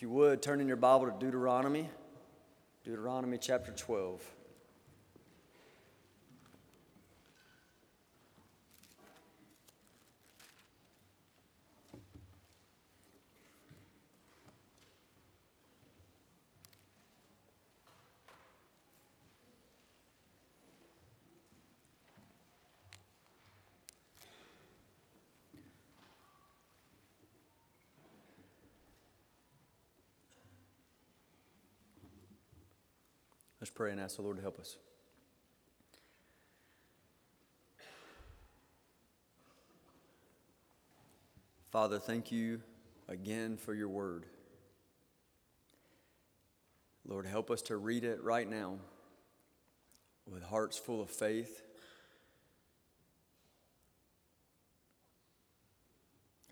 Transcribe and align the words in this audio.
If 0.00 0.04
you 0.04 0.08
would, 0.12 0.40
turn 0.40 0.62
in 0.62 0.66
your 0.66 0.78
Bible 0.78 1.10
to 1.10 1.12
Deuteronomy, 1.18 1.90
Deuteronomy 2.84 3.36
chapter 3.36 3.70
12. 3.70 4.22
Let's 33.60 33.69
pray 33.80 33.92
and 33.92 33.98
ask 33.98 34.16
the 34.16 34.22
Lord 34.22 34.36
to 34.36 34.42
help 34.42 34.58
us. 34.58 34.76
Father, 41.70 41.98
thank 41.98 42.30
you 42.30 42.60
again 43.08 43.56
for 43.56 43.72
your 43.72 43.88
word. 43.88 44.26
Lord, 47.08 47.24
help 47.24 47.50
us 47.50 47.62
to 47.62 47.78
read 47.78 48.04
it 48.04 48.22
right 48.22 48.46
now 48.46 48.74
with 50.30 50.42
hearts 50.42 50.76
full 50.76 51.00
of 51.00 51.08
faith. 51.08 51.62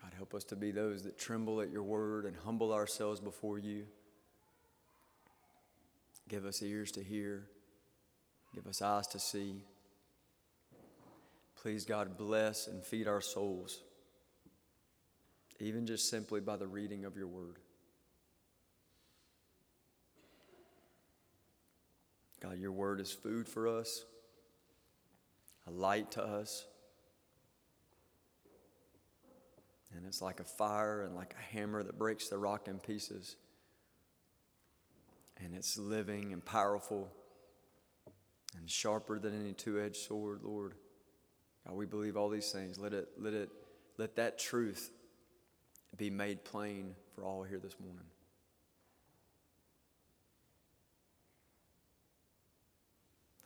God, 0.00 0.14
help 0.16 0.32
us 0.32 0.44
to 0.44 0.56
be 0.56 0.70
those 0.70 1.02
that 1.02 1.18
tremble 1.18 1.60
at 1.60 1.70
your 1.70 1.82
word 1.82 2.24
and 2.24 2.34
humble 2.42 2.72
ourselves 2.72 3.20
before 3.20 3.58
you. 3.58 3.84
Give 6.28 6.44
us 6.44 6.62
ears 6.62 6.92
to 6.92 7.02
hear. 7.02 7.46
Give 8.54 8.66
us 8.66 8.82
eyes 8.82 9.06
to 9.08 9.18
see. 9.18 9.64
Please, 11.56 11.84
God, 11.84 12.16
bless 12.16 12.66
and 12.66 12.84
feed 12.84 13.08
our 13.08 13.20
souls, 13.20 13.82
even 15.58 15.86
just 15.86 16.08
simply 16.08 16.40
by 16.40 16.56
the 16.56 16.66
reading 16.66 17.04
of 17.04 17.16
your 17.16 17.26
word. 17.26 17.56
God, 22.40 22.58
your 22.58 22.72
word 22.72 23.00
is 23.00 23.10
food 23.10 23.48
for 23.48 23.66
us, 23.66 24.04
a 25.66 25.70
light 25.70 26.12
to 26.12 26.22
us. 26.22 26.66
And 29.96 30.06
it's 30.06 30.22
like 30.22 30.38
a 30.38 30.44
fire 30.44 31.02
and 31.02 31.16
like 31.16 31.34
a 31.36 31.56
hammer 31.56 31.82
that 31.82 31.98
breaks 31.98 32.28
the 32.28 32.38
rock 32.38 32.68
in 32.68 32.78
pieces 32.78 33.36
and 35.42 35.54
it's 35.54 35.78
living 35.78 36.32
and 36.32 36.44
powerful 36.44 37.08
and 38.56 38.68
sharper 38.68 39.18
than 39.18 39.38
any 39.38 39.52
two-edged 39.52 39.96
sword, 39.96 40.40
Lord. 40.42 40.74
God, 41.66 41.76
we 41.76 41.86
believe 41.86 42.16
all 42.16 42.28
these 42.28 42.50
things. 42.50 42.78
Let 42.78 42.92
it, 42.92 43.08
let 43.18 43.34
it, 43.34 43.50
let 43.98 44.16
that 44.16 44.38
truth 44.38 44.90
be 45.96 46.10
made 46.10 46.44
plain 46.44 46.94
for 47.14 47.24
all 47.24 47.42
here 47.42 47.58
this 47.58 47.76
morning. 47.80 48.04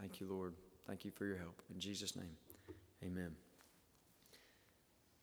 Thank 0.01 0.21
you, 0.21 0.27
Lord. 0.27 0.55
Thank 0.87 1.05
you 1.05 1.11
for 1.13 1.25
your 1.25 1.37
help. 1.37 1.63
In 1.73 1.79
Jesus' 1.79 2.17
name, 2.17 2.37
amen. 3.05 3.37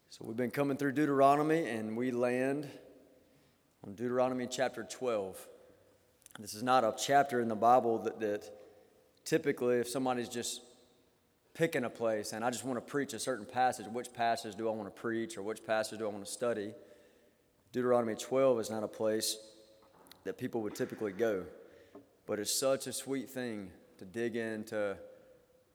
So 0.09 0.25
we've 0.25 0.37
been 0.37 0.51
coming 0.51 0.77
through 0.77 0.93
Deuteronomy, 0.93 1.67
and 1.67 1.97
we 1.97 2.11
land 2.11 2.67
on 3.85 3.93
Deuteronomy 3.93 4.47
chapter 4.47 4.83
12. 4.83 5.47
This 6.39 6.53
is 6.53 6.63
not 6.63 6.85
a 6.85 6.95
chapter 6.97 7.41
in 7.41 7.49
the 7.49 7.55
Bible 7.55 7.99
that, 7.99 8.21
that 8.21 8.49
typically, 9.25 9.75
if 9.75 9.89
somebody's 9.89 10.29
just 10.29 10.61
picking 11.53 11.83
a 11.83 11.89
place 11.89 12.31
and 12.31 12.45
I 12.45 12.49
just 12.49 12.63
want 12.63 12.77
to 12.77 12.91
preach 12.91 13.11
a 13.11 13.19
certain 13.19 13.45
passage, 13.45 13.87
which 13.87 14.13
passage 14.13 14.55
do 14.55 14.69
I 14.69 14.71
want 14.71 14.93
to 14.93 15.01
preach 15.01 15.37
or 15.37 15.41
which 15.41 15.65
passage 15.65 15.99
do 15.99 16.05
I 16.05 16.07
want 16.07 16.25
to 16.25 16.31
study? 16.31 16.71
Deuteronomy 17.73 18.15
12 18.15 18.61
is 18.61 18.69
not 18.69 18.83
a 18.83 18.87
place 18.87 19.37
that 20.23 20.37
people 20.37 20.61
would 20.61 20.75
typically 20.75 21.11
go. 21.11 21.43
But 22.25 22.39
it's 22.39 22.57
such 22.57 22.87
a 22.87 22.93
sweet 22.93 23.29
thing 23.29 23.71
to 23.97 24.05
dig 24.05 24.37
into 24.37 24.95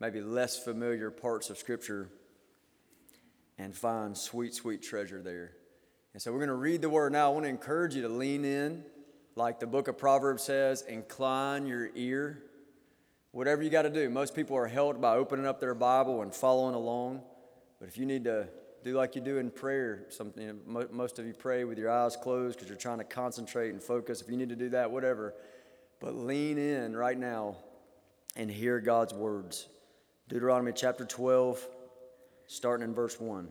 maybe 0.01 0.23
less 0.23 0.59
familiar 0.59 1.11
parts 1.11 1.51
of 1.51 1.59
Scripture 1.59 2.09
and 3.59 3.77
find 3.77 4.17
sweet, 4.17 4.55
sweet 4.55 4.83
treasure 4.83 5.21
there. 5.21 5.53
And 6.15 6.23
so 6.23 6.33
we're 6.33 6.39
going 6.39 6.49
to 6.49 6.55
read 6.55 6.81
the 6.81 6.89
word 6.89 7.13
now. 7.13 7.27
I 7.27 7.35
want 7.35 7.45
to 7.45 7.51
encourage 7.51 7.95
you 7.95 8.03
to 8.03 8.09
lean 8.09 8.47
in 8.47 8.83
like 9.37 9.59
the 9.61 9.67
book 9.67 9.89
of 9.89 9.99
Proverbs 9.99 10.43
says, 10.43 10.83
incline 10.83 11.67
your 11.67 11.91
ear. 11.95 12.43
Whatever 13.33 13.63
you 13.63 13.71
got 13.71 13.83
to 13.83 13.91
do. 13.91 14.09
Most 14.09 14.35
people 14.35 14.57
are 14.57 14.69
helped 14.69 15.01
by 15.01 15.17
opening 15.17 15.45
up 15.45 15.61
their 15.61 15.75
Bible 15.75 16.23
and 16.23 16.33
following 16.33 16.75
along. 16.75 17.21
But 17.81 17.89
if 17.89 17.99
you 17.99 18.07
need 18.07 18.25
to 18.25 18.47
do 18.85 18.95
like 18.95 19.17
you 19.17 19.21
do 19.21 19.39
in 19.39 19.51
prayer, 19.51 20.07
something 20.11 20.61
most 20.93 21.19
of 21.19 21.27
you 21.27 21.33
pray 21.33 21.65
with 21.65 21.79
your 21.79 21.91
eyes 21.91 22.17
closed 22.17 22.57
because 22.57 22.69
you're 22.69 22.79
trying 22.79 22.99
to 22.99 23.05
concentrate 23.05 23.71
and 23.71 23.83
focus. 23.83 24.21
If 24.21 24.31
you 24.31 24.37
need 24.37 24.51
to 24.51 24.57
do 24.57 24.69
that, 24.71 24.91
whatever. 24.91 25.35
But 26.01 26.15
lean 26.15 26.59
in 26.59 26.95
right 26.95 27.19
now 27.19 27.57
and 28.37 28.51
hear 28.51 28.79
God's 28.79 29.15
words. 29.15 29.69
Deuteronomy 30.29 30.73
chapter 30.73 31.05
12, 31.05 31.67
starting 32.47 32.85
in 32.85 32.95
verse 32.95 33.19
1. 33.19 33.49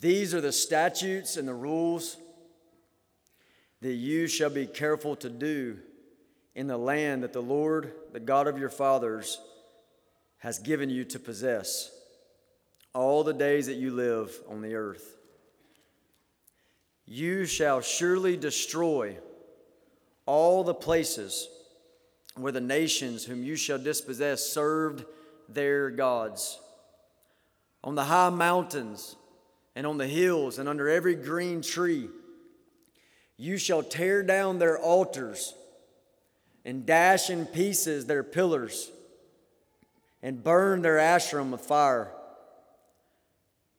These 0.00 0.34
are 0.34 0.40
the 0.40 0.52
statutes 0.52 1.36
and 1.36 1.46
the 1.46 1.54
rules 1.54 2.16
that 3.80 3.92
you 3.92 4.26
shall 4.26 4.50
be 4.50 4.66
careful 4.66 5.16
to 5.16 5.28
do 5.28 5.78
in 6.54 6.66
the 6.66 6.76
land 6.76 7.22
that 7.22 7.32
the 7.32 7.42
Lord, 7.42 7.92
the 8.12 8.20
God 8.20 8.46
of 8.46 8.58
your 8.58 8.70
fathers, 8.70 9.40
has 10.38 10.58
given 10.58 10.90
you 10.90 11.04
to 11.04 11.18
possess 11.18 11.90
all 12.92 13.24
the 13.24 13.32
days 13.32 13.66
that 13.66 13.74
you 13.74 13.90
live 13.90 14.32
on 14.48 14.62
the 14.62 14.74
earth. 14.74 15.16
You 17.06 17.44
shall 17.44 17.80
surely 17.80 18.36
destroy 18.36 19.18
all 20.26 20.64
the 20.64 20.74
places 20.74 21.48
where 22.36 22.52
the 22.52 22.60
nations 22.60 23.24
whom 23.24 23.42
you 23.42 23.56
shall 23.56 23.78
dispossess 23.78 24.42
served 24.44 25.04
their 25.48 25.90
gods. 25.90 26.58
On 27.82 27.94
the 27.94 28.04
high 28.04 28.30
mountains, 28.30 29.16
and 29.74 29.86
on 29.86 29.98
the 29.98 30.06
hills 30.06 30.58
and 30.58 30.68
under 30.68 30.88
every 30.88 31.14
green 31.14 31.62
tree. 31.62 32.08
You 33.36 33.58
shall 33.58 33.82
tear 33.82 34.22
down 34.22 34.58
their 34.58 34.78
altars 34.78 35.54
and 36.64 36.86
dash 36.86 37.30
in 37.30 37.46
pieces 37.46 38.06
their 38.06 38.22
pillars 38.22 38.90
and 40.22 40.42
burn 40.42 40.82
their 40.82 40.96
Asherim 40.96 41.50
with 41.50 41.60
fire. 41.60 42.10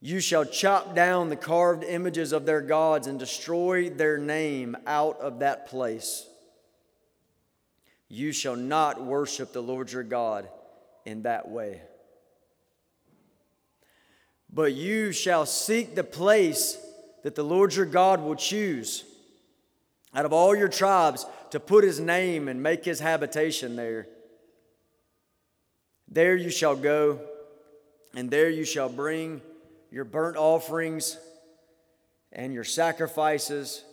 You 0.02 0.20
shall 0.20 0.46
chop 0.46 0.94
down 0.94 1.30
the 1.30 1.36
carved 1.36 1.84
images 1.84 2.32
of 2.32 2.46
their 2.46 2.62
gods 2.62 3.08
and 3.08 3.18
destroy 3.18 3.90
their 3.90 4.18
name 4.18 4.76
out 4.86 5.20
of 5.20 5.40
that 5.40 5.68
place. 5.68 6.28
You 8.08 8.32
shall 8.32 8.56
not 8.56 9.04
worship 9.04 9.52
the 9.52 9.64
Lord 9.64 9.92
your 9.92 10.04
God 10.04 10.48
in 11.06 11.24
that 11.24 11.50
way. 11.50 11.82
But 14.56 14.74
you 14.74 15.12
shall 15.12 15.46
seek 15.46 15.96
the 15.96 16.04
place 16.04 16.78
that 17.24 17.36
the 17.36 17.44
Lord 17.44 17.76
your 17.76 17.86
God 17.86 18.22
will 18.22 18.38
choose 18.38 19.04
out 20.14 20.24
of 20.24 20.32
all 20.32 20.56
your 20.56 20.70
tribes 20.70 21.26
to 21.50 21.60
put 21.60 21.84
his 21.84 22.00
name 22.00 22.48
and 22.48 22.64
make 22.64 22.86
his 22.86 23.02
habitation 23.02 23.76
there. 23.76 24.08
There 26.08 26.38
you 26.38 26.50
shall 26.50 26.78
go, 26.78 27.20
and 28.16 28.32
there 28.32 28.50
you 28.50 28.64
shall 28.64 28.88
bring 28.88 29.42
your 29.92 30.06
burnt 30.06 30.38
offerings 30.38 31.18
and 32.32 32.54
your 32.54 32.64
sacrifices, 32.64 33.84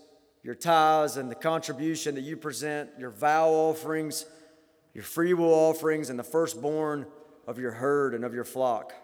your 0.44 0.54
tithes 0.54 1.16
and 1.16 1.28
the 1.28 1.34
contribution 1.34 2.14
that 2.14 2.20
you 2.20 2.36
present, 2.36 2.90
your 3.00 3.10
vow 3.10 3.48
offerings, 3.48 4.26
your 4.94 5.04
freewill 5.04 5.52
offerings, 5.52 6.08
and 6.08 6.16
the 6.16 6.24
firstborn 6.24 7.04
of 7.48 7.58
your 7.58 7.72
herd 7.72 8.14
and 8.14 8.24
of 8.24 8.32
your 8.32 8.44
flock 8.44 8.94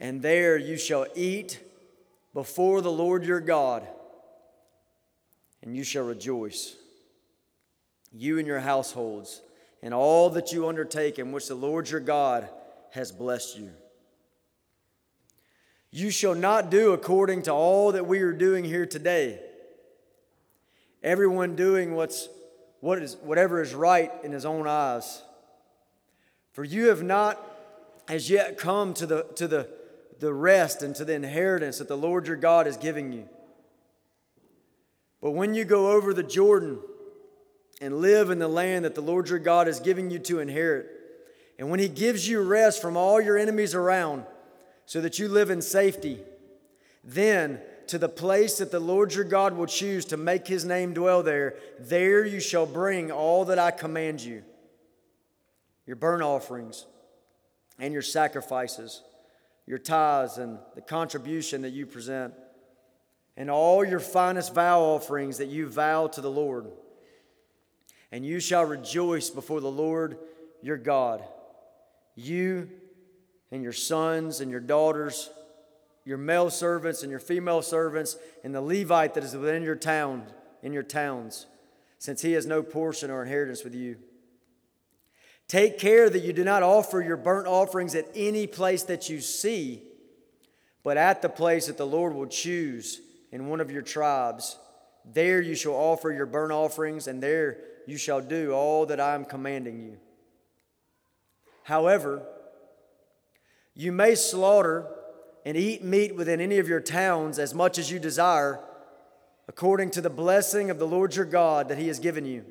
and 0.00 0.22
there 0.22 0.56
you 0.56 0.78
shall 0.78 1.06
eat 1.14 1.60
before 2.32 2.80
the 2.80 2.90
Lord 2.90 3.24
your 3.24 3.40
God, 3.40 3.86
and 5.62 5.76
you 5.76 5.84
shall 5.84 6.04
rejoice, 6.04 6.74
you 8.10 8.38
and 8.38 8.46
your 8.46 8.60
households, 8.60 9.42
and 9.82 9.92
all 9.92 10.30
that 10.30 10.52
you 10.52 10.66
undertake 10.66 11.18
in 11.18 11.32
which 11.32 11.48
the 11.48 11.54
Lord 11.54 11.90
your 11.90 12.00
God 12.00 12.48
has 12.92 13.12
blessed 13.12 13.58
you. 13.58 13.70
You 15.90 16.10
shall 16.10 16.34
not 16.34 16.70
do 16.70 16.92
according 16.92 17.42
to 17.42 17.52
all 17.52 17.92
that 17.92 18.06
we 18.06 18.20
are 18.20 18.32
doing 18.32 18.64
here 18.64 18.86
today. 18.86 19.40
Everyone 21.02 21.56
doing 21.56 21.94
what's 21.94 22.28
what 22.80 23.02
is 23.02 23.16
whatever 23.22 23.60
is 23.60 23.74
right 23.74 24.12
in 24.22 24.32
his 24.32 24.46
own 24.46 24.66
eyes. 24.66 25.22
For 26.52 26.62
you 26.64 26.88
have 26.88 27.02
not 27.02 27.44
as 28.08 28.30
yet 28.30 28.56
come 28.56 28.94
to 28.94 29.06
the 29.06 29.22
to 29.34 29.48
the 29.48 29.68
the 30.20 30.32
rest 30.32 30.82
and 30.82 30.94
to 30.96 31.04
the 31.04 31.14
inheritance 31.14 31.78
that 31.78 31.88
the 31.88 31.96
Lord 31.96 32.26
your 32.26 32.36
God 32.36 32.66
is 32.66 32.76
giving 32.76 33.12
you. 33.12 33.28
But 35.20 35.32
when 35.32 35.54
you 35.54 35.64
go 35.64 35.92
over 35.92 36.14
the 36.14 36.22
Jordan 36.22 36.78
and 37.80 38.00
live 38.00 38.30
in 38.30 38.38
the 38.38 38.48
land 38.48 38.84
that 38.84 38.94
the 38.94 39.00
Lord 39.00 39.28
your 39.28 39.38
God 39.38 39.66
is 39.66 39.80
giving 39.80 40.10
you 40.10 40.18
to 40.20 40.40
inherit, 40.40 40.86
and 41.58 41.70
when 41.70 41.80
he 41.80 41.88
gives 41.88 42.28
you 42.28 42.40
rest 42.42 42.80
from 42.80 42.96
all 42.96 43.20
your 43.20 43.36
enemies 43.36 43.74
around, 43.74 44.24
so 44.86 45.00
that 45.00 45.18
you 45.18 45.28
live 45.28 45.50
in 45.50 45.62
safety, 45.62 46.18
then 47.04 47.60
to 47.86 47.98
the 47.98 48.08
place 48.08 48.58
that 48.58 48.70
the 48.70 48.80
Lord 48.80 49.14
your 49.14 49.24
God 49.24 49.56
will 49.56 49.66
choose 49.66 50.04
to 50.06 50.16
make 50.16 50.46
his 50.46 50.64
name 50.64 50.94
dwell 50.94 51.22
there, 51.22 51.56
there 51.78 52.24
you 52.24 52.40
shall 52.40 52.66
bring 52.66 53.10
all 53.10 53.44
that 53.46 53.58
I 53.58 53.70
command 53.70 54.20
you 54.20 54.42
your 55.86 55.96
burnt 55.96 56.22
offerings 56.22 56.86
and 57.80 57.92
your 57.92 58.02
sacrifices, 58.02 59.02
your 59.70 59.78
tithes 59.78 60.36
and 60.36 60.58
the 60.74 60.80
contribution 60.80 61.62
that 61.62 61.70
you 61.70 61.86
present 61.86 62.34
and 63.36 63.48
all 63.48 63.84
your 63.84 64.00
finest 64.00 64.52
vow 64.52 64.80
offerings 64.80 65.38
that 65.38 65.46
you 65.46 65.68
vow 65.68 66.08
to 66.08 66.20
the 66.20 66.28
Lord. 66.28 66.66
And 68.10 68.26
you 68.26 68.40
shall 68.40 68.64
rejoice 68.64 69.30
before 69.30 69.60
the 69.60 69.70
Lord 69.70 70.18
your 70.60 70.76
God, 70.76 71.22
you 72.16 72.68
and 73.52 73.62
your 73.62 73.72
sons 73.72 74.40
and 74.40 74.50
your 74.50 74.58
daughters, 74.58 75.30
your 76.04 76.18
male 76.18 76.50
servants 76.50 77.02
and 77.04 77.10
your 77.12 77.20
female 77.20 77.62
servants, 77.62 78.16
and 78.42 78.52
the 78.52 78.60
Levite 78.60 79.14
that 79.14 79.22
is 79.22 79.36
within 79.36 79.62
your 79.62 79.76
town, 79.76 80.26
in 80.64 80.72
your 80.72 80.82
towns, 80.82 81.46
since 82.00 82.22
he 82.22 82.32
has 82.32 82.44
no 82.44 82.60
portion 82.60 83.08
or 83.08 83.22
inheritance 83.22 83.62
with 83.62 83.76
you. 83.76 83.98
Take 85.50 85.80
care 85.80 86.08
that 86.08 86.22
you 86.22 86.32
do 86.32 86.44
not 86.44 86.62
offer 86.62 87.02
your 87.02 87.16
burnt 87.16 87.48
offerings 87.48 87.96
at 87.96 88.06
any 88.14 88.46
place 88.46 88.84
that 88.84 89.08
you 89.08 89.20
see, 89.20 89.82
but 90.84 90.96
at 90.96 91.22
the 91.22 91.28
place 91.28 91.66
that 91.66 91.76
the 91.76 91.84
Lord 91.84 92.14
will 92.14 92.28
choose 92.28 93.00
in 93.32 93.48
one 93.48 93.60
of 93.60 93.68
your 93.68 93.82
tribes. 93.82 94.56
There 95.04 95.40
you 95.40 95.56
shall 95.56 95.72
offer 95.72 96.12
your 96.12 96.26
burnt 96.26 96.52
offerings, 96.52 97.08
and 97.08 97.20
there 97.20 97.58
you 97.88 97.96
shall 97.96 98.20
do 98.20 98.52
all 98.52 98.86
that 98.86 99.00
I 99.00 99.16
am 99.16 99.24
commanding 99.24 99.80
you. 99.80 99.96
However, 101.64 102.22
you 103.74 103.90
may 103.90 104.14
slaughter 104.14 104.86
and 105.44 105.56
eat 105.56 105.82
meat 105.82 106.14
within 106.14 106.40
any 106.40 106.58
of 106.58 106.68
your 106.68 106.78
towns 106.78 107.40
as 107.40 107.54
much 107.54 107.76
as 107.76 107.90
you 107.90 107.98
desire, 107.98 108.60
according 109.48 109.90
to 109.90 110.00
the 110.00 110.10
blessing 110.10 110.70
of 110.70 110.78
the 110.78 110.86
Lord 110.86 111.16
your 111.16 111.24
God 111.24 111.68
that 111.70 111.78
he 111.78 111.88
has 111.88 111.98
given 111.98 112.24
you. 112.24 112.44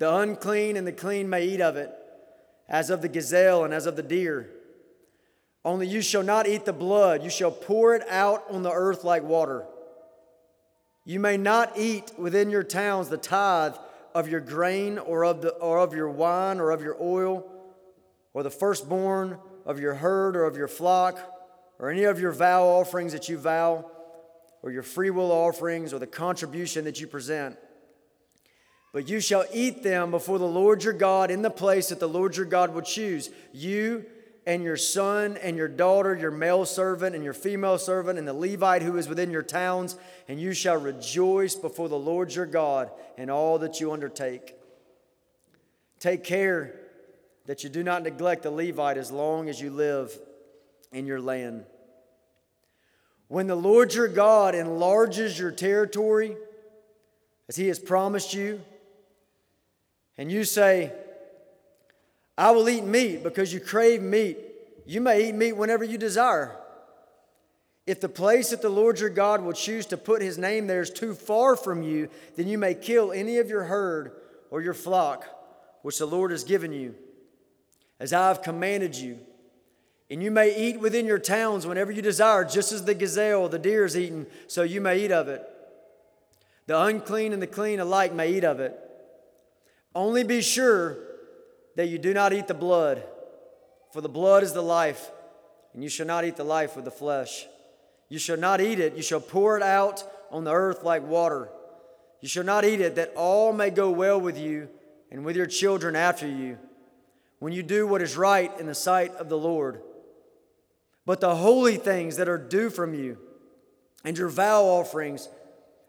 The 0.00 0.12
unclean 0.12 0.76
and 0.76 0.84
the 0.84 0.92
clean 0.92 1.30
may 1.30 1.44
eat 1.46 1.60
of 1.60 1.76
it, 1.76 1.94
as 2.68 2.90
of 2.90 3.00
the 3.00 3.08
gazelle 3.08 3.64
and 3.64 3.72
as 3.72 3.86
of 3.86 3.94
the 3.94 4.02
deer 4.02 4.50
only 5.64 5.86
you 5.86 6.00
shall 6.00 6.22
not 6.22 6.46
eat 6.46 6.64
the 6.64 6.72
blood, 6.72 7.22
you 7.22 7.30
shall 7.30 7.50
pour 7.50 7.94
it 7.94 8.08
out 8.08 8.44
on 8.50 8.62
the 8.62 8.72
earth 8.72 9.04
like 9.04 9.22
water. 9.22 9.66
You 11.04 11.20
may 11.20 11.36
not 11.36 11.76
eat 11.76 12.12
within 12.18 12.50
your 12.50 12.62
towns 12.62 13.08
the 13.08 13.18
tithe 13.18 13.74
of 14.14 14.28
your 14.28 14.40
grain 14.40 14.98
or 14.98 15.24
of, 15.24 15.42
the, 15.42 15.50
or 15.50 15.78
of 15.78 15.94
your 15.94 16.08
wine 16.08 16.60
or 16.60 16.70
of 16.70 16.82
your 16.82 16.96
oil 17.00 17.46
or 18.32 18.42
the 18.42 18.50
firstborn 18.50 19.38
of 19.66 19.78
your 19.78 19.94
herd 19.94 20.36
or 20.36 20.44
of 20.44 20.56
your 20.56 20.68
flock 20.68 21.18
or 21.78 21.90
any 21.90 22.04
of 22.04 22.20
your 22.20 22.32
vow 22.32 22.64
offerings 22.64 23.12
that 23.12 23.28
you 23.28 23.36
vow 23.36 23.90
or 24.62 24.70
your 24.70 24.82
freewill 24.82 25.32
offerings 25.32 25.92
or 25.92 25.98
the 25.98 26.06
contribution 26.06 26.84
that 26.84 27.00
you 27.00 27.06
present. 27.06 27.56
But 28.92 29.08
you 29.08 29.20
shall 29.20 29.44
eat 29.52 29.82
them 29.82 30.10
before 30.10 30.38
the 30.38 30.44
Lord 30.44 30.82
your 30.82 30.92
God 30.92 31.30
in 31.30 31.42
the 31.42 31.50
place 31.50 31.90
that 31.90 32.00
the 32.00 32.08
Lord 32.08 32.36
your 32.36 32.46
God 32.46 32.74
will 32.74 32.82
choose. 32.82 33.30
You 33.52 34.04
and 34.46 34.64
your 34.64 34.76
son 34.76 35.36
and 35.36 35.56
your 35.56 35.68
daughter, 35.68 36.16
your 36.16 36.32
male 36.32 36.64
servant 36.64 37.14
and 37.14 37.22
your 37.22 37.34
female 37.34 37.78
servant, 37.78 38.18
and 38.18 38.26
the 38.26 38.32
Levite 38.32 38.82
who 38.82 38.96
is 38.96 39.08
within 39.08 39.30
your 39.30 39.42
towns, 39.42 39.96
and 40.26 40.40
you 40.40 40.52
shall 40.52 40.76
rejoice 40.76 41.54
before 41.54 41.88
the 41.88 41.98
Lord 41.98 42.34
your 42.34 42.46
God 42.46 42.90
in 43.16 43.30
all 43.30 43.58
that 43.60 43.80
you 43.80 43.92
undertake. 43.92 44.56
Take 46.00 46.24
care 46.24 46.80
that 47.46 47.62
you 47.62 47.70
do 47.70 47.84
not 47.84 48.02
neglect 48.02 48.42
the 48.42 48.50
Levite 48.50 48.96
as 48.96 49.12
long 49.12 49.48
as 49.48 49.60
you 49.60 49.70
live 49.70 50.18
in 50.92 51.06
your 51.06 51.20
land. 51.20 51.64
When 53.28 53.46
the 53.46 53.54
Lord 53.54 53.94
your 53.94 54.08
God 54.08 54.56
enlarges 54.56 55.38
your 55.38 55.52
territory, 55.52 56.36
as 57.48 57.56
he 57.56 57.68
has 57.68 57.78
promised 57.78 58.34
you, 58.34 58.60
and 60.18 60.30
you 60.30 60.44
say, 60.44 60.92
I 62.36 62.50
will 62.52 62.68
eat 62.68 62.84
meat 62.84 63.22
because 63.22 63.52
you 63.52 63.60
crave 63.60 64.02
meat. 64.02 64.38
You 64.86 65.00
may 65.00 65.28
eat 65.28 65.34
meat 65.34 65.52
whenever 65.52 65.84
you 65.84 65.98
desire. 65.98 66.56
If 67.86 68.00
the 68.00 68.08
place 68.08 68.50
that 68.50 68.62
the 68.62 68.68
Lord 68.68 69.00
your 69.00 69.10
God 69.10 69.42
will 69.42 69.52
choose 69.52 69.86
to 69.86 69.96
put 69.96 70.22
his 70.22 70.38
name 70.38 70.66
there 70.66 70.80
is 70.80 70.90
too 70.90 71.14
far 71.14 71.56
from 71.56 71.82
you, 71.82 72.08
then 72.36 72.48
you 72.48 72.58
may 72.58 72.74
kill 72.74 73.12
any 73.12 73.38
of 73.38 73.48
your 73.48 73.64
herd 73.64 74.12
or 74.50 74.62
your 74.62 74.74
flock, 74.74 75.26
which 75.82 75.98
the 75.98 76.06
Lord 76.06 76.30
has 76.30 76.44
given 76.44 76.72
you, 76.72 76.94
as 77.98 78.12
I 78.12 78.28
have 78.28 78.42
commanded 78.42 78.96
you. 78.96 79.18
And 80.10 80.22
you 80.22 80.30
may 80.30 80.56
eat 80.56 80.80
within 80.80 81.06
your 81.06 81.18
towns 81.18 81.66
whenever 81.66 81.92
you 81.92 82.02
desire, 82.02 82.44
just 82.44 82.72
as 82.72 82.84
the 82.84 82.94
gazelle 82.94 83.48
the 83.48 83.58
deer 83.58 83.84
is 83.84 83.96
eaten, 83.96 84.26
so 84.48 84.62
you 84.62 84.80
may 84.80 85.04
eat 85.04 85.12
of 85.12 85.28
it. 85.28 85.46
The 86.66 86.80
unclean 86.80 87.32
and 87.32 87.40
the 87.40 87.46
clean 87.46 87.80
alike 87.80 88.12
may 88.12 88.32
eat 88.32 88.44
of 88.44 88.60
it. 88.60 88.78
Only 89.94 90.22
be 90.22 90.40
sure 90.40 90.98
that 91.76 91.88
you 91.88 91.98
do 91.98 92.14
not 92.14 92.32
eat 92.32 92.46
the 92.46 92.54
blood, 92.54 93.02
for 93.92 94.00
the 94.00 94.08
blood 94.08 94.42
is 94.42 94.52
the 94.52 94.62
life, 94.62 95.10
and 95.74 95.82
you 95.82 95.88
shall 95.88 96.06
not 96.06 96.24
eat 96.24 96.36
the 96.36 96.44
life 96.44 96.76
with 96.76 96.84
the 96.84 96.90
flesh. 96.90 97.46
You 98.08 98.18
shall 98.18 98.36
not 98.36 98.60
eat 98.60 98.78
it, 98.78 98.96
you 98.96 99.02
shall 99.02 99.20
pour 99.20 99.56
it 99.56 99.62
out 99.62 100.04
on 100.30 100.44
the 100.44 100.52
earth 100.52 100.84
like 100.84 101.06
water. 101.06 101.48
You 102.20 102.28
shall 102.28 102.44
not 102.44 102.64
eat 102.64 102.80
it, 102.80 102.96
that 102.96 103.14
all 103.16 103.52
may 103.52 103.70
go 103.70 103.90
well 103.90 104.20
with 104.20 104.38
you 104.38 104.68
and 105.10 105.24
with 105.24 105.36
your 105.36 105.46
children 105.46 105.96
after 105.96 106.26
you, 106.26 106.58
when 107.38 107.52
you 107.52 107.62
do 107.62 107.86
what 107.86 108.02
is 108.02 108.16
right 108.16 108.52
in 108.60 108.66
the 108.66 108.74
sight 108.74 109.14
of 109.16 109.28
the 109.28 109.38
Lord. 109.38 109.80
But 111.06 111.20
the 111.20 111.34
holy 111.34 111.76
things 111.76 112.16
that 112.16 112.28
are 112.28 112.38
due 112.38 112.70
from 112.70 112.94
you, 112.94 113.18
and 114.04 114.16
your 114.16 114.28
vow 114.28 114.64
offerings, 114.64 115.28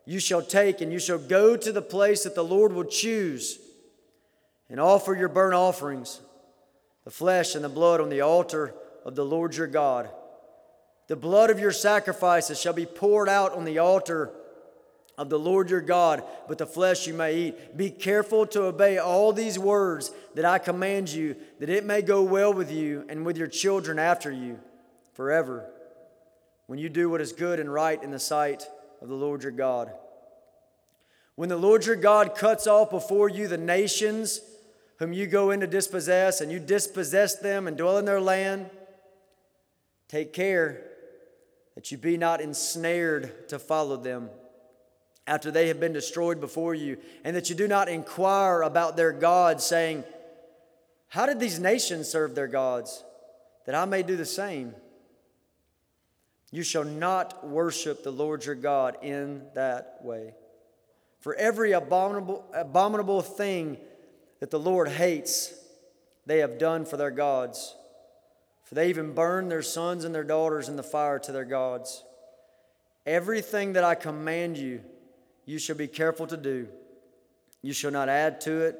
you 0.06 0.20
shall 0.20 0.42
take, 0.42 0.82
and 0.82 0.92
you 0.92 1.00
shall 1.00 1.20
go 1.20 1.56
to 1.56 1.72
the 1.72 1.82
place 1.82 2.24
that 2.24 2.34
the 2.34 2.44
Lord 2.44 2.74
will 2.74 2.86
choose 2.86 3.60
and 4.72 4.80
offer 4.80 5.14
your 5.14 5.28
burnt 5.28 5.54
offerings, 5.54 6.22
the 7.04 7.12
flesh 7.12 7.56
and 7.56 7.64
the 7.64 7.70
blood 7.70 8.00
on 8.00 8.10
the 8.10 8.22
altar 8.22 8.74
of 9.06 9.16
the 9.16 9.26
Lord 9.26 9.54
your 9.56 9.68
God. 9.68 10.10
The 11.08 11.18
blood 11.18 11.50
of 11.50 11.60
your 11.60 11.74
sacrifices 11.74 12.60
shall 12.60 12.72
be 12.72 12.86
poured 12.86 13.28
out 13.28 13.52
on 13.52 13.66
the 13.66 13.80
altar 13.80 14.32
of 15.18 15.30
the 15.30 15.38
Lord 15.38 15.70
your 15.70 15.82
God, 15.82 16.24
but 16.48 16.58
the 16.58 16.66
flesh 16.66 17.06
you 17.06 17.14
may 17.14 17.36
eat. 17.36 17.78
Be 17.78 17.90
careful 17.90 18.46
to 18.48 18.64
obey 18.64 18.98
all 18.98 19.34
these 19.34 19.60
words 19.60 20.12
that 20.36 20.46
I 20.46 20.58
command 20.58 21.10
you, 21.10 21.36
that 21.60 21.70
it 21.70 21.84
may 21.84 22.02
go 22.02 22.24
well 22.24 22.54
with 22.54 22.72
you 22.72 23.06
and 23.10 23.26
with 23.26 23.38
your 23.38 23.48
children 23.48 24.00
after 24.00 24.32
you 24.32 24.58
forever, 25.14 25.70
when 26.68 26.80
you 26.80 26.88
do 26.88 27.10
what 27.10 27.20
is 27.20 27.34
good 27.34 27.60
and 27.60 27.72
right 27.72 28.02
in 28.02 28.12
the 28.12 28.20
sight 28.20 28.66
of 29.02 29.10
the 29.10 29.16
Lord 29.16 29.44
your 29.44 29.52
God. 29.52 29.92
When 31.36 31.50
the 31.50 31.58
Lord 31.58 31.86
your 31.86 31.98
God 31.98 32.36
cuts 32.36 32.68
off 32.68 32.90
before 32.90 33.28
you 33.28 33.50
the 33.50 33.58
nations, 33.58 34.40
whom 35.02 35.14
you 35.14 35.26
go 35.26 35.50
in 35.50 35.62
to 35.62 35.66
dispossess, 35.66 36.42
and 36.42 36.52
you 36.52 36.60
dispossess 36.60 37.36
them 37.38 37.68
and 37.68 37.76
dwell 37.76 37.98
in 37.98 38.06
their 38.06 38.22
land, 38.22 38.70
take 40.08 40.32
care 40.32 40.84
that 41.74 41.92
you 41.92 41.98
be 41.98 42.18
not 42.18 42.40
ensnared 42.40 43.50
to 43.50 43.58
follow 43.58 43.98
them 43.98 44.30
after 45.26 45.50
they 45.50 45.70
have 45.70 45.80
been 45.80 45.92
destroyed 45.92 46.40
before 46.40 46.76
you, 46.76 47.00
and 47.24 47.36
that 47.36 47.50
you 47.50 47.56
do 47.56 47.68
not 47.68 47.90
inquire 47.90 48.62
about 48.62 48.96
their 48.96 49.12
gods, 49.12 49.64
saying, 49.64 50.04
How 51.08 51.26
did 51.26 51.40
these 51.40 51.60
nations 51.60 52.08
serve 52.08 52.36
their 52.36 52.48
gods? 52.48 53.04
That 53.66 53.74
I 53.74 53.86
may 53.86 54.04
do 54.04 54.16
the 54.16 54.24
same. 54.24 54.76
You 56.52 56.62
shall 56.62 56.84
not 56.84 57.48
worship 57.48 58.04
the 58.04 58.12
Lord 58.12 58.46
your 58.46 58.54
God 58.54 58.98
in 59.02 59.48
that 59.56 59.98
way. 60.04 60.36
For 61.22 61.34
every 61.34 61.72
abominable, 61.72 62.46
abominable 62.54 63.24
thing 63.24 63.78
that 64.42 64.50
the 64.50 64.60
Lord 64.60 64.90
hates, 64.90 65.54
they 66.26 66.40
have 66.40 66.58
done 66.58 66.84
for 66.84 66.98
their 66.98 67.12
gods. 67.12 67.76
For 68.64 68.76
they 68.76 68.90
even 68.90 69.14
burn 69.14 69.50
their 69.50 69.62
sons 69.62 70.04
and 70.04 70.14
their 70.14 70.24
daughters 70.24 70.68
in 70.68 70.76
the 70.76 70.84
fire 70.84 71.20
to 71.20 71.32
their 71.32 71.46
gods. 71.46 72.04
Everything 73.06 73.74
that 73.74 73.84
I 73.84 73.96
command 73.96 74.58
you, 74.58 74.82
you 75.46 75.60
shall 75.60 75.76
be 75.76 75.88
careful 75.88 76.26
to 76.28 76.38
do. 76.38 76.68
You 77.62 77.72
shall 77.72 77.92
not 77.92 78.10
add 78.10 78.42
to 78.42 78.62
it 78.62 78.80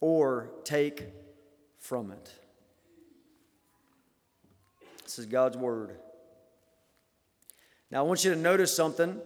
or 0.00 0.50
take 0.64 1.04
from 1.78 2.10
it. 2.10 2.30
This 5.02 5.18
is 5.18 5.26
God's 5.26 5.58
word. 5.58 5.98
Now, 7.90 7.98
I 7.98 8.02
want 8.02 8.24
you 8.24 8.32
to 8.32 8.40
notice 8.40 8.74
something. 8.74 9.20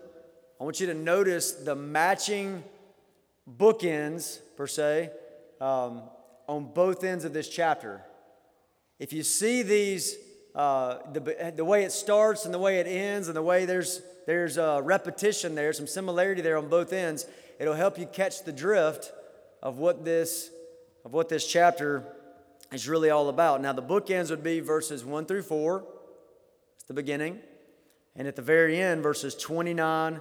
I 0.61 0.65
want 0.65 0.81
you 0.81 0.89
to 0.89 0.95
notice 0.95 1.53
the 1.53 1.77
matching 1.77 2.65
bookends, 3.49 4.41
per 4.57 4.67
se, 4.67 5.11
um, 5.61 6.03
on 6.49 6.73
both 6.73 7.05
ends 7.05 7.25
of 7.25 7.33
this 7.33 7.49
chapter. 7.49 8.03
If 8.99 9.13
you 9.13 9.23
see 9.23 9.63
these 9.63 10.17
uh, 10.59 10.99
the, 11.13 11.53
the 11.55 11.65
way 11.65 11.85
it 11.85 11.93
starts 11.93 12.45
and 12.45 12.53
the 12.53 12.59
way 12.59 12.81
it 12.81 12.87
ends 12.89 13.29
and 13.29 13.37
the 13.37 13.43
way 13.43 13.65
there's, 13.65 14.03
there's 14.27 14.57
a 14.57 14.81
repetition 14.83 15.55
there, 15.55 15.73
some 15.73 15.87
similarity 15.87 16.41
there 16.41 16.59
on 16.59 16.69
both 16.69 16.93
ends, 16.93 17.27
it'll 17.61 17.75
help 17.75 17.97
you 17.97 18.07
catch 18.07 18.43
the 18.43 18.51
drift 18.51 19.13
of 19.63 19.79
what 19.79 20.05
this, 20.05 20.51
of 21.05 21.13
what 21.13 21.29
this 21.29 21.47
chapter 21.47 22.03
is 22.73 22.89
really 22.89 23.09
all 23.09 23.29
about. 23.29 23.63
Now, 23.63 23.73
the 23.73 23.83
bookends 23.83 24.31
would 24.31 24.43
be 24.43 24.59
verses 24.59 25.05
1 25.05 25.27
through 25.27 25.43
4, 25.43 25.85
it's 26.75 26.85
the 26.85 26.95
beginning, 26.95 27.39
and 28.17 28.27
at 28.27 28.35
the 28.35 28.43
very 28.43 28.81
end, 28.81 29.01
verses 29.01 29.37
29 29.37 30.21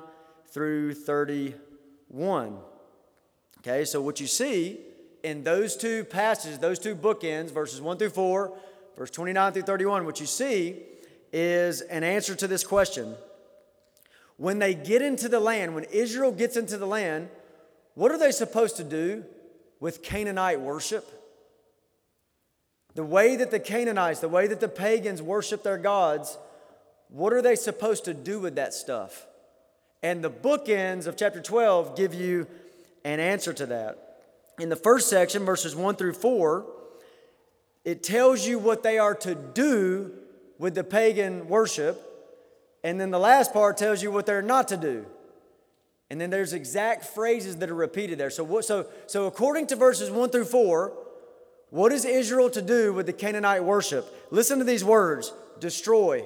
through 0.51 0.94
31. 0.94 2.60
Okay, 3.60 3.86
so 3.86 4.01
what 4.01 4.20
you 4.20 4.27
see 4.27 4.82
in 5.24 5.44
those 5.44 5.76
two 5.76 6.04
passages, 6.04 6.60
those 6.60 6.80
two 6.80 6.96
bookends, 6.96 7.52
verses 7.52 7.82
1 7.82 7.98
through 7.98 8.10
4, 8.10 8.58
verse 8.96 9.12
29 9.12 9.54
through 9.54 9.62
31, 9.64 10.06
what 10.06 10.20
you 10.20 10.26
see 10.26 10.82
is 11.34 11.82
an 11.82 12.04
answer 12.04 12.36
to 12.36 12.48
this 12.48 12.64
question. 12.64 13.16
When 14.38 14.60
they 14.60 14.74
get 14.74 15.02
into 15.02 15.28
the 15.30 15.40
land, 15.40 15.76
when 15.76 15.86
Israel 15.86 16.32
gets 16.32 16.58
into 16.58 16.78
the 16.78 16.86
land, 16.86 17.30
what 17.96 18.12
are 18.12 18.20
they 18.20 18.32
supposed 18.32 18.78
to 18.78 18.84
do 18.84 19.24
with 19.80 20.04
Canaanite 20.04 20.62
worship? 20.62 21.06
The 22.94 23.04
way 23.04 23.36
that 23.36 23.52
the 23.52 23.60
Canaanites, 23.60 24.20
the 24.20 24.30
way 24.30 24.48
that 24.48 24.60
the 24.60 24.68
pagans 24.68 25.22
worship 25.22 25.64
their 25.64 25.78
gods, 25.78 26.38
what 27.10 27.34
are 27.34 27.42
they 27.42 27.56
supposed 27.56 28.06
to 28.06 28.14
do 28.14 28.40
with 28.40 28.56
that 28.56 28.74
stuff? 28.74 29.26
And 30.04 30.24
the 30.24 30.30
bookends 30.30 31.08
of 31.08 31.18
chapter 31.18 31.42
12 31.42 31.96
give 31.96 32.14
you 32.14 32.48
an 33.04 33.20
answer 33.20 33.54
to 33.54 33.66
that. 33.68 34.07
In 34.60 34.70
the 34.70 34.76
first 34.76 35.10
section, 35.10 35.46
verses 35.46 35.76
1 35.76 35.96
through 35.96 36.14
4, 36.14 36.66
it 37.86 38.04
tells 38.04 38.46
you 38.46 38.58
what 38.58 38.84
they 38.84 38.98
are 38.98 39.16
to 39.16 39.36
do 39.36 40.12
with 40.58 40.76
the 40.76 40.84
pagan 40.84 41.48
worship. 41.48 42.02
And 42.84 43.00
then 43.00 43.12
the 43.12 43.20
last 43.20 43.54
part 43.54 43.78
tells 43.78 44.02
you 44.02 44.12
what 44.12 44.26
they're 44.26 44.42
not 44.42 44.68
to 44.70 44.78
do. 44.78 45.06
And 46.10 46.20
then 46.20 46.30
there's 46.30 46.54
exact 46.54 47.06
phrases 47.06 47.58
that 47.58 47.70
are 47.70 47.76
repeated 47.76 48.18
there. 48.18 48.30
So, 48.30 48.44
what, 48.44 48.66
so, 48.66 48.88
so 49.08 49.28
according 49.28 49.68
to 49.68 49.76
verses 49.76 50.10
1 50.10 50.30
through 50.30 50.46
4, 50.46 50.94
what 51.70 51.92
is 51.92 52.06
Israel 52.06 52.50
to 52.52 52.62
do 52.62 52.94
with 52.94 53.06
the 53.06 53.14
Canaanite 53.14 53.64
worship? 53.64 54.06
Listen 54.32 54.58
to 54.60 54.66
these 54.66 54.84
words 54.84 55.34
destroy, 55.60 56.26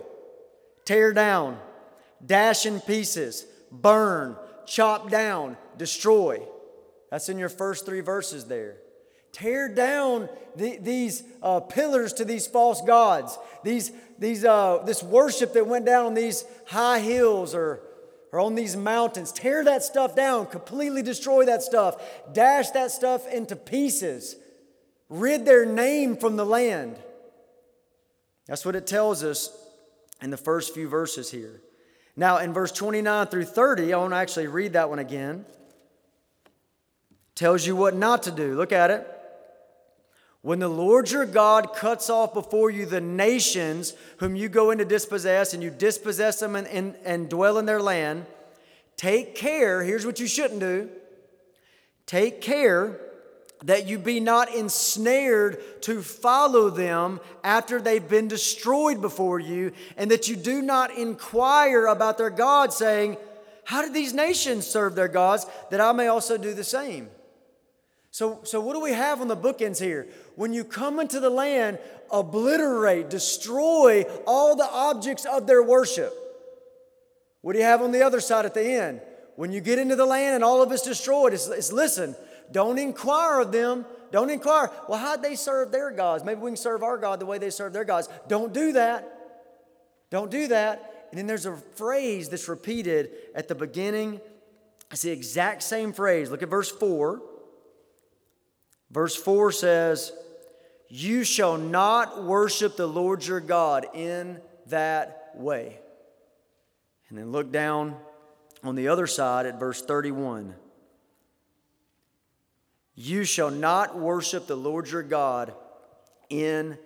tear 0.86 1.14
down, 1.14 1.58
dash 2.26 2.66
in 2.66 2.80
pieces, 2.82 3.46
burn, 3.72 4.36
chop 4.66 5.10
down, 5.10 5.58
destroy. 5.78 6.42
That's 7.12 7.30
in 7.30 7.38
your 7.38 7.50
first 7.50 7.86
three 7.86 8.00
verses 8.00 8.46
there. 8.46 8.78
Tear 9.34 9.70
down 9.70 10.30
the, 10.56 10.78
these 10.78 11.24
uh, 11.44 11.60
pillars 11.60 12.14
to 12.14 12.26
these 12.26 12.48
false 12.48 12.82
gods, 12.82 13.38
these, 13.64 13.92
these, 14.18 14.44
uh, 14.44 14.82
this 14.86 15.04
worship 15.04 15.54
that 15.54 15.68
went 15.68 15.86
down 15.86 16.08
on 16.08 16.14
these 16.14 16.44
high 16.68 17.00
hills 17.00 17.54
or, 17.54 17.82
or 18.32 18.40
on 18.40 18.56
these 18.56 18.76
mountains. 18.76 19.32
Tear 19.32 19.64
that 19.66 19.84
stuff 19.84 20.16
down, 20.16 20.48
completely 20.48 21.02
destroy 21.02 21.46
that 21.46 21.62
stuff, 21.62 22.02
dash 22.34 22.72
that 22.72 22.92
stuff 22.92 23.28
into 23.28 23.56
pieces, 23.56 24.36
rid 25.08 25.46
their 25.46 25.66
name 25.66 26.18
from 26.18 26.36
the 26.36 26.46
land. 26.46 26.98
That's 28.48 28.66
what 28.66 28.76
it 28.76 28.88
tells 28.88 29.24
us 29.24 29.50
in 30.22 30.30
the 30.30 30.38
first 30.38 30.74
few 30.74 30.90
verses 30.90 31.32
here. 31.32 31.62
Now, 32.18 32.38
in 32.38 32.54
verse 32.54 32.74
29 32.74 33.28
through 33.28 33.46
30, 33.46 33.94
I 33.94 33.98
want 33.98 34.12
to 34.12 34.18
actually 34.18 34.48
read 34.48 34.74
that 34.74 34.90
one 34.90 35.00
again. 35.00 35.46
Tells 37.42 37.66
you 37.66 37.76
what 37.76 37.96
not 37.96 38.22
to 38.24 38.32
do. 38.32 38.54
Look 38.54 38.72
at 38.72 38.92
it. 38.92 39.08
When 40.44 40.60
the 40.60 40.68
Lord 40.68 41.10
your 41.10 41.26
God 41.26 41.74
cuts 41.74 42.08
off 42.08 42.36
before 42.36 42.70
you 42.70 42.86
the 42.86 43.02
nations 43.02 43.96
whom 44.18 44.36
you 44.36 44.48
go 44.48 44.70
in 44.70 44.78
to 44.78 44.86
dispossess, 44.86 45.56
and 45.56 45.64
you 45.64 45.72
dispossess 45.72 46.40
them 46.40 46.56
and, 46.56 46.68
and, 46.68 46.96
and 47.04 47.28
dwell 47.28 47.58
in 47.58 47.66
their 47.66 47.82
land, 47.82 48.28
take 48.96 49.34
care. 49.34 49.82
Here's 49.82 50.06
what 50.06 50.20
you 50.20 50.28
shouldn't 50.28 50.60
do 50.60 50.92
take 52.06 52.42
care 52.42 53.00
that 53.64 53.88
you 53.88 53.98
be 53.98 54.20
not 54.20 54.54
ensnared 54.54 55.82
to 55.82 56.04
follow 56.04 56.70
them 56.70 57.20
after 57.44 57.82
they've 57.82 58.08
been 58.08 58.28
destroyed 58.28 59.02
before 59.02 59.40
you, 59.40 59.72
and 59.98 60.12
that 60.12 60.28
you 60.28 60.36
do 60.36 60.62
not 60.62 60.96
inquire 60.96 61.88
about 61.88 62.20
their 62.20 62.30
gods, 62.30 62.76
saying, 62.76 63.18
How 63.64 63.82
did 63.82 63.96
these 63.96 64.14
nations 64.14 64.68
serve 64.68 64.94
their 64.94 65.08
gods, 65.08 65.48
that 65.72 65.82
I 65.82 65.92
may 65.92 66.06
also 66.06 66.38
do 66.38 66.54
the 66.54 66.64
same? 66.64 67.10
So, 68.12 68.42
so 68.44 68.60
what 68.60 68.74
do 68.74 68.82
we 68.82 68.92
have 68.92 69.22
on 69.22 69.30
the 69.30 69.38
bookends 69.38 69.80
here? 69.80 70.08
When 70.36 70.54
you 70.54 70.66
come 70.66 71.00
into 71.00 71.22
the 71.22 71.30
land, 71.30 71.80
obliterate, 72.12 73.10
destroy 73.10 74.04
all 74.28 74.56
the 74.58 74.70
objects 74.70 75.26
of 75.26 75.48
their 75.48 75.64
worship. 75.64 76.14
What 77.40 77.54
do 77.54 77.60
you 77.60 77.66
have 77.66 77.82
on 77.82 77.94
the 77.94 78.04
other 78.04 78.20
side 78.20 78.46
at 78.46 78.54
the 78.54 78.64
end? 78.64 79.02
When 79.38 79.54
you 79.54 79.62
get 79.62 79.80
into 79.80 79.96
the 79.96 80.06
land 80.06 80.36
and 80.36 80.44
all 80.44 80.62
of 80.62 80.72
it's 80.74 80.84
destroyed, 80.84 81.34
it's, 81.34 81.48
it's 81.48 81.72
listen, 81.72 82.16
don't 82.52 82.78
inquire 82.78 83.40
of 83.40 83.54
them. 83.54 83.86
Don't 84.12 84.30
inquire, 84.30 84.70
well, 84.90 85.00
how'd 85.00 85.24
they 85.24 85.36
serve 85.36 85.72
their 85.72 85.90
gods? 85.90 86.26
Maybe 86.26 86.42
we 86.42 86.50
can 86.50 86.58
serve 86.58 86.84
our 86.84 86.98
God 86.98 87.22
the 87.22 87.26
way 87.26 87.38
they 87.38 87.50
serve 87.50 87.72
their 87.72 87.86
gods. 87.86 88.10
Don't 88.28 88.52
do 88.52 88.74
that. 88.74 89.08
Don't 90.10 90.30
do 90.30 90.50
that. 90.50 91.08
And 91.12 91.18
then 91.18 91.28
there's 91.28 91.46
a 91.46 91.56
phrase 91.56 92.28
that's 92.28 92.50
repeated 92.50 93.12
at 93.34 93.48
the 93.48 93.56
beginning. 93.56 94.20
It's 94.92 95.04
the 95.04 95.12
exact 95.12 95.64
same 95.64 95.94
phrase. 95.94 96.30
Look 96.30 96.44
at 96.44 96.50
verse 96.50 96.70
4. 96.70 97.22
Verse 98.92 99.16
4 99.16 99.52
says, 99.52 100.12
You 100.90 101.24
shall 101.24 101.58
not 101.58 102.24
worship 102.24 102.76
the 102.76 102.88
Lord 102.88 103.26
your 103.26 103.40
God 103.40 103.88
in 103.94 104.40
that 104.68 105.32
way. 105.36 105.80
And 107.10 107.18
then 107.18 107.32
look 107.32 107.52
down 107.52 107.96
on 108.64 108.76
the 108.76 108.90
other 108.90 109.08
side 109.08 109.46
at 109.46 109.60
verse 109.60 109.82
31. 109.82 110.56
You 112.96 113.24
shall 113.24 113.50
not 113.50 113.98
worship 113.98 114.48
the 114.48 114.56
Lord 114.56 114.90
your 114.90 115.04
God 115.04 115.54
in 116.30 116.78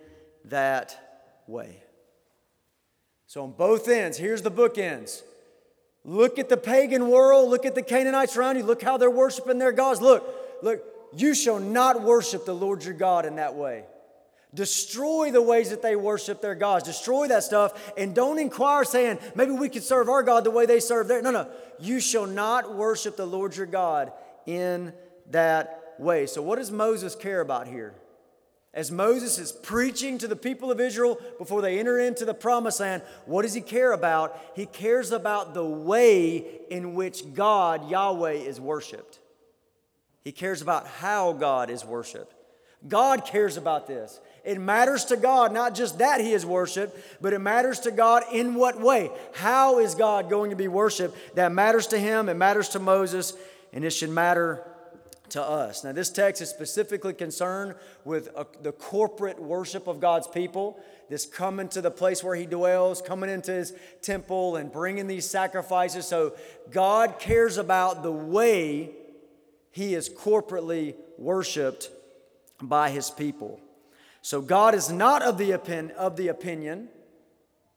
that 0.46 1.42
way. 1.46 1.82
So, 3.26 3.42
on 3.42 3.52
both 3.52 3.88
ends, 3.88 4.16
here's 4.16 4.42
the 4.42 4.50
bookends. 4.50 5.22
Look 6.04 6.38
at 6.38 6.48
the 6.48 6.56
pagan 6.56 7.08
world, 7.08 7.50
look 7.50 7.66
at 7.66 7.74
the 7.74 7.82
Canaanites 7.82 8.36
around 8.36 8.56
you, 8.56 8.62
look 8.62 8.80
how 8.80 8.96
they're 8.96 9.10
worshiping 9.10 9.58
their 9.58 9.72
gods. 9.72 10.00
Look, 10.00 10.24
look, 10.62 10.95
you 11.14 11.34
shall 11.34 11.58
not 11.58 12.02
worship 12.02 12.44
the 12.44 12.54
Lord 12.54 12.84
your 12.84 12.94
God 12.94 13.26
in 13.26 13.36
that 13.36 13.54
way. 13.54 13.84
Destroy 14.54 15.30
the 15.30 15.42
ways 15.42 15.70
that 15.70 15.82
they 15.82 15.96
worship 15.96 16.40
their 16.40 16.54
gods. 16.54 16.84
Destroy 16.84 17.28
that 17.28 17.42
stuff 17.42 17.92
and 17.98 18.14
don't 18.14 18.38
inquire 18.38 18.84
saying, 18.84 19.18
maybe 19.34 19.52
we 19.52 19.68
could 19.68 19.82
serve 19.82 20.08
our 20.08 20.22
God 20.22 20.44
the 20.44 20.50
way 20.50 20.64
they 20.64 20.80
serve 20.80 21.08
their. 21.08 21.20
No, 21.20 21.30
no. 21.30 21.50
You 21.78 22.00
shall 22.00 22.26
not 22.26 22.74
worship 22.74 23.16
the 23.16 23.26
Lord 23.26 23.54
your 23.54 23.66
God 23.66 24.12
in 24.46 24.94
that 25.30 25.94
way. 25.98 26.26
So, 26.26 26.40
what 26.40 26.56
does 26.56 26.70
Moses 26.70 27.14
care 27.14 27.40
about 27.40 27.68
here? 27.68 27.94
As 28.72 28.90
Moses 28.90 29.38
is 29.38 29.52
preaching 29.52 30.18
to 30.18 30.28
the 30.28 30.36
people 30.36 30.70
of 30.70 30.80
Israel 30.80 31.18
before 31.38 31.62
they 31.62 31.78
enter 31.78 31.98
into 31.98 32.24
the 32.24 32.34
promised 32.34 32.80
land, 32.80 33.02
what 33.24 33.42
does 33.42 33.54
he 33.54 33.62
care 33.62 33.92
about? 33.92 34.38
He 34.54 34.66
cares 34.66 35.12
about 35.12 35.54
the 35.54 35.64
way 35.64 36.60
in 36.70 36.94
which 36.94 37.34
God, 37.34 37.90
Yahweh, 37.90 38.32
is 38.32 38.60
worshiped. 38.60 39.18
He 40.26 40.32
cares 40.32 40.60
about 40.60 40.88
how 40.88 41.34
God 41.34 41.70
is 41.70 41.84
worshiped. 41.84 42.34
God 42.88 43.24
cares 43.24 43.56
about 43.56 43.86
this. 43.86 44.18
It 44.44 44.58
matters 44.60 45.04
to 45.04 45.16
God, 45.16 45.52
not 45.52 45.72
just 45.72 45.98
that 45.98 46.20
He 46.20 46.32
is 46.32 46.44
worshiped, 46.44 46.98
but 47.20 47.32
it 47.32 47.38
matters 47.38 47.78
to 47.80 47.92
God 47.92 48.24
in 48.32 48.56
what 48.56 48.80
way? 48.80 49.12
How 49.34 49.78
is 49.78 49.94
God 49.94 50.28
going 50.28 50.50
to 50.50 50.56
be 50.56 50.66
worshiped? 50.66 51.36
That 51.36 51.52
matters 51.52 51.86
to 51.88 51.98
Him, 52.00 52.28
it 52.28 52.34
matters 52.34 52.70
to 52.70 52.80
Moses, 52.80 53.34
and 53.72 53.84
it 53.84 53.90
should 53.90 54.10
matter 54.10 54.66
to 55.28 55.40
us. 55.40 55.84
Now, 55.84 55.92
this 55.92 56.10
text 56.10 56.42
is 56.42 56.50
specifically 56.50 57.14
concerned 57.14 57.76
with 58.04 58.28
a, 58.36 58.48
the 58.62 58.72
corporate 58.72 59.40
worship 59.40 59.86
of 59.86 60.00
God's 60.00 60.26
people, 60.26 60.80
this 61.08 61.24
coming 61.24 61.68
to 61.68 61.80
the 61.80 61.92
place 61.92 62.24
where 62.24 62.34
He 62.34 62.46
dwells, 62.46 63.00
coming 63.00 63.30
into 63.30 63.52
His 63.52 63.72
temple, 64.02 64.56
and 64.56 64.72
bringing 64.72 65.06
these 65.06 65.30
sacrifices. 65.30 66.04
So, 66.04 66.34
God 66.72 67.20
cares 67.20 67.58
about 67.58 68.02
the 68.02 68.10
way 68.10 68.90
He 69.76 69.94
is 69.94 70.08
corporately 70.08 70.94
worshiped 71.18 71.90
by 72.62 72.88
His 72.88 73.10
people. 73.10 73.60
So, 74.22 74.40
God 74.40 74.74
is 74.74 74.90
not 74.90 75.20
of 75.20 75.36
the, 75.36 75.52
opin- 75.52 75.90
of 75.92 76.16
the 76.16 76.28
opinion, 76.28 76.88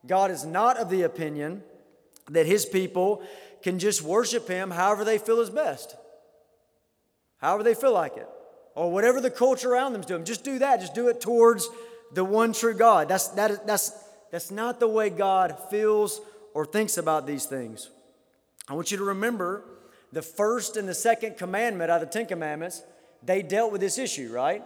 God 0.08 0.32
is 0.32 0.46
not 0.46 0.78
of 0.78 0.90
the 0.90 1.02
opinion 1.02 1.62
that 2.30 2.46
His 2.46 2.66
people 2.66 3.22
can 3.62 3.80
just 3.80 4.02
worship 4.02 4.48
Him 4.48 4.72
however 4.72 5.04
they 5.04 5.18
feel 5.18 5.42
is 5.42 5.50
best 5.50 5.96
however 7.40 7.64
they 7.64 7.74
feel 7.74 7.94
like 7.94 8.16
it, 8.18 8.28
or 8.76 8.92
whatever 8.92 9.20
the 9.20 9.32
culture 9.32 9.72
around 9.72 9.94
them 9.94 10.02
is 10.02 10.08
doing. 10.08 10.24
Just 10.24 10.44
do 10.44 10.60
that. 10.60 10.80
Just 10.80 10.94
do 10.94 11.08
it 11.08 11.20
towards 11.20 11.70
the 12.14 12.24
one 12.24 12.54
true 12.54 12.74
God. 12.74 13.10
That's, 13.10 13.30
that 13.30 13.52
is, 13.52 13.60
that's, 13.66 13.92
that's 14.32 14.52
not 14.52 14.80
the 14.80 14.88
way 14.88 15.10
God 15.10 15.58
feels 15.70 16.22
or 16.54 16.66
thinks 16.66 16.98
about 16.98 17.26
these 17.26 17.46
things. 17.46 17.90
I 18.68 18.74
want 18.74 18.92
you 18.92 18.98
to 18.98 19.04
remember 19.04 19.64
the 20.12 20.22
first 20.22 20.78
and 20.78 20.88
the 20.88 20.94
second 20.94 21.38
commandment 21.38 21.92
out 21.92 22.02
of 22.02 22.10
the 22.10 22.14
Ten 22.14 22.26
Commandments, 22.26 22.84
they 23.24 23.42
dealt 23.42 23.72
with 23.72 23.82
this 23.82 23.98
issue, 23.98 24.32
right? 24.32 24.64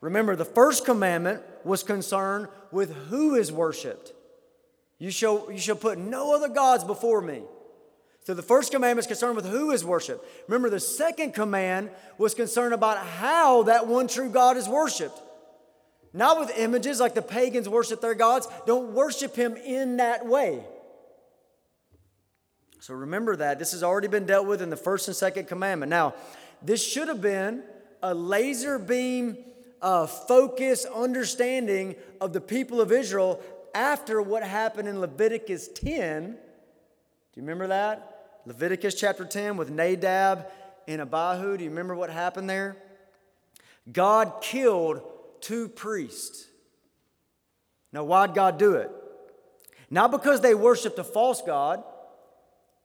Remember, 0.00 0.36
the 0.36 0.44
first 0.44 0.84
commandment 0.84 1.42
was 1.64 1.82
concerned 1.82 2.48
with 2.70 2.94
who 3.08 3.34
is 3.34 3.50
worshiped. 3.50 4.12
You 4.98 5.10
shall, 5.10 5.50
you 5.50 5.58
shall 5.58 5.76
put 5.76 5.98
no 5.98 6.34
other 6.34 6.48
gods 6.48 6.84
before 6.84 7.20
me. 7.20 7.42
So 8.24 8.32
the 8.32 8.42
first 8.42 8.72
commandment 8.72 9.04
is 9.04 9.06
concerned 9.06 9.36
with 9.36 9.46
who 9.46 9.70
is 9.70 9.84
worshiped. 9.84 10.24
Remember, 10.48 10.70
the 10.70 10.80
second 10.80 11.34
command 11.34 11.90
was 12.16 12.34
concerned 12.34 12.72
about 12.72 12.98
how 12.98 13.64
that 13.64 13.86
one 13.86 14.08
true 14.08 14.30
God 14.30 14.56
is 14.56 14.68
worshiped. 14.68 15.20
Not 16.14 16.38
with 16.38 16.56
images 16.56 17.00
like 17.00 17.14
the 17.14 17.22
pagans 17.22 17.68
worship 17.68 18.00
their 18.00 18.14
gods. 18.14 18.48
Don't 18.66 18.92
worship 18.92 19.34
him 19.34 19.56
in 19.56 19.98
that 19.98 20.24
way. 20.24 20.64
So 22.84 22.92
remember 22.92 23.34
that. 23.36 23.58
This 23.58 23.72
has 23.72 23.82
already 23.82 24.08
been 24.08 24.26
dealt 24.26 24.46
with 24.46 24.60
in 24.60 24.68
the 24.68 24.76
first 24.76 25.08
and 25.08 25.16
second 25.16 25.48
commandment. 25.48 25.88
Now, 25.88 26.12
this 26.60 26.86
should 26.86 27.08
have 27.08 27.22
been 27.22 27.62
a 28.02 28.12
laser 28.12 28.78
beam 28.78 29.38
uh, 29.80 30.06
focus 30.06 30.84
understanding 30.84 31.94
of 32.20 32.34
the 32.34 32.42
people 32.42 32.82
of 32.82 32.92
Israel 32.92 33.40
after 33.74 34.20
what 34.20 34.42
happened 34.42 34.86
in 34.86 35.00
Leviticus 35.00 35.68
10. 35.68 36.32
Do 36.32 36.36
you 37.36 37.42
remember 37.42 37.68
that? 37.68 38.42
Leviticus 38.44 38.94
chapter 38.96 39.24
10 39.24 39.56
with 39.56 39.70
Nadab 39.70 40.44
and 40.86 41.00
Abihu. 41.00 41.56
Do 41.56 41.64
you 41.64 41.70
remember 41.70 41.94
what 41.94 42.10
happened 42.10 42.50
there? 42.50 42.76
God 43.90 44.42
killed 44.42 45.00
two 45.40 45.70
priests. 45.70 46.48
Now, 47.94 48.04
why'd 48.04 48.34
God 48.34 48.58
do 48.58 48.74
it? 48.74 48.90
Not 49.88 50.10
because 50.10 50.42
they 50.42 50.54
worshiped 50.54 50.98
a 50.98 51.04
false 51.04 51.40
God 51.40 51.82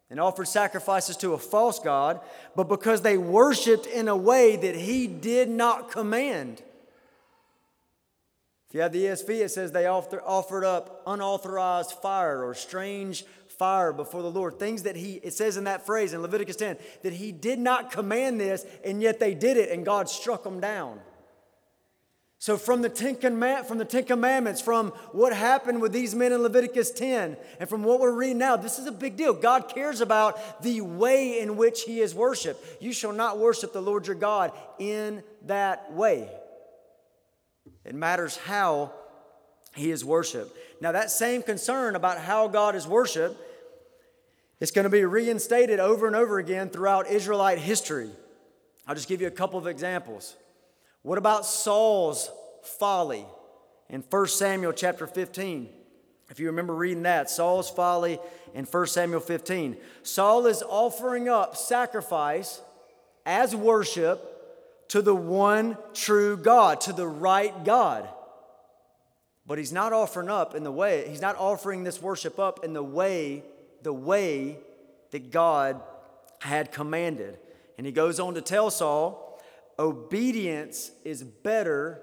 and 0.10 0.20
offered 0.20 0.48
sacrifices 0.48 1.18
to 1.18 1.34
a 1.34 1.38
false 1.38 1.80
God, 1.80 2.20
but 2.56 2.68
because 2.68 3.01
they 3.01 3.18
worshiped 3.18 3.86
in 3.86 4.08
a 4.08 4.16
way 4.16 4.56
that 4.56 4.75
He 4.75 5.08
did 5.08 5.50
not 5.50 5.92
command. 5.92 6.62
If 8.70 8.75
you 8.75 8.82
have 8.82 8.92
the 8.92 9.06
ESV, 9.06 9.30
it 9.30 9.50
says 9.50 9.72
they 9.72 9.88
offered 9.88 10.63
up 10.63 11.01
unauthorized 11.08 11.92
fire 11.94 12.44
or 12.44 12.54
strange 12.54 13.25
fire 13.48 13.92
before 13.92 14.22
the 14.22 14.30
Lord. 14.30 14.60
Things 14.60 14.84
that 14.84 14.96
he, 14.96 15.16
it 15.16 15.34
says 15.34 15.58
in 15.58 15.63
that 15.63 15.88
phrase 15.88 16.13
in 16.13 16.22
Leviticus 16.22 16.56
10, 16.56 16.78
that 17.01 17.13
he 17.13 17.32
did 17.32 17.58
not 17.58 17.92
command 17.92 18.39
this, 18.39 18.66
and 18.86 19.01
yet 19.01 19.20
they 19.20 19.34
did 19.34 19.58
it, 19.58 19.72
and 19.72 19.84
God 19.84 20.08
struck 20.08 20.44
them 20.44 20.60
down. 20.60 21.00
So, 22.41 22.55
from 22.55 22.81
the, 22.81 22.88
Ten 22.88 23.17
from 23.65 23.77
the 23.77 23.86
Ten 23.86 24.05
Commandments, 24.05 24.62
from 24.62 24.91
what 25.12 25.34
happened 25.34 25.81
with 25.81 25.91
these 25.91 26.15
men 26.15 26.31
in 26.31 26.41
Leviticus 26.41 26.89
10, 26.91 27.36
and 27.60 27.69
from 27.69 27.84
what 27.84 28.00
we're 28.00 28.13
reading 28.13 28.38
now, 28.38 28.55
this 28.55 28.79
is 28.79 28.88
a 28.88 28.93
big 28.93 29.17
deal. 29.17 29.34
God 29.34 29.67
cares 29.67 30.00
about 30.00 30.63
the 30.63 30.79
way 30.79 31.41
in 31.41 31.58
which 31.58 31.84
He 31.84 32.00
is 32.00 32.15
worshiped. 32.15 32.81
You 32.81 32.93
shall 32.93 33.12
not 33.12 33.39
worship 33.39 33.74
the 33.74 33.81
Lord 33.81 34.08
your 34.08 34.15
God 34.15 34.53
in 34.79 35.22
that 35.48 35.91
way. 35.91 36.29
It 37.84 37.93
matters 37.93 38.38
how 38.38 38.93
He 39.75 39.91
is 39.91 40.05
worshiped. 40.05 40.55
Now, 40.79 40.93
that 40.93 41.12
same 41.12 41.43
concern 41.43 41.98
about 41.98 42.19
how 42.19 42.48
God 42.48 42.74
is 42.74 42.88
worshiped 42.88 43.38
is 44.62 44.72
going 44.72 44.84
to 44.84 44.89
be 44.89 45.03
reinstated 45.03 45.81
over 45.81 46.08
and 46.08 46.15
over 46.15 46.39
again 46.39 46.69
throughout 46.69 47.12
Israelite 47.12 47.60
history. 47.60 48.10
I'll 48.88 48.96
just 48.96 49.10
give 49.10 49.19
you 49.19 49.27
a 49.27 49.31
couple 49.31 49.60
of 49.60 49.67
examples. 49.67 50.38
What 51.01 51.18
about 51.18 51.46
Saul's 51.46 52.29
folly 52.63 53.25
in 53.89 54.03
1 54.10 54.27
Samuel 54.27 54.74
chapter 54.74 55.08
15? 55.08 55.70
If 56.29 56.39
you 56.39 56.48
remember 56.48 56.75
reading 56.75 57.03
that, 57.03 57.29
Saul's 57.29 57.70
folly 57.70 58.20
in 58.53 58.65
1 58.65 58.88
Samuel 58.88 59.22
15. 59.22 59.77
Saul 60.03 60.46
is 60.46 60.62
offering 60.62 61.29
up 61.29 61.56
sacrifice 61.56 62.62
as 63.25 63.56
worship 63.56 64.88
to 64.89 65.01
the 65.01 65.15
one 65.15 65.77
true 65.94 66.36
God, 66.36 66.82
to 66.82 66.94
the 66.94 67.08
right 67.08 67.63
God. 67.63 68.08
But 69.46 69.58
he's 69.58 69.72
not 69.72 69.94
offering 69.94 70.29
up 70.29 70.53
in 70.53 70.63
the 70.63 70.72
way, 70.72 71.08
he's 71.10 71.22
not 71.22 71.38
offering 71.38 71.84
this 71.84 72.01
worship 72.01 72.38
up 72.39 72.63
in 72.63 72.74
the 72.74 72.84
way 72.84 73.44
the 73.82 73.94
way 73.94 74.60
that 75.12 75.32
God 75.32 75.82
had 76.39 76.72
commanded. 76.72 77.38
And 77.78 77.86
he 77.86 77.93
goes 77.93 78.19
on 78.19 78.34
to 78.34 78.41
tell 78.41 78.69
Saul, 78.69 79.29
obedience 79.80 80.92
is 81.04 81.24
better 81.24 82.02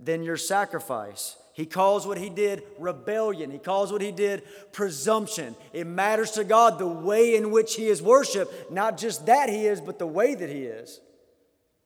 than 0.00 0.22
your 0.22 0.36
sacrifice. 0.36 1.36
He 1.54 1.66
calls 1.66 2.06
what 2.06 2.18
he 2.18 2.28
did 2.28 2.64
rebellion. 2.78 3.50
He 3.50 3.58
calls 3.58 3.92
what 3.92 4.02
he 4.02 4.10
did 4.10 4.42
presumption. 4.72 5.54
It 5.72 5.86
matters 5.86 6.32
to 6.32 6.44
God 6.44 6.78
the 6.78 6.86
way 6.86 7.36
in 7.36 7.50
which 7.50 7.76
he 7.76 7.86
is 7.86 8.02
worshiped, 8.02 8.72
not 8.72 8.98
just 8.98 9.26
that 9.26 9.48
he 9.48 9.66
is, 9.66 9.80
but 9.80 9.98
the 9.98 10.06
way 10.06 10.34
that 10.34 10.48
he 10.48 10.64
is, 10.64 11.00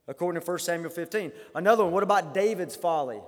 according 0.08 0.40
to 0.40 0.46
1 0.46 0.58
Samuel 0.60 0.90
15. 0.90 1.32
Another 1.54 1.84
one, 1.84 1.92
what 1.92 2.04
about 2.04 2.32
David's 2.32 2.76
folly? 2.76 3.20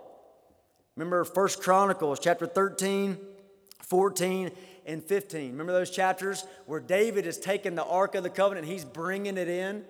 Remember 0.97 1.25
1 1.25 1.49
Chronicles 1.61 2.19
chapter 2.21 2.47
13, 2.47 3.19
14, 3.83 4.51
and 4.87 5.05
15. 5.05 5.51
Remember 5.51 5.73
those 5.73 5.91
chapters 5.91 6.45
where 6.67 6.81
David 6.81 7.27
is 7.27 7.39
taking 7.39 7.75
the 7.75 7.85
Ark 7.85 8.15
of 8.15 8.23
the 8.23 8.31
Covenant, 8.31 8.67
he's 8.67 8.85
bringing 8.85 9.37
it 9.37 9.49
in, 9.49 9.85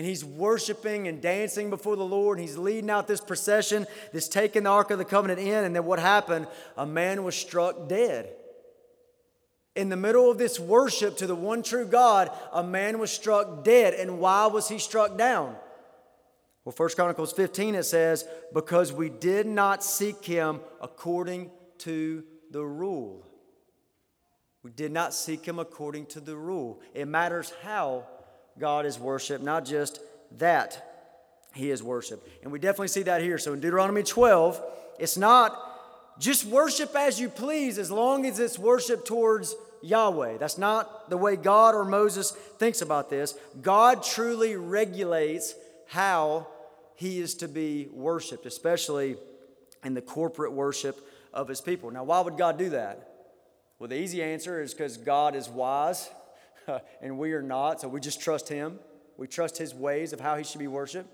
and 0.00 0.08
he's 0.08 0.24
worshiping 0.24 1.08
and 1.08 1.20
dancing 1.20 1.68
before 1.68 1.94
the 1.94 2.02
Lord. 2.02 2.40
He's 2.40 2.56
leading 2.56 2.88
out 2.88 3.06
this 3.06 3.20
procession 3.20 3.86
that's 4.14 4.28
taking 4.28 4.62
the 4.62 4.70
Ark 4.70 4.90
of 4.90 4.96
the 4.96 5.04
Covenant 5.04 5.38
in. 5.38 5.62
And 5.62 5.76
then 5.76 5.84
what 5.84 5.98
happened? 5.98 6.46
A 6.78 6.86
man 6.86 7.22
was 7.22 7.34
struck 7.34 7.86
dead. 7.86 8.34
In 9.76 9.90
the 9.90 9.98
middle 9.98 10.30
of 10.30 10.38
this 10.38 10.58
worship 10.58 11.18
to 11.18 11.26
the 11.26 11.34
one 11.34 11.62
true 11.62 11.84
God, 11.84 12.30
a 12.50 12.64
man 12.64 12.98
was 12.98 13.10
struck 13.10 13.62
dead. 13.62 13.92
And 13.92 14.20
why 14.20 14.46
was 14.46 14.70
he 14.70 14.78
struck 14.78 15.18
down? 15.18 15.54
Well, 16.64 16.74
1 16.74 16.88
Chronicles 16.96 17.34
15 17.34 17.74
it 17.74 17.82
says, 17.82 18.24
Because 18.54 18.94
we 18.94 19.10
did 19.10 19.46
not 19.46 19.84
seek 19.84 20.24
him 20.24 20.60
according 20.80 21.50
to 21.80 22.24
the 22.50 22.64
rule. 22.64 23.26
We 24.62 24.70
did 24.70 24.92
not 24.92 25.12
seek 25.12 25.44
him 25.44 25.58
according 25.58 26.06
to 26.06 26.20
the 26.20 26.36
rule. 26.36 26.80
It 26.94 27.06
matters 27.06 27.52
how 27.62 28.06
God 28.58 28.86
is 28.86 28.98
worshiped, 28.98 29.44
not 29.44 29.64
just 29.64 30.00
that 30.38 30.86
he 31.54 31.70
is 31.70 31.82
worshiped. 31.82 32.26
And 32.42 32.52
we 32.52 32.58
definitely 32.58 32.88
see 32.88 33.02
that 33.04 33.22
here. 33.22 33.38
So 33.38 33.52
in 33.52 33.60
Deuteronomy 33.60 34.02
12, 34.02 34.62
it's 34.98 35.16
not 35.16 35.56
just 36.18 36.44
worship 36.44 36.94
as 36.94 37.18
you 37.18 37.28
please 37.28 37.78
as 37.78 37.90
long 37.90 38.26
as 38.26 38.38
it's 38.38 38.58
worship 38.58 39.04
towards 39.04 39.54
Yahweh. 39.82 40.36
That's 40.38 40.58
not 40.58 41.08
the 41.08 41.16
way 41.16 41.36
God 41.36 41.74
or 41.74 41.84
Moses 41.84 42.30
thinks 42.30 42.82
about 42.82 43.10
this. 43.10 43.34
God 43.62 44.02
truly 44.02 44.56
regulates 44.56 45.54
how 45.86 46.46
he 46.94 47.18
is 47.18 47.34
to 47.36 47.48
be 47.48 47.88
worshiped, 47.92 48.46
especially 48.46 49.16
in 49.82 49.94
the 49.94 50.02
corporate 50.02 50.52
worship 50.52 51.00
of 51.32 51.48
his 51.48 51.60
people. 51.60 51.90
Now, 51.90 52.04
why 52.04 52.20
would 52.20 52.36
God 52.36 52.58
do 52.58 52.70
that? 52.70 53.08
Well, 53.78 53.88
the 53.88 53.98
easy 53.98 54.22
answer 54.22 54.60
is 54.60 54.74
because 54.74 54.98
God 54.98 55.34
is 55.34 55.48
wise 55.48 56.10
and 57.02 57.18
we 57.18 57.32
are 57.32 57.42
not, 57.42 57.80
so 57.80 57.88
we 57.88 58.00
just 58.00 58.20
trust 58.20 58.48
Him. 58.48 58.78
We 59.16 59.26
trust 59.26 59.58
His 59.58 59.74
ways 59.74 60.12
of 60.12 60.20
how 60.20 60.36
He 60.36 60.44
should 60.44 60.58
be 60.58 60.66
worshiped. 60.66 61.08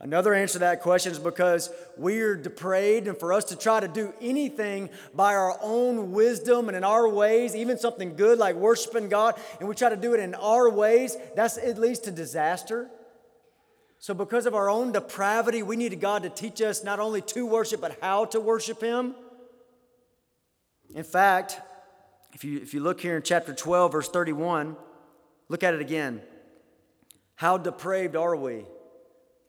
Another 0.00 0.32
answer 0.32 0.54
to 0.54 0.58
that 0.60 0.80
question 0.80 1.10
is 1.10 1.18
because 1.18 1.70
we 1.96 2.20
are 2.20 2.36
depraved, 2.36 3.08
and 3.08 3.18
for 3.18 3.32
us 3.32 3.44
to 3.46 3.56
try 3.56 3.80
to 3.80 3.88
do 3.88 4.14
anything 4.20 4.90
by 5.12 5.34
our 5.34 5.58
own 5.60 6.12
wisdom 6.12 6.68
and 6.68 6.76
in 6.76 6.84
our 6.84 7.08
ways, 7.08 7.56
even 7.56 7.78
something 7.78 8.14
good 8.14 8.38
like 8.38 8.54
worshiping 8.54 9.08
God, 9.08 9.40
and 9.58 9.68
we 9.68 9.74
try 9.74 9.88
to 9.88 9.96
do 9.96 10.14
it 10.14 10.20
in 10.20 10.36
our 10.36 10.70
ways, 10.70 11.16
that's 11.34 11.56
it 11.56 11.78
leads 11.78 11.98
to 12.00 12.12
disaster. 12.12 12.88
So, 13.98 14.14
because 14.14 14.46
of 14.46 14.54
our 14.54 14.70
own 14.70 14.92
depravity, 14.92 15.64
we 15.64 15.74
need 15.74 16.00
God 16.00 16.22
to 16.22 16.28
teach 16.28 16.62
us 16.62 16.84
not 16.84 17.00
only 17.00 17.20
to 17.22 17.44
worship, 17.44 17.80
but 17.80 17.98
how 18.00 18.26
to 18.26 18.38
worship 18.38 18.80
Him. 18.80 19.16
In 20.94 21.02
fact, 21.02 21.60
if 22.38 22.44
you, 22.44 22.60
if 22.60 22.72
you 22.72 22.78
look 22.78 23.00
here 23.00 23.16
in 23.16 23.22
chapter 23.24 23.52
12, 23.52 23.90
verse 23.90 24.08
31, 24.08 24.76
look 25.48 25.64
at 25.64 25.74
it 25.74 25.80
again. 25.80 26.22
How 27.34 27.58
depraved 27.58 28.14
are 28.14 28.36
we? 28.36 28.64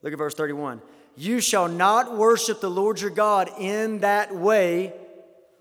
Look 0.01 0.11
at 0.11 0.17
verse 0.17 0.33
31. 0.33 0.81
You 1.15 1.39
shall 1.39 1.67
not 1.67 2.17
worship 2.17 2.61
the 2.61 2.69
Lord 2.71 2.99
your 2.99 3.11
God 3.11 3.51
in 3.59 3.99
that 3.99 4.33
way, 4.33 4.93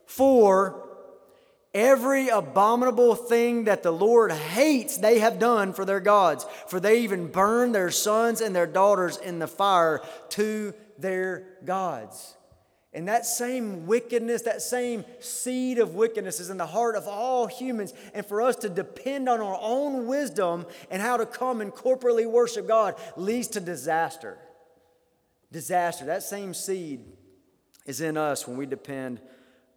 for 0.06 0.88
every 1.74 2.28
abominable 2.28 3.14
thing 3.14 3.64
that 3.64 3.82
the 3.82 3.92
Lord 3.92 4.32
hates, 4.32 4.96
they 4.96 5.18
have 5.18 5.38
done 5.38 5.74
for 5.74 5.84
their 5.84 6.00
gods. 6.00 6.46
For 6.66 6.80
they 6.80 7.00
even 7.00 7.26
burn 7.26 7.72
their 7.72 7.90
sons 7.90 8.40
and 8.40 8.56
their 8.56 8.66
daughters 8.66 9.18
in 9.18 9.38
the 9.38 9.46
fire 9.46 10.00
to 10.30 10.72
their 10.96 11.44
gods. 11.62 12.37
And 12.98 13.06
that 13.06 13.24
same 13.24 13.86
wickedness, 13.86 14.42
that 14.42 14.60
same 14.60 15.04
seed 15.20 15.78
of 15.78 15.94
wickedness 15.94 16.40
is 16.40 16.50
in 16.50 16.56
the 16.56 16.66
heart 16.66 16.96
of 16.96 17.06
all 17.06 17.46
humans. 17.46 17.94
And 18.12 18.26
for 18.26 18.42
us 18.42 18.56
to 18.56 18.68
depend 18.68 19.28
on 19.28 19.40
our 19.40 19.56
own 19.62 20.08
wisdom 20.08 20.66
and 20.90 21.00
how 21.00 21.16
to 21.16 21.24
come 21.24 21.60
and 21.60 21.72
corporately 21.72 22.28
worship 22.28 22.66
God 22.66 22.96
leads 23.16 23.46
to 23.48 23.60
disaster. 23.60 24.36
Disaster. 25.52 26.06
That 26.06 26.24
same 26.24 26.52
seed 26.52 27.04
is 27.86 28.00
in 28.00 28.16
us 28.16 28.48
when 28.48 28.56
we 28.56 28.66
depend 28.66 29.20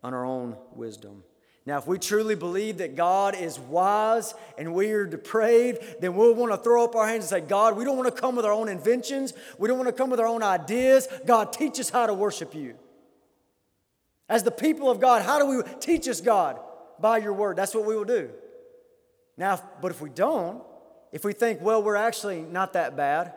on 0.01 0.15
our 0.15 0.25
own 0.25 0.57
wisdom. 0.73 1.23
Now, 1.67 1.77
if 1.77 1.85
we 1.85 1.99
truly 1.99 2.33
believe 2.33 2.79
that 2.79 2.95
God 2.95 3.35
is 3.35 3.59
wise 3.59 4.33
and 4.57 4.73
we 4.73 4.93
are 4.93 5.05
depraved, 5.05 6.01
then 6.01 6.15
we'll 6.15 6.33
want 6.33 6.53
to 6.53 6.57
throw 6.57 6.83
up 6.85 6.95
our 6.95 7.07
hands 7.07 7.31
and 7.31 7.43
say, 7.43 7.47
God, 7.47 7.77
we 7.77 7.83
don't 7.83 7.97
want 7.97 8.13
to 8.15 8.19
come 8.19 8.35
with 8.35 8.45
our 8.45 8.51
own 8.51 8.67
inventions. 8.67 9.35
We 9.59 9.67
don't 9.67 9.77
want 9.77 9.89
to 9.89 9.93
come 9.93 10.09
with 10.09 10.19
our 10.19 10.25
own 10.25 10.41
ideas. 10.41 11.07
God, 11.27 11.53
teach 11.53 11.79
us 11.79 11.91
how 11.91 12.07
to 12.07 12.15
worship 12.15 12.55
you. 12.55 12.73
As 14.31 14.43
the 14.43 14.49
people 14.49 14.89
of 14.89 15.01
God, 15.01 15.23
how 15.23 15.39
do 15.39 15.45
we 15.45 15.61
teach 15.81 16.07
us, 16.07 16.21
God? 16.21 16.57
By 17.01 17.17
your 17.17 17.33
word. 17.33 17.57
That's 17.57 17.75
what 17.75 17.85
we 17.85 17.97
will 17.97 18.05
do. 18.05 18.29
Now, 19.35 19.61
but 19.81 19.91
if 19.91 19.99
we 19.99 20.09
don't, 20.09 20.63
if 21.11 21.25
we 21.25 21.33
think, 21.33 21.59
well, 21.59 21.83
we're 21.83 21.97
actually 21.97 22.39
not 22.39 22.71
that 22.73 22.95
bad, 22.95 23.33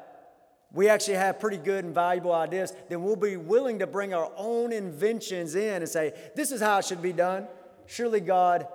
we 0.72 0.88
actually 0.88 1.16
have 1.16 1.40
pretty 1.40 1.56
good 1.56 1.84
and 1.84 1.92
valuable 1.92 2.32
ideas, 2.32 2.72
then 2.88 3.02
we'll 3.02 3.16
be 3.16 3.36
willing 3.36 3.80
to 3.80 3.88
bring 3.88 4.14
our 4.14 4.30
own 4.36 4.72
inventions 4.72 5.56
in 5.56 5.82
and 5.82 5.88
say, 5.88 6.14
this 6.36 6.52
is 6.52 6.60
how 6.60 6.78
it 6.78 6.84
should 6.84 7.02
be 7.02 7.12
done. 7.12 7.48
Surely 7.86 8.20
God 8.20 8.68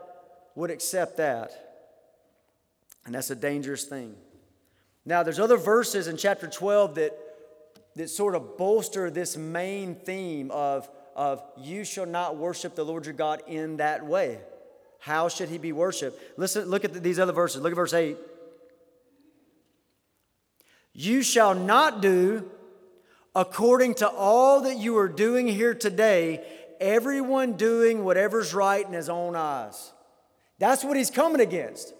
would 0.55 0.71
accept 0.71 1.15
that. 1.17 1.53
And 3.05 3.15
that's 3.15 3.29
a 3.29 3.35
dangerous 3.35 3.85
thing. 3.85 4.13
Now, 5.05 5.23
there's 5.23 5.39
other 5.39 5.55
verses 5.55 6.09
in 6.09 6.17
chapter 6.17 6.47
12 6.47 6.95
that, 6.95 7.17
that 7.95 8.09
sort 8.09 8.35
of 8.35 8.57
bolster 8.57 9.09
this 9.09 9.37
main 9.37 9.95
theme 9.95 10.51
of, 10.51 10.89
of 11.15 11.43
you 11.57 11.83
shall 11.83 12.05
not 12.05 12.37
worship 12.37 12.75
the 12.75 12.83
Lord 12.83 13.05
your 13.05 13.13
God 13.13 13.41
in 13.47 13.77
that 13.77 14.05
way. 14.05 14.39
How 14.99 15.29
should 15.29 15.49
he 15.49 15.57
be 15.57 15.71
worshiped? 15.71 16.21
Listen, 16.37 16.65
look 16.65 16.83
at 16.83 16.93
these 17.03 17.19
other 17.19 17.31
verses. 17.31 17.61
Look 17.61 17.71
at 17.71 17.75
verse 17.75 17.93
8. 17.93 18.17
You 20.93 21.21
shall 21.21 21.55
not 21.55 22.01
do 22.01 22.49
according 23.35 23.95
to 23.95 24.09
all 24.09 24.61
that 24.61 24.77
you 24.77 24.97
are 24.97 25.07
doing 25.07 25.47
here 25.47 25.73
today 25.73 26.43
everyone 26.79 27.53
doing 27.53 28.03
whatever's 28.03 28.53
right 28.53 28.85
in 28.85 28.93
his 28.93 29.09
own 29.09 29.35
eyes. 29.35 29.91
That's 30.57 30.83
what 30.83 30.97
he's 30.97 31.11
coming 31.11 31.41
against. 31.41 31.93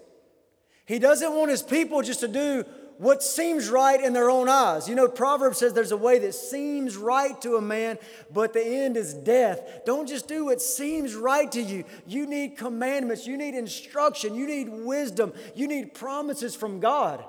He 0.84 0.98
doesn't 0.98 1.34
want 1.34 1.50
his 1.50 1.62
people 1.62 2.02
just 2.02 2.20
to 2.20 2.28
do 2.28 2.64
what 3.00 3.22
seems 3.22 3.70
right 3.70 3.98
in 3.98 4.12
their 4.12 4.28
own 4.28 4.46
eyes. 4.46 4.86
You 4.86 4.94
know, 4.94 5.08
Proverbs 5.08 5.56
says 5.56 5.72
there's 5.72 5.90
a 5.90 5.96
way 5.96 6.18
that 6.18 6.34
seems 6.34 6.98
right 6.98 7.40
to 7.40 7.56
a 7.56 7.60
man, 7.62 7.96
but 8.30 8.52
the 8.52 8.62
end 8.62 8.98
is 8.98 9.14
death. 9.14 9.86
Don't 9.86 10.06
just 10.06 10.28
do 10.28 10.44
what 10.44 10.60
seems 10.60 11.14
right 11.14 11.50
to 11.52 11.62
you. 11.62 11.84
You 12.06 12.26
need 12.26 12.58
commandments, 12.58 13.26
you 13.26 13.38
need 13.38 13.54
instruction, 13.54 14.34
you 14.34 14.46
need 14.46 14.68
wisdom, 14.68 15.32
you 15.54 15.66
need 15.66 15.94
promises 15.94 16.54
from 16.54 16.78
God. 16.78 17.24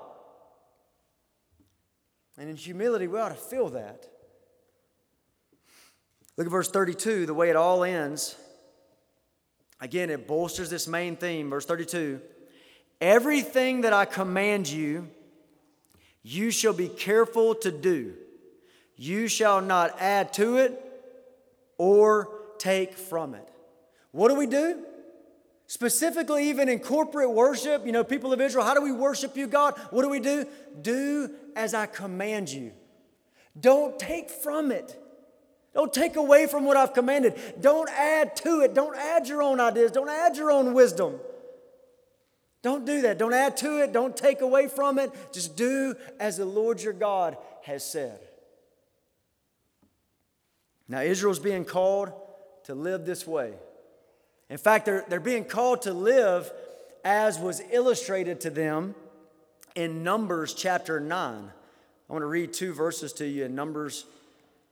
And 2.36 2.50
in 2.50 2.56
humility, 2.56 3.06
we 3.06 3.18
ought 3.18 3.30
to 3.30 3.34
feel 3.34 3.70
that. 3.70 4.06
Look 6.36 6.46
at 6.46 6.50
verse 6.50 6.70
32, 6.70 7.24
the 7.24 7.32
way 7.32 7.48
it 7.48 7.56
all 7.56 7.82
ends. 7.82 8.36
Again, 9.80 10.10
it 10.10 10.28
bolsters 10.28 10.68
this 10.68 10.86
main 10.86 11.16
theme. 11.16 11.48
Verse 11.48 11.64
32 11.64 12.20
Everything 13.00 13.80
that 13.80 13.94
I 13.94 14.04
command 14.04 14.68
you, 14.68 15.08
you 16.22 16.50
shall 16.50 16.72
be 16.72 16.88
careful 16.88 17.54
to 17.56 17.70
do. 17.70 18.14
You 18.96 19.28
shall 19.28 19.60
not 19.60 19.96
add 20.00 20.32
to 20.34 20.56
it 20.56 20.80
or 21.78 22.28
take 22.58 22.94
from 22.94 23.34
it. 23.34 23.48
What 24.12 24.28
do 24.28 24.34
we 24.34 24.46
do? 24.46 24.84
Specifically, 25.66 26.50
even 26.50 26.68
in 26.68 26.78
corporate 26.78 27.30
worship, 27.30 27.86
you 27.86 27.92
know, 27.92 28.04
people 28.04 28.32
of 28.32 28.40
Israel, 28.40 28.64
how 28.64 28.74
do 28.74 28.82
we 28.82 28.92
worship 28.92 29.36
you, 29.36 29.46
God? 29.46 29.74
What 29.90 30.02
do 30.02 30.10
we 30.10 30.20
do? 30.20 30.46
Do 30.80 31.30
as 31.56 31.72
I 31.74 31.86
command 31.86 32.50
you. 32.50 32.72
Don't 33.58 33.98
take 33.98 34.30
from 34.30 34.70
it. 34.70 34.98
Don't 35.74 35.92
take 35.92 36.16
away 36.16 36.46
from 36.46 36.64
what 36.64 36.76
I've 36.76 36.92
commanded. 36.92 37.40
Don't 37.60 37.88
add 37.88 38.36
to 38.36 38.60
it. 38.60 38.74
Don't 38.74 38.96
add 38.96 39.26
your 39.26 39.42
own 39.42 39.60
ideas. 39.60 39.90
Don't 39.90 40.10
add 40.10 40.36
your 40.36 40.50
own 40.50 40.74
wisdom. 40.74 41.18
Don't 42.62 42.86
do 42.86 43.02
that. 43.02 43.18
Don't 43.18 43.34
add 43.34 43.56
to 43.58 43.82
it. 43.82 43.92
Don't 43.92 44.16
take 44.16 44.40
away 44.40 44.68
from 44.68 44.98
it. 44.98 45.10
Just 45.32 45.56
do 45.56 45.96
as 46.20 46.36
the 46.36 46.44
Lord 46.44 46.80
your 46.80 46.92
God 46.92 47.36
has 47.62 47.84
said. 47.84 48.18
Now, 50.88 51.00
Israel's 51.00 51.40
being 51.40 51.64
called 51.64 52.12
to 52.64 52.74
live 52.74 53.04
this 53.04 53.26
way. 53.26 53.54
In 54.48 54.58
fact, 54.58 54.84
they're, 54.84 55.04
they're 55.08 55.20
being 55.20 55.44
called 55.44 55.82
to 55.82 55.92
live 55.92 56.52
as 57.04 57.38
was 57.38 57.62
illustrated 57.72 58.40
to 58.42 58.50
them 58.50 58.94
in 59.74 60.04
Numbers 60.04 60.54
chapter 60.54 61.00
9. 61.00 61.50
I 62.08 62.12
want 62.12 62.22
to 62.22 62.26
read 62.26 62.52
two 62.52 62.74
verses 62.74 63.12
to 63.14 63.26
you 63.26 63.44
in 63.44 63.54
Numbers 63.54 64.04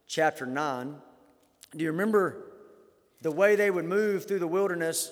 chapter 0.07 0.47
9. 0.47 0.97
Do 1.75 1.85
you 1.85 1.91
remember 1.91 2.37
the 3.23 3.31
way 3.31 3.57
they 3.57 3.71
would 3.71 3.85
move 3.85 4.27
through 4.27 4.41
the 4.41 4.47
wilderness? 4.47 5.11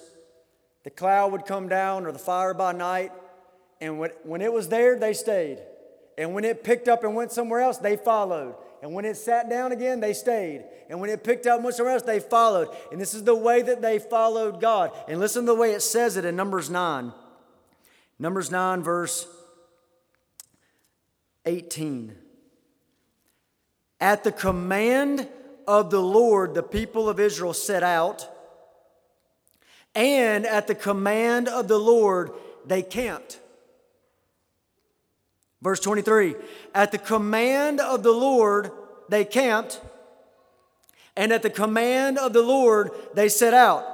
The 0.85 0.91
cloud 0.91 1.33
would 1.33 1.45
come 1.45 1.69
down 1.69 2.07
or 2.07 2.13
the 2.13 2.19
fire 2.19 2.55
by 2.55 2.73
night, 2.73 3.13
and 3.81 3.99
when, 3.99 4.11
when 4.25 4.43
it 4.43 4.53
was 4.53 4.69
there, 4.69 4.99
they 4.99 5.13
stayed. 5.13 5.59
And 6.17 6.35
when 6.35 6.45
it 6.45 6.65
picked 6.65 6.89
up 6.89 7.05
and 7.05 7.15
went 7.15 7.31
somewhere 7.31 7.61
else, 7.61 7.79
they 7.79 7.97
followed. 7.97 8.55
And 8.83 8.93
when 8.93 9.05
it 9.05 9.17
sat 9.17 9.49
down 9.49 9.73
again, 9.73 10.01
they 10.01 10.13
stayed. 10.13 10.65
And 10.89 11.01
when 11.01 11.11
it 11.11 11.23
picked 11.25 11.47
up 11.47 11.57
and 11.57 11.65
went 11.65 11.77
somewhere 11.77 11.95
else, 11.95 12.03
they 12.03 12.21
followed. 12.21 12.69
And 12.91 13.01
this 13.01 13.15
is 13.15 13.25
the 13.25 13.35
way 13.35 13.63
that 13.63 13.83
they 13.83 13.99
followed 13.99 14.61
God. 14.61 14.93
And 15.09 15.21
listen 15.21 15.43
to 15.43 15.53
the 15.53 15.59
way 15.59 15.73
it 15.73 15.83
says 15.83 16.17
it 16.17 16.25
in 16.25 16.35
Numbers 16.37 16.71
9. 16.71 17.13
Numbers 18.19 18.51
9, 18.51 18.83
verse 18.83 19.27
18. 21.47 22.15
At 24.01 24.25
the 24.25 24.33
command 24.33 25.29
of 25.67 25.91
the 25.91 26.03
Lord, 26.03 26.55
the 26.55 26.63
people 26.63 27.09
of 27.09 27.21
Israel 27.21 27.53
set 27.53 27.83
out, 27.83 28.29
and 29.99 30.47
at 30.47 30.69
the 30.69 30.77
command 30.77 31.49
of 31.49 31.67
the 31.67 31.77
Lord, 31.77 32.31
they 32.65 32.83
camped. 32.83 33.41
Verse 35.61 35.81
23 35.81 36.37
At 36.73 36.93
the 36.93 36.99
command 36.99 37.81
of 37.81 38.05
the 38.05 38.13
Lord, 38.13 38.71
they 39.09 39.25
camped, 39.25 39.81
and 41.17 41.33
at 41.33 41.43
the 41.43 41.51
command 41.51 42.17
of 42.17 42.33
the 42.33 42.43
Lord, 42.43 42.93
they 43.15 43.29
set 43.29 43.53
out. 43.53 43.85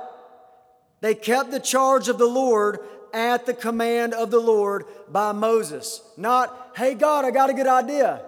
They 1.00 1.14
kept 1.14 1.50
the 1.50 1.60
charge 1.60 2.08
of 2.08 2.18
the 2.18 2.26
Lord 2.26 2.80
at 3.14 3.46
the 3.46 3.54
command 3.54 4.12
of 4.12 4.30
the 4.30 4.40
Lord 4.40 4.84
by 5.10 5.32
Moses. 5.32 6.02
Not, 6.18 6.72
hey, 6.76 6.94
God, 6.94 7.24
I 7.24 7.30
got 7.30 7.48
a 7.48 7.54
good 7.54 7.66
idea. 7.66 8.22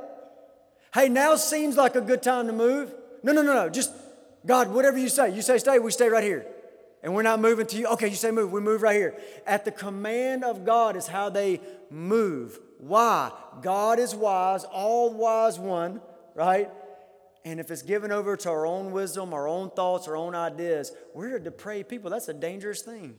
Hey, 0.94 1.10
now 1.10 1.36
seems 1.36 1.76
like 1.76 1.94
a 1.94 2.00
good 2.00 2.22
time 2.22 2.46
to 2.46 2.54
move. 2.54 2.94
No, 3.22 3.32
no, 3.32 3.42
no, 3.42 3.52
no. 3.52 3.68
Just, 3.68 3.92
God, 4.46 4.72
whatever 4.72 4.96
you 4.96 5.10
say. 5.10 5.34
You 5.34 5.42
say 5.42 5.58
stay, 5.58 5.78
we 5.78 5.90
stay 5.90 6.08
right 6.08 6.24
here. 6.24 6.46
And 7.06 7.14
we're 7.14 7.22
not 7.22 7.38
moving 7.38 7.68
to 7.68 7.76
you. 7.76 7.86
Okay, 7.86 8.08
you 8.08 8.16
say 8.16 8.32
move, 8.32 8.50
we 8.50 8.60
move 8.60 8.82
right 8.82 8.96
here. 8.96 9.16
At 9.46 9.64
the 9.64 9.70
command 9.70 10.42
of 10.42 10.64
God 10.64 10.96
is 10.96 11.06
how 11.06 11.30
they 11.30 11.60
move. 11.88 12.58
Why? 12.78 13.30
God 13.62 14.00
is 14.00 14.12
wise, 14.12 14.64
all 14.64 15.14
wise 15.14 15.56
one, 15.56 16.00
right? 16.34 16.68
And 17.44 17.60
if 17.60 17.70
it's 17.70 17.82
given 17.82 18.10
over 18.10 18.36
to 18.36 18.50
our 18.50 18.66
own 18.66 18.90
wisdom, 18.90 19.34
our 19.34 19.46
own 19.46 19.70
thoughts, 19.70 20.08
our 20.08 20.16
own 20.16 20.34
ideas, 20.34 20.90
we're 21.14 21.36
a 21.36 21.40
depraved 21.40 21.88
people. 21.88 22.10
That's 22.10 22.26
a 22.26 22.34
dangerous 22.34 22.82
thing. 22.82 23.14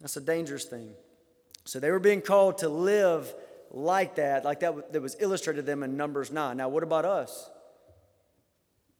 That's 0.00 0.16
a 0.16 0.22
dangerous 0.22 0.64
thing. 0.64 0.94
So 1.66 1.80
they 1.80 1.90
were 1.90 1.98
being 1.98 2.22
called 2.22 2.56
to 2.58 2.70
live 2.70 3.30
like 3.70 4.14
that, 4.14 4.46
like 4.46 4.60
that, 4.60 4.94
that 4.94 5.02
was 5.02 5.16
illustrated 5.20 5.60
to 5.60 5.66
them 5.66 5.82
in 5.82 5.98
Numbers 5.98 6.32
9. 6.32 6.56
Now, 6.56 6.70
what 6.70 6.82
about 6.82 7.04
us? 7.04 7.50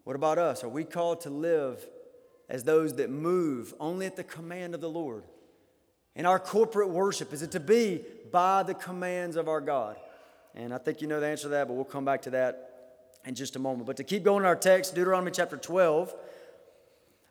What 0.04 0.16
about 0.16 0.36
us? 0.36 0.62
Are 0.64 0.68
we 0.68 0.84
called 0.84 1.22
to 1.22 1.30
live 1.30 1.82
as 2.50 2.64
those 2.64 2.96
that 2.96 3.08
move 3.08 3.72
only 3.80 4.04
at 4.04 4.16
the 4.16 4.24
command 4.24 4.74
of 4.74 4.82
the 4.82 4.90
Lord? 4.90 5.24
And 6.14 6.26
our 6.26 6.38
corporate 6.38 6.90
worship, 6.90 7.32
is 7.32 7.42
it 7.42 7.52
to 7.52 7.60
be 7.60 8.02
by 8.30 8.62
the 8.62 8.74
commands 8.74 9.36
of 9.36 9.48
our 9.48 9.62
God? 9.62 9.96
And 10.54 10.74
I 10.74 10.78
think 10.78 11.00
you 11.00 11.06
know 11.06 11.20
the 11.20 11.26
answer 11.26 11.44
to 11.44 11.48
that, 11.50 11.68
but 11.68 11.74
we'll 11.74 11.84
come 11.84 12.04
back 12.04 12.22
to 12.22 12.30
that 12.30 12.98
in 13.24 13.34
just 13.34 13.56
a 13.56 13.58
moment. 13.58 13.86
But 13.86 13.96
to 13.98 14.04
keep 14.04 14.24
going 14.24 14.42
in 14.42 14.46
our 14.46 14.56
text, 14.56 14.94
Deuteronomy 14.94 15.30
chapter 15.30 15.56
12, 15.56 16.12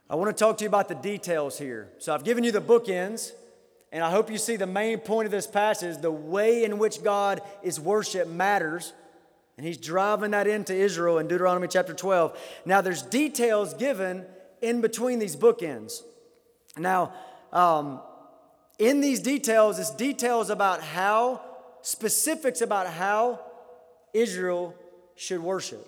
I 0.10 0.16
want 0.16 0.36
to 0.36 0.44
talk 0.44 0.58
to 0.58 0.64
you 0.64 0.70
about 0.70 0.88
the 0.88 0.96
details 0.96 1.60
here. 1.60 1.90
So 2.00 2.14
I've 2.14 2.24
given 2.24 2.44
you 2.44 2.52
the 2.52 2.62
bookends. 2.62 3.34
And 3.92 4.04
I 4.04 4.12
hope 4.12 4.30
you 4.30 4.38
see 4.38 4.56
the 4.56 4.68
main 4.68 5.00
point 5.00 5.26
of 5.26 5.32
this 5.32 5.48
passage 5.48 5.98
the 5.98 6.12
way 6.12 6.64
in 6.64 6.78
which 6.78 7.04
God 7.04 7.42
is 7.64 7.80
worshiped 7.80 8.30
matters. 8.30 8.94
And 9.58 9.66
he's 9.66 9.78
driving 9.78 10.32
that 10.32 10.48
into 10.48 10.74
Israel 10.74 11.18
in 11.18 11.28
Deuteronomy 11.28 11.68
chapter 11.68 11.94
12. 11.94 12.38
Now, 12.66 12.82
there's 12.82 13.02
details 13.02 13.74
given 13.74 14.26
in 14.62 14.82
between 14.82 15.20
these 15.20 15.36
bookends. 15.36 16.02
Now, 16.78 17.14
um, 17.52 18.02
in 18.78 19.02
these 19.02 19.20
details, 19.20 19.80
it's 19.80 19.92
details 19.92 20.50
about 20.50 20.82
how, 20.82 21.42
specifics 21.82 22.62
about 22.62 22.88
how 22.88 23.40
Israel 24.14 24.76
should 25.16 25.42
worship. 25.42 25.86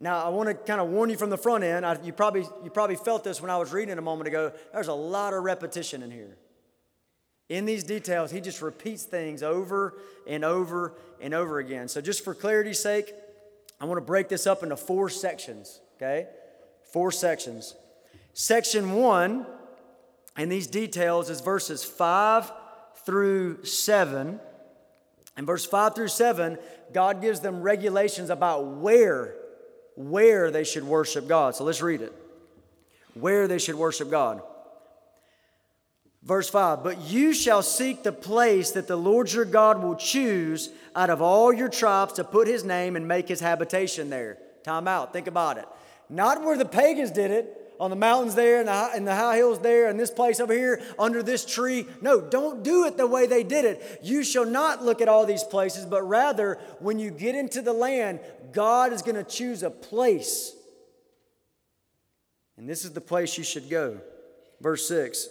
Now, 0.00 0.24
I 0.24 0.28
want 0.28 0.48
to 0.48 0.54
kind 0.54 0.80
of 0.80 0.88
warn 0.88 1.10
you 1.10 1.16
from 1.16 1.30
the 1.30 1.36
front 1.36 1.64
end. 1.64 1.84
I, 1.84 2.00
you, 2.02 2.12
probably, 2.12 2.46
you 2.62 2.70
probably 2.70 2.94
felt 2.94 3.24
this 3.24 3.40
when 3.40 3.50
I 3.50 3.56
was 3.56 3.72
reading 3.72 3.92
it 3.92 3.98
a 3.98 4.02
moment 4.02 4.28
ago. 4.28 4.52
There's 4.72 4.88
a 4.88 4.94
lot 4.94 5.34
of 5.34 5.42
repetition 5.42 6.02
in 6.02 6.10
here. 6.10 6.36
In 7.48 7.64
these 7.64 7.82
details, 7.82 8.30
he 8.30 8.40
just 8.40 8.62
repeats 8.62 9.04
things 9.04 9.42
over 9.42 9.98
and 10.26 10.44
over 10.44 10.94
and 11.20 11.34
over 11.34 11.58
again. 11.58 11.88
So, 11.88 12.00
just 12.00 12.22
for 12.22 12.34
clarity's 12.34 12.78
sake, 12.78 13.12
I 13.80 13.86
want 13.86 13.98
to 13.98 14.04
break 14.04 14.28
this 14.28 14.46
up 14.46 14.62
into 14.62 14.76
four 14.76 15.08
sections, 15.08 15.80
okay? 15.96 16.26
Four 16.92 17.12
sections. 17.12 17.74
Section 18.32 18.92
one 18.92 19.46
in 20.36 20.48
these 20.48 20.66
details 20.66 21.28
is 21.28 21.40
verses 21.40 21.84
5 21.84 22.52
through 23.04 23.64
7. 23.64 24.40
In 25.36 25.46
verse 25.46 25.66
5 25.66 25.94
through 25.94 26.08
7, 26.08 26.58
God 26.92 27.20
gives 27.20 27.40
them 27.40 27.62
regulations 27.62 28.30
about 28.30 28.66
where, 28.66 29.34
where 29.96 30.50
they 30.50 30.64
should 30.64 30.84
worship 30.84 31.28
God. 31.28 31.54
So 31.54 31.64
let's 31.64 31.82
read 31.82 32.00
it. 32.00 32.12
Where 33.14 33.48
they 33.48 33.58
should 33.58 33.74
worship 33.74 34.10
God. 34.10 34.42
Verse 36.22 36.48
5 36.48 36.84
But 36.84 37.00
you 37.02 37.32
shall 37.32 37.62
seek 37.62 38.02
the 38.02 38.12
place 38.12 38.72
that 38.72 38.86
the 38.86 38.96
Lord 38.96 39.32
your 39.32 39.44
God 39.44 39.82
will 39.82 39.96
choose 39.96 40.70
out 40.94 41.10
of 41.10 41.22
all 41.22 41.52
your 41.52 41.68
tribes 41.68 42.14
to 42.14 42.24
put 42.24 42.48
his 42.48 42.64
name 42.64 42.96
and 42.96 43.08
make 43.08 43.28
his 43.28 43.40
habitation 43.40 44.10
there. 44.10 44.38
Time 44.64 44.88
out. 44.88 45.12
Think 45.12 45.26
about 45.26 45.58
it. 45.58 45.66
Not 46.08 46.42
where 46.42 46.56
the 46.56 46.64
pagans 46.64 47.10
did 47.10 47.30
it, 47.30 47.58
on 47.80 47.90
the 47.90 47.96
mountains 47.96 48.34
there 48.34 48.58
and 48.58 48.68
the, 48.68 48.90
and 48.94 49.06
the 49.06 49.14
high 49.14 49.36
hills 49.36 49.60
there 49.60 49.88
and 49.88 49.98
this 49.98 50.10
place 50.10 50.40
over 50.40 50.52
here 50.52 50.82
under 50.98 51.22
this 51.22 51.44
tree. 51.44 51.86
No, 52.00 52.20
don't 52.20 52.62
do 52.62 52.86
it 52.86 52.96
the 52.96 53.06
way 53.06 53.26
they 53.26 53.44
did 53.44 53.64
it. 53.64 54.00
You 54.02 54.24
shall 54.24 54.44
not 54.44 54.84
look 54.84 55.00
at 55.00 55.08
all 55.08 55.24
these 55.24 55.44
places, 55.44 55.86
but 55.86 56.02
rather, 56.02 56.58
when 56.80 56.98
you 56.98 57.10
get 57.10 57.34
into 57.34 57.62
the 57.62 57.72
land, 57.72 58.20
God 58.52 58.92
is 58.92 59.02
going 59.02 59.16
to 59.16 59.24
choose 59.24 59.62
a 59.62 59.70
place. 59.70 60.54
And 62.56 62.68
this 62.68 62.84
is 62.84 62.92
the 62.92 63.00
place 63.00 63.38
you 63.38 63.44
should 63.44 63.70
go. 63.70 64.00
Verse 64.60 64.88
6 64.88 65.28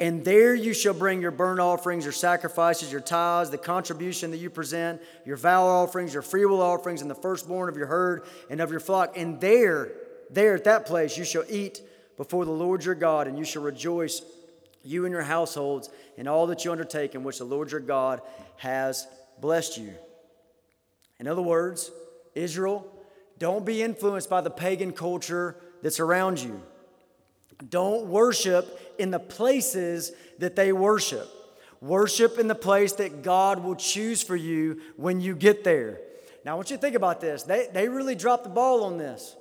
and 0.00 0.24
there 0.24 0.54
you 0.54 0.72
shall 0.74 0.94
bring 0.94 1.20
your 1.20 1.32
burnt 1.32 1.58
offerings, 1.58 2.04
your 2.04 2.12
sacrifices, 2.12 2.92
your 2.92 3.00
tithes, 3.00 3.50
the 3.50 3.58
contribution 3.58 4.30
that 4.30 4.36
you 4.36 4.48
present, 4.48 5.02
your 5.24 5.36
vow 5.36 5.64
offerings, 5.64 6.12
your 6.12 6.22
freewill 6.22 6.62
offerings, 6.62 7.02
and 7.02 7.10
the 7.10 7.16
firstborn 7.16 7.68
of 7.68 7.76
your 7.76 7.88
herd 7.88 8.24
and 8.48 8.60
of 8.60 8.70
your 8.70 8.80
flock. 8.80 9.16
And 9.16 9.40
there, 9.40 9.90
there 10.30 10.54
at 10.54 10.64
that 10.64 10.86
place, 10.86 11.18
you 11.18 11.24
shall 11.24 11.44
eat 11.48 11.82
before 12.16 12.44
the 12.44 12.52
Lord 12.52 12.84
your 12.84 12.94
God, 12.94 13.26
and 13.26 13.36
you 13.36 13.44
shall 13.44 13.62
rejoice, 13.62 14.22
you 14.84 15.04
and 15.04 15.12
your 15.12 15.22
households, 15.22 15.90
in 16.16 16.28
all 16.28 16.46
that 16.48 16.64
you 16.64 16.70
undertake, 16.70 17.16
in 17.16 17.24
which 17.24 17.38
the 17.38 17.44
Lord 17.44 17.72
your 17.72 17.80
God 17.80 18.20
has 18.58 19.08
blessed 19.40 19.78
you. 19.78 19.94
In 21.18 21.26
other 21.26 21.42
words, 21.42 21.90
Israel, 22.36 22.86
don't 23.38 23.66
be 23.66 23.82
influenced 23.82 24.30
by 24.30 24.42
the 24.42 24.50
pagan 24.50 24.92
culture 24.92 25.56
that's 25.82 25.98
around 25.98 26.40
you. 26.40 26.62
Don't 27.66 28.06
worship 28.06 28.94
in 28.98 29.10
the 29.10 29.18
places 29.18 30.12
that 30.38 30.56
they 30.56 30.72
worship. 30.72 31.28
Worship 31.80 32.38
in 32.38 32.48
the 32.48 32.54
place 32.54 32.92
that 32.94 33.22
God 33.22 33.62
will 33.62 33.76
choose 33.76 34.22
for 34.22 34.36
you 34.36 34.80
when 34.96 35.20
you 35.20 35.34
get 35.34 35.64
there. 35.64 36.00
Now, 36.44 36.52
I 36.52 36.54
want 36.54 36.70
you 36.70 36.76
to 36.76 36.80
think 36.80 36.96
about 36.96 37.20
this. 37.20 37.42
They, 37.42 37.68
they 37.72 37.88
really 37.88 38.14
dropped 38.14 38.44
the 38.44 38.50
ball 38.50 38.84
on 38.84 38.98
this. 38.98 39.36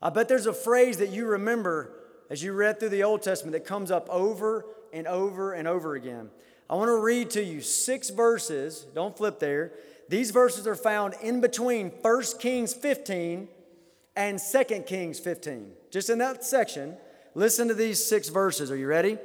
I 0.00 0.10
bet 0.10 0.28
there's 0.28 0.46
a 0.46 0.52
phrase 0.52 0.98
that 0.98 1.10
you 1.10 1.26
remember 1.26 1.92
as 2.30 2.42
you 2.42 2.52
read 2.52 2.78
through 2.78 2.90
the 2.90 3.04
Old 3.04 3.22
Testament 3.22 3.52
that 3.52 3.64
comes 3.64 3.90
up 3.90 4.08
over 4.10 4.66
and 4.92 5.06
over 5.06 5.52
and 5.52 5.66
over 5.66 5.94
again. 5.94 6.30
I 6.68 6.76
want 6.76 6.88
to 6.88 6.98
read 6.98 7.30
to 7.30 7.44
you 7.44 7.60
six 7.60 8.10
verses. 8.10 8.86
Don't 8.94 9.16
flip 9.16 9.38
there. 9.38 9.72
These 10.08 10.30
verses 10.30 10.66
are 10.66 10.74
found 10.74 11.14
in 11.22 11.40
between 11.40 11.90
1 11.90 12.22
Kings 12.38 12.74
15 12.74 13.48
and 14.16 14.38
2 14.38 14.64
Kings 14.86 15.18
15. 15.18 15.72
Just 15.90 16.10
in 16.10 16.18
that 16.18 16.44
section. 16.44 16.96
Listen 17.34 17.68
to 17.68 17.74
these 17.74 18.04
six 18.04 18.28
verses. 18.28 18.70
Are 18.70 18.76
you 18.76 18.86
ready? 18.86 19.18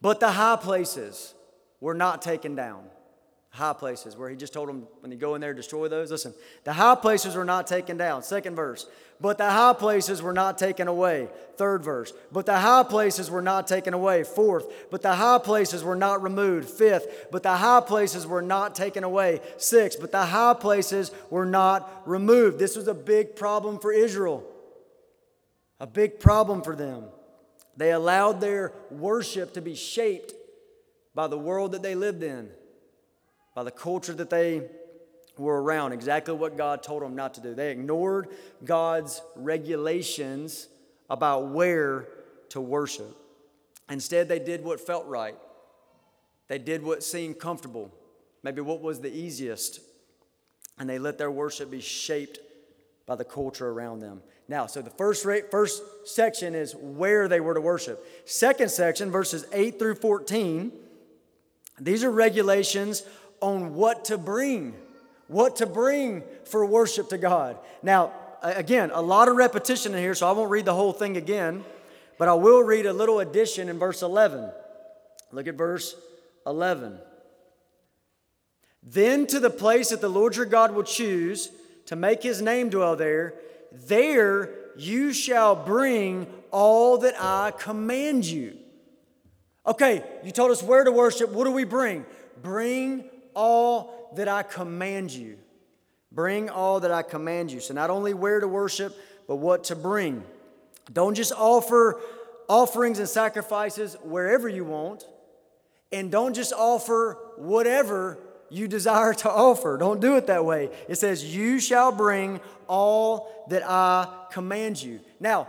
But 0.00 0.20
the 0.20 0.30
high 0.30 0.56
places 0.56 1.34
were 1.80 1.94
not 1.94 2.22
taken 2.22 2.54
down. 2.54 2.84
High 3.50 3.74
places, 3.74 4.16
where 4.16 4.30
he 4.30 4.36
just 4.36 4.54
told 4.54 4.68
them 4.68 4.86
when 5.00 5.12
you 5.12 5.18
go 5.18 5.34
in 5.34 5.42
there, 5.42 5.52
destroy 5.52 5.86
those. 5.86 6.10
Listen, 6.10 6.32
the 6.64 6.72
high 6.72 6.94
places 6.94 7.34
were 7.34 7.44
not 7.44 7.66
taken 7.66 7.98
down. 7.98 8.22
Second 8.22 8.56
verse. 8.56 8.86
But 9.20 9.36
the 9.36 9.50
high 9.50 9.74
places 9.74 10.22
were 10.22 10.32
not 10.32 10.56
taken 10.56 10.88
away. 10.88 11.28
Third 11.56 11.84
verse. 11.84 12.14
But 12.32 12.46
the 12.46 12.58
high 12.58 12.82
places 12.82 13.30
were 13.30 13.42
not 13.42 13.66
taken 13.66 13.92
away. 13.92 14.24
Fourth. 14.24 14.90
But 14.90 15.02
the 15.02 15.14
high 15.14 15.38
places 15.38 15.84
were 15.84 15.94
not 15.94 16.22
removed. 16.22 16.70
Fifth. 16.70 17.26
But 17.30 17.42
the 17.42 17.56
high 17.56 17.82
places 17.82 18.26
were 18.26 18.42
not 18.42 18.74
taken 18.74 19.04
away. 19.04 19.40
Sixth. 19.58 20.00
But 20.00 20.12
the 20.12 20.24
high 20.24 20.54
places 20.54 21.12
were 21.28 21.46
not 21.46 22.02
removed. 22.06 22.58
This 22.58 22.74
was 22.74 22.88
a 22.88 22.94
big 22.94 23.36
problem 23.36 23.78
for 23.78 23.92
Israel 23.92 24.46
a 25.82 25.86
big 25.86 26.20
problem 26.20 26.62
for 26.62 26.76
them. 26.76 27.06
They 27.76 27.90
allowed 27.90 28.40
their 28.40 28.72
worship 28.88 29.54
to 29.54 29.60
be 29.60 29.74
shaped 29.74 30.32
by 31.12 31.26
the 31.26 31.36
world 31.36 31.72
that 31.72 31.82
they 31.82 31.96
lived 31.96 32.22
in, 32.22 32.48
by 33.56 33.64
the 33.64 33.72
culture 33.72 34.12
that 34.14 34.30
they 34.30 34.62
were 35.36 35.60
around, 35.60 35.92
exactly 35.92 36.34
what 36.34 36.56
God 36.56 36.84
told 36.84 37.02
them 37.02 37.16
not 37.16 37.34
to 37.34 37.40
do. 37.40 37.52
They 37.52 37.72
ignored 37.72 38.28
God's 38.64 39.22
regulations 39.34 40.68
about 41.10 41.48
where 41.48 42.06
to 42.50 42.60
worship. 42.60 43.16
Instead, 43.90 44.28
they 44.28 44.38
did 44.38 44.62
what 44.62 44.78
felt 44.78 45.06
right, 45.08 45.36
they 46.46 46.58
did 46.58 46.84
what 46.84 47.02
seemed 47.02 47.40
comfortable, 47.40 47.90
maybe 48.44 48.60
what 48.60 48.82
was 48.82 49.00
the 49.00 49.12
easiest, 49.12 49.80
and 50.78 50.88
they 50.88 51.00
let 51.00 51.18
their 51.18 51.30
worship 51.30 51.72
be 51.72 51.80
shaped 51.80 52.38
by 53.04 53.16
the 53.16 53.24
culture 53.24 53.68
around 53.68 53.98
them. 53.98 54.22
Now, 54.48 54.66
so 54.66 54.82
the 54.82 54.90
first, 54.90 55.24
rate, 55.24 55.50
first 55.50 55.82
section 56.04 56.54
is 56.54 56.74
where 56.74 57.28
they 57.28 57.40
were 57.40 57.54
to 57.54 57.60
worship. 57.60 58.04
Second 58.24 58.70
section, 58.70 59.10
verses 59.10 59.44
8 59.52 59.78
through 59.78 59.94
14, 59.96 60.72
these 61.80 62.04
are 62.04 62.10
regulations 62.10 63.02
on 63.40 63.74
what 63.74 64.04
to 64.06 64.18
bring, 64.18 64.74
what 65.28 65.56
to 65.56 65.66
bring 65.66 66.22
for 66.44 66.66
worship 66.66 67.08
to 67.10 67.18
God. 67.18 67.56
Now, 67.82 68.12
again, 68.42 68.90
a 68.92 69.02
lot 69.02 69.28
of 69.28 69.36
repetition 69.36 69.94
in 69.94 70.00
here, 70.00 70.14
so 70.14 70.28
I 70.28 70.32
won't 70.32 70.50
read 70.50 70.64
the 70.64 70.74
whole 70.74 70.92
thing 70.92 71.16
again, 71.16 71.64
but 72.18 72.28
I 72.28 72.34
will 72.34 72.62
read 72.62 72.86
a 72.86 72.92
little 72.92 73.20
addition 73.20 73.68
in 73.68 73.78
verse 73.78 74.02
11. 74.02 74.50
Look 75.32 75.46
at 75.46 75.54
verse 75.54 75.96
11. 76.46 76.98
Then 78.82 79.26
to 79.28 79.40
the 79.40 79.50
place 79.50 79.90
that 79.90 80.00
the 80.00 80.08
Lord 80.08 80.36
your 80.36 80.46
God 80.46 80.74
will 80.74 80.82
choose 80.82 81.50
to 81.86 81.96
make 81.96 82.22
his 82.22 82.42
name 82.42 82.68
dwell 82.68 82.96
there, 82.96 83.34
there 83.72 84.54
you 84.76 85.12
shall 85.12 85.54
bring 85.56 86.26
all 86.50 86.98
that 86.98 87.14
I 87.18 87.52
command 87.52 88.24
you. 88.24 88.58
Okay, 89.66 90.02
you 90.24 90.32
told 90.32 90.50
us 90.50 90.62
where 90.62 90.84
to 90.84 90.92
worship. 90.92 91.30
What 91.30 91.44
do 91.44 91.52
we 91.52 91.64
bring? 91.64 92.04
Bring 92.42 93.04
all 93.34 94.12
that 94.16 94.28
I 94.28 94.42
command 94.42 95.12
you. 95.12 95.38
Bring 96.10 96.50
all 96.50 96.80
that 96.80 96.90
I 96.90 97.02
command 97.02 97.52
you. 97.52 97.60
So, 97.60 97.72
not 97.72 97.88
only 97.88 98.12
where 98.12 98.40
to 98.40 98.48
worship, 98.48 98.94
but 99.26 99.36
what 99.36 99.64
to 99.64 99.76
bring. 99.76 100.24
Don't 100.92 101.14
just 101.14 101.32
offer 101.32 102.00
offerings 102.48 102.98
and 102.98 103.08
sacrifices 103.08 103.96
wherever 104.02 104.48
you 104.48 104.64
want, 104.64 105.06
and 105.90 106.10
don't 106.10 106.34
just 106.34 106.52
offer 106.52 107.18
whatever 107.36 108.18
you 108.52 108.68
desire 108.68 109.14
to 109.14 109.30
offer. 109.30 109.76
Don't 109.78 110.00
do 110.00 110.16
it 110.16 110.26
that 110.26 110.44
way. 110.44 110.70
It 110.88 110.96
says, 110.96 111.24
You 111.24 111.58
shall 111.58 111.90
bring 111.90 112.40
all 112.68 113.46
that 113.48 113.62
I 113.64 114.06
command 114.30 114.82
you. 114.82 115.00
Now, 115.18 115.48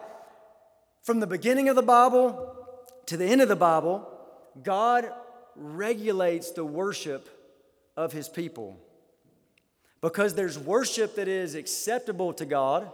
from 1.04 1.20
the 1.20 1.28
beginning 1.28 1.70
of 1.70 1.76
the 1.76 1.82
Bible 1.82 2.56
to 3.08 3.18
the 3.18 3.26
end 3.26 3.42
of 3.42 3.50
the 3.50 3.56
Bible, 3.56 4.10
God 4.64 5.12
regulates 5.56 6.52
the 6.52 6.66
worship 6.66 7.30
of 7.98 8.14
his 8.14 8.30
people. 8.30 8.80
Because 10.02 10.36
there's 10.36 10.58
worship 10.58 11.16
that 11.16 11.28
is 11.28 11.56
acceptable 11.56 12.34
to 12.34 12.46
God, 12.46 12.90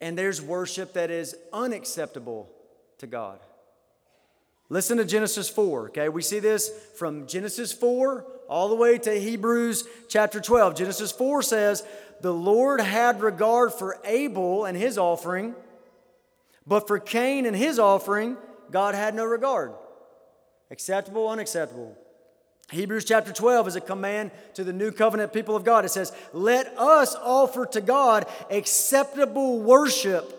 and 0.00 0.16
there's 0.16 0.42
worship 0.42 0.92
that 0.94 1.10
is 1.10 1.34
unacceptable 1.52 2.48
to 2.98 3.06
God. 3.06 3.38
Listen 4.68 4.98
to 4.98 5.04
Genesis 5.04 5.48
4, 5.48 5.86
okay? 5.86 6.08
We 6.08 6.22
see 6.22 6.38
this 6.38 6.70
from 6.96 7.26
Genesis 7.26 7.72
4 7.72 8.24
all 8.48 8.68
the 8.68 8.74
way 8.74 8.98
to 8.98 9.18
Hebrews 9.18 9.86
chapter 10.08 10.40
12. 10.40 10.76
Genesis 10.76 11.12
4 11.12 11.42
says, 11.42 11.84
The 12.20 12.32
Lord 12.32 12.80
had 12.80 13.20
regard 13.20 13.72
for 13.72 13.98
Abel 14.04 14.64
and 14.64 14.76
his 14.76 14.98
offering, 14.98 15.54
but 16.66 16.86
for 16.86 16.98
Cain 16.98 17.46
and 17.46 17.56
his 17.56 17.78
offering, 17.78 18.36
God 18.70 18.94
had 18.94 19.14
no 19.14 19.24
regard. 19.24 19.72
Acceptable, 20.70 21.28
unacceptable. 21.28 21.96
Hebrews 22.70 23.04
chapter 23.04 23.32
12 23.32 23.68
is 23.68 23.76
a 23.76 23.80
command 23.80 24.32
to 24.54 24.64
the 24.64 24.72
new 24.72 24.90
covenant 24.90 25.32
people 25.32 25.54
of 25.54 25.62
God. 25.64 25.84
It 25.84 25.90
says, 25.90 26.12
Let 26.32 26.66
us 26.76 27.14
offer 27.14 27.66
to 27.66 27.80
God 27.80 28.26
acceptable 28.50 29.60
worship 29.60 30.32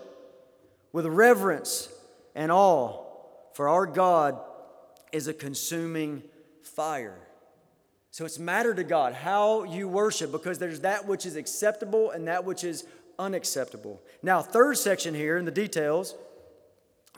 with 0.92 1.06
reverence 1.06 1.88
and 2.34 2.52
awe 2.52 3.08
for 3.58 3.68
our 3.68 3.86
God 3.86 4.38
is 5.10 5.26
a 5.26 5.34
consuming 5.34 6.22
fire. 6.62 7.18
So 8.10 8.24
it's 8.24 8.38
matter 8.38 8.74
to 8.74 8.84
God 8.84 9.14
how 9.14 9.64
you 9.64 9.88
worship 9.88 10.32
because 10.32 10.58
there's 10.58 10.80
that 10.80 11.06
which 11.06 11.26
is 11.26 11.36
acceptable 11.36 12.10
and 12.10 12.26
that 12.28 12.44
which 12.44 12.64
is 12.64 12.84
unacceptable. 13.18 14.00
Now, 14.22 14.42
third 14.42 14.78
section 14.78 15.14
here 15.14 15.36
in 15.36 15.44
the 15.44 15.50
details, 15.50 16.14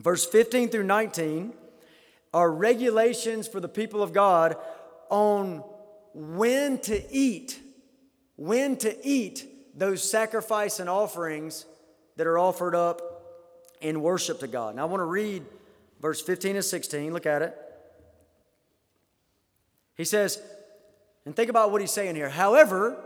verse 0.01 0.27
15 0.27 0.69
through 0.69 0.85
19, 0.85 1.55
are 2.33 2.51
regulations 2.51 3.49
for 3.49 3.61
the 3.61 3.69
people 3.69 4.03
of 4.03 4.13
God 4.13 4.57
on 5.09 5.65
when 6.15 6.79
to 6.81 7.03
eat, 7.13 7.61
when 8.37 8.77
to 8.79 8.97
eat 9.07 9.47
those 9.77 10.09
sacrifice 10.09 10.81
and 10.81 10.89
offerings 10.89 11.67
that 12.17 12.27
are 12.27 12.39
offered 12.39 12.75
up 12.75 13.01
in 13.81 14.03
worship 14.03 14.41
to 14.41 14.47
God. 14.47 14.77
Now, 14.77 14.83
I 14.83 14.85
want 14.87 15.01
to 15.01 15.07
read 15.07 15.45
verse 16.01 16.21
15 16.21 16.57
and 16.57 16.65
16. 16.65 17.13
Look 17.13 17.27
at 17.27 17.43
it. 17.43 17.57
He 19.97 20.05
says, 20.05 20.41
and 21.31 21.37
think 21.37 21.49
about 21.49 21.71
what 21.71 21.81
he's 21.81 21.93
saying 21.93 22.17
here. 22.17 22.29
However, 22.29 22.97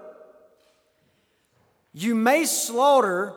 you 1.93 2.15
may 2.15 2.47
slaughter 2.47 3.35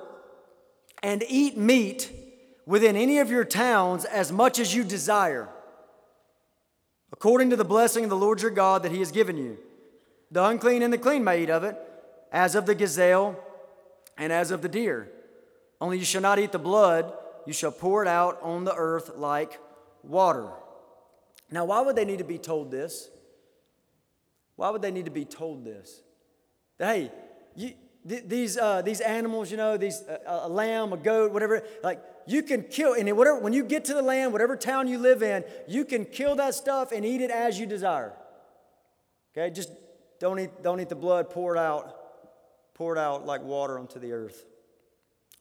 and 1.03 1.25
eat 1.27 1.57
meat 1.57 2.09
within 2.65 2.95
any 2.95 3.19
of 3.19 3.29
your 3.29 3.43
towns 3.43 4.05
as 4.05 4.31
much 4.31 4.59
as 4.59 4.73
you 4.73 4.85
desire, 4.85 5.49
according 7.11 7.49
to 7.49 7.57
the 7.57 7.65
blessing 7.65 8.05
of 8.05 8.09
the 8.09 8.15
Lord 8.15 8.41
your 8.41 8.49
God 8.49 8.83
that 8.83 8.93
he 8.93 8.99
has 8.99 9.11
given 9.11 9.35
you. 9.35 9.57
The 10.31 10.45
unclean 10.45 10.81
and 10.81 10.93
the 10.93 10.97
clean 10.97 11.21
may 11.21 11.43
eat 11.43 11.49
of 11.49 11.65
it, 11.65 11.75
as 12.31 12.55
of 12.55 12.65
the 12.65 12.73
gazelle 12.73 13.37
and 14.17 14.31
as 14.31 14.51
of 14.51 14.61
the 14.61 14.69
deer. 14.69 15.11
Only 15.81 15.99
you 15.99 16.05
shall 16.05 16.21
not 16.21 16.39
eat 16.39 16.53
the 16.53 16.59
blood, 16.59 17.11
you 17.45 17.51
shall 17.51 17.73
pour 17.73 18.03
it 18.03 18.07
out 18.07 18.39
on 18.41 18.63
the 18.63 18.73
earth 18.73 19.17
like 19.17 19.59
water. 20.01 20.47
Now, 21.51 21.65
why 21.65 21.81
would 21.81 21.97
they 21.97 22.05
need 22.05 22.19
to 22.19 22.23
be 22.23 22.37
told 22.37 22.71
this? 22.71 23.09
Why 24.57 24.69
would 24.71 24.81
they 24.81 24.91
need 24.91 25.05
to 25.05 25.11
be 25.11 25.23
told 25.23 25.63
this? 25.63 26.01
That, 26.77 26.95
hey, 26.95 27.11
you, 27.55 27.73
th- 28.07 28.23
these, 28.27 28.57
uh, 28.57 28.81
these 28.81 28.99
animals, 28.99 29.49
you 29.49 29.55
know, 29.55 29.77
these, 29.77 30.01
uh, 30.01 30.41
a 30.41 30.49
lamb, 30.49 30.91
a 30.91 30.97
goat, 30.97 31.31
whatever, 31.31 31.63
like, 31.83 32.03
you 32.25 32.43
can 32.43 32.63
kill, 32.63 32.93
and 32.93 33.09
whatever, 33.15 33.39
when 33.39 33.53
you 33.53 33.63
get 33.63 33.85
to 33.85 33.93
the 33.93 34.01
land, 34.01 34.33
whatever 34.33 34.57
town 34.57 34.87
you 34.87 34.97
live 34.97 35.23
in, 35.23 35.45
you 35.67 35.85
can 35.85 36.03
kill 36.03 36.35
that 36.35 36.55
stuff 36.55 36.91
and 36.91 37.05
eat 37.05 37.21
it 37.21 37.31
as 37.31 37.57
you 37.57 37.65
desire. 37.65 38.13
Okay, 39.31 39.53
just 39.53 39.71
don't 40.19 40.39
eat, 40.39 40.63
don't 40.63 40.81
eat 40.81 40.89
the 40.89 40.95
blood, 40.95 41.29
pour 41.29 41.55
it 41.55 41.59
out, 41.59 41.95
pour 42.73 42.95
it 42.95 42.99
out 42.99 43.25
like 43.25 43.43
water 43.43 43.79
onto 43.79 43.99
the 43.99 44.11
earth. 44.11 44.45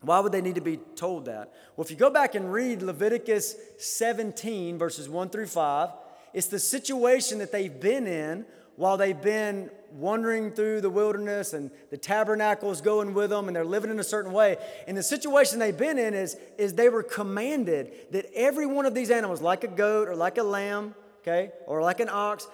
Why 0.03 0.21
would 0.21 0.31
they 0.31 0.43
need 0.43 0.57
to 0.57 0.61
be 0.61 0.77
told 0.77 1.25
that? 1.25 1.55
Well, 1.75 1.85
if 1.85 1.91
you 1.91 1.97
go 1.97 2.11
back 2.11 2.35
and 2.35 2.53
read 2.53 2.83
Leviticus 2.83 3.57
17, 3.79 4.79
verses 4.79 5.09
1 5.09 5.31
through 5.31 5.47
5, 5.47 5.91
it's 6.35 6.49
the 6.49 6.59
situation 6.59 7.39
that 7.39 7.51
they've 7.51 7.81
been 7.81 8.07
in 8.07 8.45
while 8.77 8.97
they've 8.97 9.21
been 9.21 9.71
wandering 9.93 10.51
through 10.51 10.81
the 10.81 10.91
wilderness 10.91 11.53
and 11.55 11.71
the 11.91 11.97
tabernacle's 11.97 12.81
going 12.81 13.15
with 13.15 13.31
them 13.31 13.47
and 13.49 13.57
they're 13.57 13.65
living 13.65 13.91
in 13.91 13.99
a 13.99 14.05
certain 14.05 14.33
way. 14.33 14.57
And 14.87 14.97
the 14.97 15.03
situation 15.03 15.59
they've 15.59 15.77
been 15.77 15.99
in 15.99 16.15
is, 16.15 16.37
is 16.59 16.75
they 16.75 16.89
were 16.89 17.03
commanded 17.03 17.93
that 18.13 18.27
every 18.35 18.67
one 18.67 18.87
of 18.87 18.95
these 18.95 19.11
animals, 19.11 19.41
like 19.41 19.65
a 19.65 19.69
goat 19.69 20.09
or 20.09 20.15
like 20.15 20.39
a 20.39 20.43
lamb, 20.43 20.95
okay, 21.23 21.51
or 21.67 21.83
like 21.83 22.01
an 22.01 22.11
ox, 22.11 22.47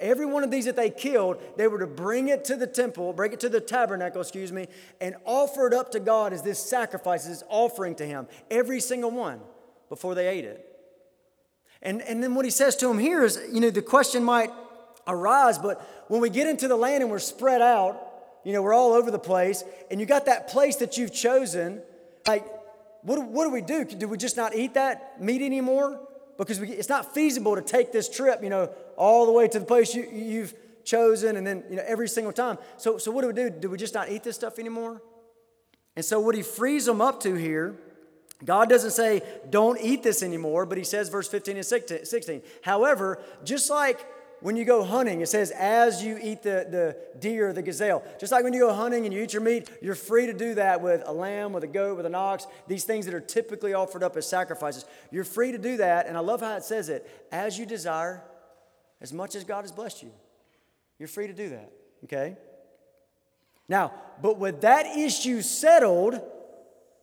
every 0.00 0.26
one 0.26 0.42
of 0.42 0.50
these 0.50 0.64
that 0.64 0.76
they 0.76 0.90
killed, 0.90 1.40
they 1.56 1.68
were 1.68 1.78
to 1.78 1.86
bring 1.86 2.28
it 2.28 2.44
to 2.46 2.56
the 2.56 2.66
temple, 2.66 3.12
bring 3.12 3.32
it 3.32 3.40
to 3.40 3.48
the 3.48 3.60
tabernacle, 3.60 4.20
excuse 4.20 4.52
me, 4.52 4.66
and 5.00 5.14
offer 5.24 5.66
it 5.66 5.74
up 5.74 5.92
to 5.92 6.00
God 6.00 6.32
as 6.32 6.42
this 6.42 6.58
sacrifice, 6.58 7.22
as 7.22 7.40
this 7.40 7.48
offering 7.48 7.94
to 7.96 8.06
Him. 8.06 8.26
Every 8.50 8.80
single 8.80 9.10
one 9.10 9.40
before 9.88 10.14
they 10.14 10.28
ate 10.28 10.44
it. 10.44 10.64
And, 11.80 12.02
and 12.02 12.22
then 12.22 12.34
what 12.34 12.44
he 12.44 12.50
says 12.50 12.74
to 12.76 12.88
them 12.88 12.98
here 12.98 13.22
is, 13.22 13.40
you 13.52 13.60
know, 13.60 13.70
the 13.70 13.82
question 13.82 14.24
might 14.24 14.50
arise, 15.08 15.58
but 15.58 15.80
when 16.08 16.20
we 16.20 16.30
get 16.30 16.46
into 16.46 16.68
the 16.68 16.76
land 16.76 17.02
and 17.02 17.10
we're 17.10 17.18
spread 17.18 17.62
out, 17.62 18.04
you 18.44 18.52
know, 18.52 18.62
we're 18.62 18.74
all 18.74 18.92
over 18.92 19.10
the 19.10 19.18
place, 19.18 19.64
and 19.90 20.00
you 20.00 20.06
got 20.06 20.26
that 20.26 20.48
place 20.48 20.76
that 20.76 20.96
you've 20.96 21.12
chosen, 21.12 21.82
like, 22.26 22.46
what, 23.02 23.22
what 23.22 23.44
do 23.44 23.50
we 23.50 23.62
do? 23.62 23.84
Do 23.84 24.08
we 24.08 24.16
just 24.16 24.36
not 24.36 24.54
eat 24.54 24.74
that 24.74 25.20
meat 25.20 25.42
anymore? 25.42 26.00
Because 26.36 26.60
we, 26.60 26.68
it's 26.70 26.88
not 26.88 27.14
feasible 27.14 27.56
to 27.56 27.62
take 27.62 27.92
this 27.92 28.08
trip, 28.08 28.42
you 28.42 28.50
know, 28.50 28.70
all 28.96 29.26
the 29.26 29.32
way 29.32 29.48
to 29.48 29.58
the 29.58 29.64
place 29.64 29.94
you, 29.94 30.08
you've 30.12 30.54
chosen 30.84 31.36
and 31.36 31.46
then, 31.46 31.64
you 31.68 31.76
know, 31.76 31.84
every 31.86 32.08
single 32.08 32.32
time. 32.32 32.58
So, 32.76 32.98
so 32.98 33.10
what 33.10 33.22
do 33.22 33.28
we 33.28 33.34
do? 33.34 33.50
Do 33.50 33.70
we 33.70 33.76
just 33.76 33.94
not 33.94 34.10
eat 34.10 34.22
this 34.22 34.36
stuff 34.36 34.58
anymore? 34.58 35.02
And 35.96 36.04
so, 36.04 36.20
what 36.20 36.34
he 36.34 36.42
frees 36.42 36.86
them 36.86 37.00
up 37.00 37.20
to 37.20 37.34
here, 37.34 37.76
God 38.44 38.68
doesn't 38.68 38.92
say, 38.92 39.22
don't 39.50 39.80
eat 39.80 40.04
this 40.04 40.22
anymore, 40.22 40.64
but 40.64 40.78
he 40.78 40.84
says, 40.84 41.08
verse 41.08 41.26
15 41.26 41.56
and 41.56 41.66
16. 41.66 42.42
However, 42.62 43.20
just 43.42 43.68
like 43.68 44.06
when 44.40 44.56
you 44.56 44.64
go 44.64 44.84
hunting, 44.84 45.20
it 45.20 45.28
says, 45.28 45.50
as 45.50 46.02
you 46.02 46.18
eat 46.22 46.42
the, 46.42 46.66
the 46.70 46.96
deer, 47.18 47.52
the 47.52 47.62
gazelle. 47.62 48.04
Just 48.20 48.30
like 48.30 48.44
when 48.44 48.52
you 48.52 48.60
go 48.60 48.72
hunting 48.72 49.04
and 49.04 49.12
you 49.12 49.22
eat 49.22 49.32
your 49.32 49.42
meat, 49.42 49.68
you're 49.82 49.94
free 49.94 50.26
to 50.26 50.32
do 50.32 50.54
that 50.54 50.80
with 50.80 51.02
a 51.06 51.12
lamb, 51.12 51.52
with 51.52 51.64
a 51.64 51.68
goat, 51.68 51.96
with 51.96 52.06
an 52.06 52.14
ox, 52.14 52.46
these 52.68 52.84
things 52.84 53.06
that 53.06 53.14
are 53.14 53.20
typically 53.20 53.74
offered 53.74 54.02
up 54.02 54.16
as 54.16 54.28
sacrifices. 54.28 54.84
You're 55.10 55.24
free 55.24 55.52
to 55.52 55.58
do 55.58 55.78
that. 55.78 56.06
And 56.06 56.16
I 56.16 56.20
love 56.20 56.40
how 56.40 56.56
it 56.56 56.62
says 56.62 56.88
it 56.88 57.08
as 57.32 57.58
you 57.58 57.66
desire, 57.66 58.22
as 59.00 59.12
much 59.12 59.34
as 59.34 59.44
God 59.44 59.62
has 59.62 59.72
blessed 59.72 60.02
you. 60.02 60.12
You're 60.98 61.08
free 61.08 61.26
to 61.26 61.32
do 61.32 61.50
that, 61.50 61.72
okay? 62.04 62.36
Now, 63.68 63.92
but 64.22 64.38
with 64.38 64.62
that 64.62 64.86
issue 64.96 65.42
settled, 65.42 66.20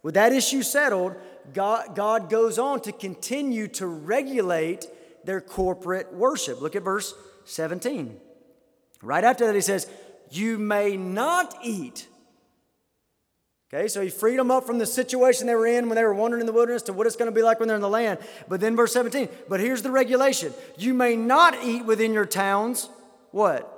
with 0.03 0.15
that 0.15 0.33
issue 0.33 0.63
settled, 0.63 1.15
God, 1.53 1.95
God 1.95 2.29
goes 2.29 2.57
on 2.59 2.81
to 2.81 2.91
continue 2.91 3.67
to 3.69 3.87
regulate 3.87 4.87
their 5.25 5.41
corporate 5.41 6.13
worship. 6.13 6.61
Look 6.61 6.75
at 6.75 6.83
verse 6.83 7.13
17. 7.45 8.17
Right 9.01 9.23
after 9.23 9.45
that, 9.45 9.55
he 9.55 9.61
says, 9.61 9.89
You 10.31 10.57
may 10.57 10.97
not 10.97 11.55
eat. 11.63 12.07
Okay, 13.73 13.87
so 13.87 14.01
he 14.01 14.09
freed 14.09 14.37
them 14.37 14.51
up 14.51 14.65
from 14.65 14.77
the 14.77 14.85
situation 14.85 15.47
they 15.47 15.55
were 15.55 15.67
in 15.67 15.89
when 15.89 15.95
they 15.95 16.03
were 16.03 16.13
wandering 16.13 16.41
in 16.41 16.45
the 16.45 16.53
wilderness 16.53 16.83
to 16.83 16.93
what 16.93 17.07
it's 17.07 17.15
going 17.15 17.29
to 17.29 17.35
be 17.35 17.41
like 17.41 17.59
when 17.59 17.67
they're 17.67 17.75
in 17.75 17.81
the 17.81 17.89
land. 17.89 18.19
But 18.47 18.61
then, 18.61 18.75
verse 18.75 18.93
17, 18.93 19.27
but 19.49 19.59
here's 19.59 19.81
the 19.81 19.91
regulation 19.91 20.53
you 20.77 20.93
may 20.93 21.15
not 21.15 21.63
eat 21.63 21.83
within 21.85 22.13
your 22.13 22.25
towns 22.25 22.89
what? 23.35 23.74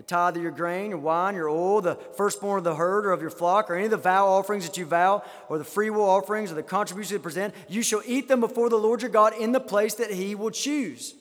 The 0.00 0.06
tithe 0.06 0.38
of 0.38 0.42
your 0.42 0.50
grain, 0.50 0.88
your 0.88 0.98
wine, 0.98 1.34
your 1.34 1.50
oil, 1.50 1.82
the 1.82 1.96
firstborn 2.16 2.56
of 2.56 2.64
the 2.64 2.74
herd 2.74 3.04
or 3.04 3.12
of 3.12 3.20
your 3.20 3.28
flock, 3.28 3.68
or 3.68 3.74
any 3.74 3.84
of 3.84 3.90
the 3.90 3.98
vow 3.98 4.28
offerings 4.28 4.66
that 4.66 4.78
you 4.78 4.86
vow, 4.86 5.22
or 5.50 5.58
the 5.58 5.64
freewill 5.64 6.08
offerings 6.08 6.50
or 6.50 6.54
the 6.54 6.62
contributions 6.62 7.12
you 7.12 7.18
present. 7.18 7.54
You 7.68 7.82
shall 7.82 8.00
eat 8.06 8.26
them 8.26 8.40
before 8.40 8.70
the 8.70 8.78
Lord 8.78 9.02
your 9.02 9.10
God 9.10 9.34
in 9.38 9.52
the 9.52 9.60
place 9.60 9.92
that 9.96 10.10
he 10.10 10.34
will 10.34 10.52
choose. 10.52 11.14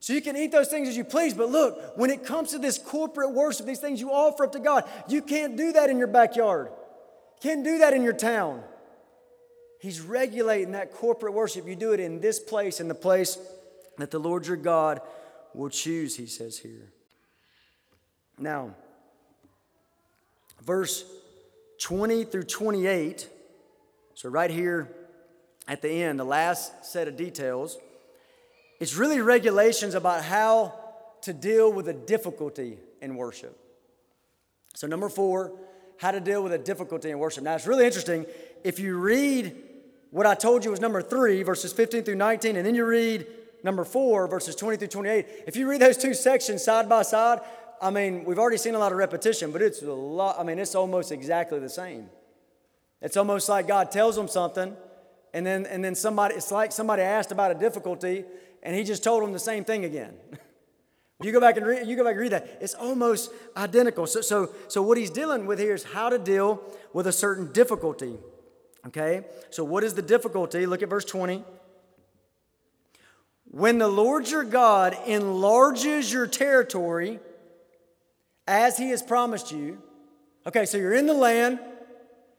So 0.00 0.14
you 0.14 0.22
can 0.22 0.38
eat 0.38 0.52
those 0.52 0.68
things 0.68 0.88
as 0.88 0.96
you 0.96 1.04
please, 1.04 1.34
but 1.34 1.50
look, 1.50 1.98
when 1.98 2.08
it 2.08 2.24
comes 2.24 2.52
to 2.52 2.58
this 2.58 2.78
corporate 2.78 3.32
worship, 3.32 3.66
these 3.66 3.78
things 3.78 4.00
you 4.00 4.10
offer 4.10 4.44
up 4.44 4.52
to 4.52 4.58
God, 4.58 4.84
you 5.06 5.20
can't 5.20 5.54
do 5.54 5.72
that 5.72 5.90
in 5.90 5.98
your 5.98 6.06
backyard. 6.06 6.68
You 6.70 7.50
can't 7.50 7.62
do 7.62 7.76
that 7.76 7.92
in 7.92 8.04
your 8.04 8.14
town. 8.14 8.62
He's 9.82 10.00
regulating 10.00 10.72
that 10.72 10.94
corporate 10.94 11.34
worship. 11.34 11.66
You 11.66 11.76
do 11.76 11.92
it 11.92 12.00
in 12.00 12.22
this 12.22 12.40
place, 12.40 12.80
in 12.80 12.88
the 12.88 12.94
place 12.94 13.36
that 13.98 14.10
the 14.10 14.18
Lord 14.18 14.46
your 14.46 14.56
God 14.56 15.02
will 15.56 15.70
choose, 15.70 16.16
he 16.16 16.26
says 16.26 16.58
here. 16.58 16.92
Now, 18.38 18.74
verse 20.62 21.04
20 21.80 22.24
through 22.24 22.44
28, 22.44 23.28
so 24.14 24.28
right 24.28 24.50
here 24.50 24.88
at 25.66 25.82
the 25.82 25.90
end, 25.90 26.20
the 26.20 26.24
last 26.24 26.84
set 26.84 27.08
of 27.08 27.16
details 27.16 27.78
it's 28.78 28.94
really 28.94 29.20
regulations 29.20 29.94
about 29.94 30.22
how 30.22 30.74
to 31.22 31.32
deal 31.32 31.72
with 31.72 31.88
a 31.88 31.94
difficulty 31.94 32.78
in 33.00 33.16
worship. 33.16 33.58
So, 34.74 34.86
number 34.86 35.08
four, 35.08 35.52
how 35.98 36.10
to 36.10 36.20
deal 36.20 36.42
with 36.42 36.52
a 36.52 36.58
difficulty 36.58 37.10
in 37.10 37.18
worship. 37.18 37.42
Now, 37.42 37.54
it's 37.54 37.66
really 37.66 37.86
interesting. 37.86 38.26
If 38.64 38.78
you 38.78 38.98
read 38.98 39.56
what 40.10 40.26
I 40.26 40.34
told 40.34 40.64
you 40.64 40.70
was 40.70 40.80
number 40.80 41.00
three, 41.00 41.42
verses 41.42 41.72
15 41.72 42.04
through 42.04 42.16
19, 42.16 42.56
and 42.56 42.66
then 42.66 42.74
you 42.74 42.84
read 42.84 43.26
number 43.66 43.84
four, 43.84 44.26
verses 44.28 44.54
20 44.54 44.78
through 44.78 44.88
28, 44.88 45.26
if 45.46 45.56
you 45.56 45.68
read 45.68 45.82
those 45.82 45.98
two 45.98 46.14
sections 46.14 46.64
side 46.64 46.88
by 46.88 47.02
side, 47.02 47.40
I 47.82 47.90
mean, 47.90 48.24
we've 48.24 48.38
already 48.38 48.56
seen 48.56 48.74
a 48.74 48.78
lot 48.78 48.92
of 48.92 48.98
repetition, 48.98 49.50
but 49.50 49.60
it's 49.60 49.82
a 49.82 49.92
lot, 49.92 50.38
I 50.38 50.44
mean, 50.44 50.58
it's 50.58 50.74
almost 50.74 51.12
exactly 51.12 51.58
the 51.58 51.68
same. 51.68 52.08
It's 53.02 53.16
almost 53.16 53.48
like 53.48 53.68
God 53.68 53.90
tells 53.90 54.16
them 54.16 54.28
something, 54.28 54.74
and 55.34 55.44
then, 55.44 55.66
and 55.66 55.84
then 55.84 55.94
somebody, 55.94 56.36
it's 56.36 56.50
like 56.50 56.72
somebody 56.72 57.02
asked 57.02 57.32
about 57.32 57.50
a 57.50 57.54
difficulty, 57.54 58.24
and 58.62 58.74
he 58.74 58.84
just 58.84 59.04
told 59.04 59.22
them 59.22 59.32
the 59.32 59.38
same 59.38 59.64
thing 59.64 59.84
again. 59.84 60.14
you 61.22 61.32
go 61.32 61.40
back 61.40 61.56
and 61.56 61.66
read, 61.66 61.86
you 61.86 61.96
go 61.96 62.04
back 62.04 62.12
and 62.12 62.20
read 62.20 62.32
that. 62.32 62.58
It's 62.60 62.74
almost 62.74 63.32
identical. 63.56 64.06
So, 64.06 64.20
so, 64.20 64.54
so 64.68 64.80
what 64.80 64.96
he's 64.96 65.10
dealing 65.10 65.44
with 65.44 65.58
here 65.58 65.74
is 65.74 65.82
how 65.82 66.08
to 66.08 66.18
deal 66.18 66.62
with 66.92 67.08
a 67.08 67.12
certain 67.12 67.52
difficulty. 67.52 68.16
Okay? 68.86 69.24
So 69.50 69.64
what 69.64 69.82
is 69.82 69.94
the 69.94 70.02
difficulty? 70.02 70.66
Look 70.66 70.82
at 70.82 70.88
verse 70.88 71.04
20. 71.04 71.44
When 73.56 73.78
the 73.78 73.88
Lord 73.88 74.28
your 74.28 74.44
God 74.44 74.94
enlarges 75.06 76.12
your 76.12 76.26
territory 76.26 77.20
as 78.46 78.76
he 78.76 78.90
has 78.90 79.00
promised 79.00 79.50
you, 79.50 79.78
okay, 80.46 80.66
so 80.66 80.76
you're 80.76 80.92
in 80.92 81.06
the 81.06 81.14
land, 81.14 81.58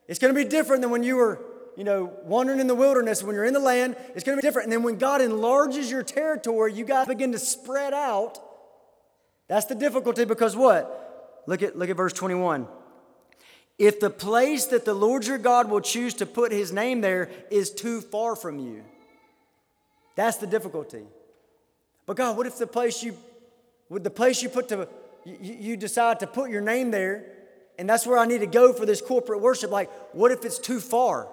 it's 0.08 0.20
going 0.20 0.32
to 0.32 0.39
be 0.39 0.48
different 0.48 0.84
than 0.84 0.91
when 0.91 1.02
you 1.02 1.16
were 1.16 1.44
you 1.76 1.84
know, 1.84 2.14
wandering 2.24 2.60
in 2.60 2.68
the 2.68 2.76
wilderness, 2.76 3.24
when 3.24 3.34
you're 3.34 3.46
in 3.46 3.56
the 3.56 3.60
land, 3.60 3.96
it's 4.14 4.24
going 4.24 4.38
to 4.38 4.41
be 4.44 4.48
different. 4.48 4.68
And 4.68 4.74
then 4.74 4.84
when 4.84 5.00
God 5.00 5.24
enlarges 5.24 5.89
your 5.89 6.04
territory, 6.04 6.72
you 6.74 6.86
to 6.86 7.06
begin 7.08 7.32
to 7.32 7.39
spread 7.39 7.96
out. 7.96 8.38
That's 9.48 9.66
the 9.66 9.74
difficulty 9.74 10.24
because 10.24 10.56
what? 10.56 11.41
Look 11.48 11.64
at, 11.64 11.76
look 11.76 11.89
at 11.89 11.98
verse 11.98 12.14
21. 12.14 12.68
If 13.80 14.00
the 14.00 14.12
place 14.12 14.68
that 14.68 14.86
the 14.86 14.94
Lord 14.94 15.26
your 15.26 15.39
God 15.39 15.68
will 15.68 15.82
choose 15.82 16.14
to 16.16 16.28
put 16.28 16.52
his 16.52 16.72
name 16.72 17.02
there 17.02 17.32
is 17.50 17.72
too 17.72 18.02
far 18.02 18.36
from 18.36 18.60
you, 18.60 18.84
that's 20.18 20.38
the 20.38 20.48
difficulty. 20.48 21.04
But 22.08 22.16
God, 22.16 22.36
what 22.36 22.47
if 22.47 22.58
the 22.58 22.66
place 22.66 23.03
you, 23.03 23.16
with 23.89 24.03
the 24.03 24.10
place 24.10 24.41
you 24.41 24.49
put 24.49 24.70
to, 24.70 24.88
you, 25.24 25.38
you 25.60 25.78
decide 25.78 26.22
to 26.22 26.28
put 26.28 26.49
your 26.49 26.62
name 26.62 26.89
there, 26.89 27.26
and 27.78 27.88
that's 27.88 28.08
where 28.08 28.18
I 28.18 28.26
need 28.26 28.39
to 28.39 28.47
go 28.47 28.74
for 28.74 28.88
this 28.88 29.01
corporate 29.01 29.41
worship? 29.41 29.70
Like, 29.70 29.91
what 30.14 30.32
if 30.32 30.43
it's 30.43 30.58
too 30.58 30.80
far? 30.80 31.28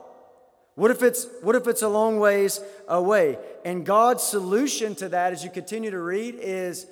What 0.74 0.90
if 0.90 1.02
it's 1.02 1.26
what 1.40 1.54
if 1.54 1.68
it's 1.68 1.82
a 1.82 1.88
long 1.88 2.18
ways 2.18 2.60
away? 2.88 3.38
And 3.64 3.86
God's 3.86 4.24
solution 4.24 4.94
to 4.96 5.08
that 5.10 5.32
as 5.32 5.44
you 5.44 5.50
continue 5.50 5.90
to 5.92 6.00
read 6.00 6.34
is 6.40 6.86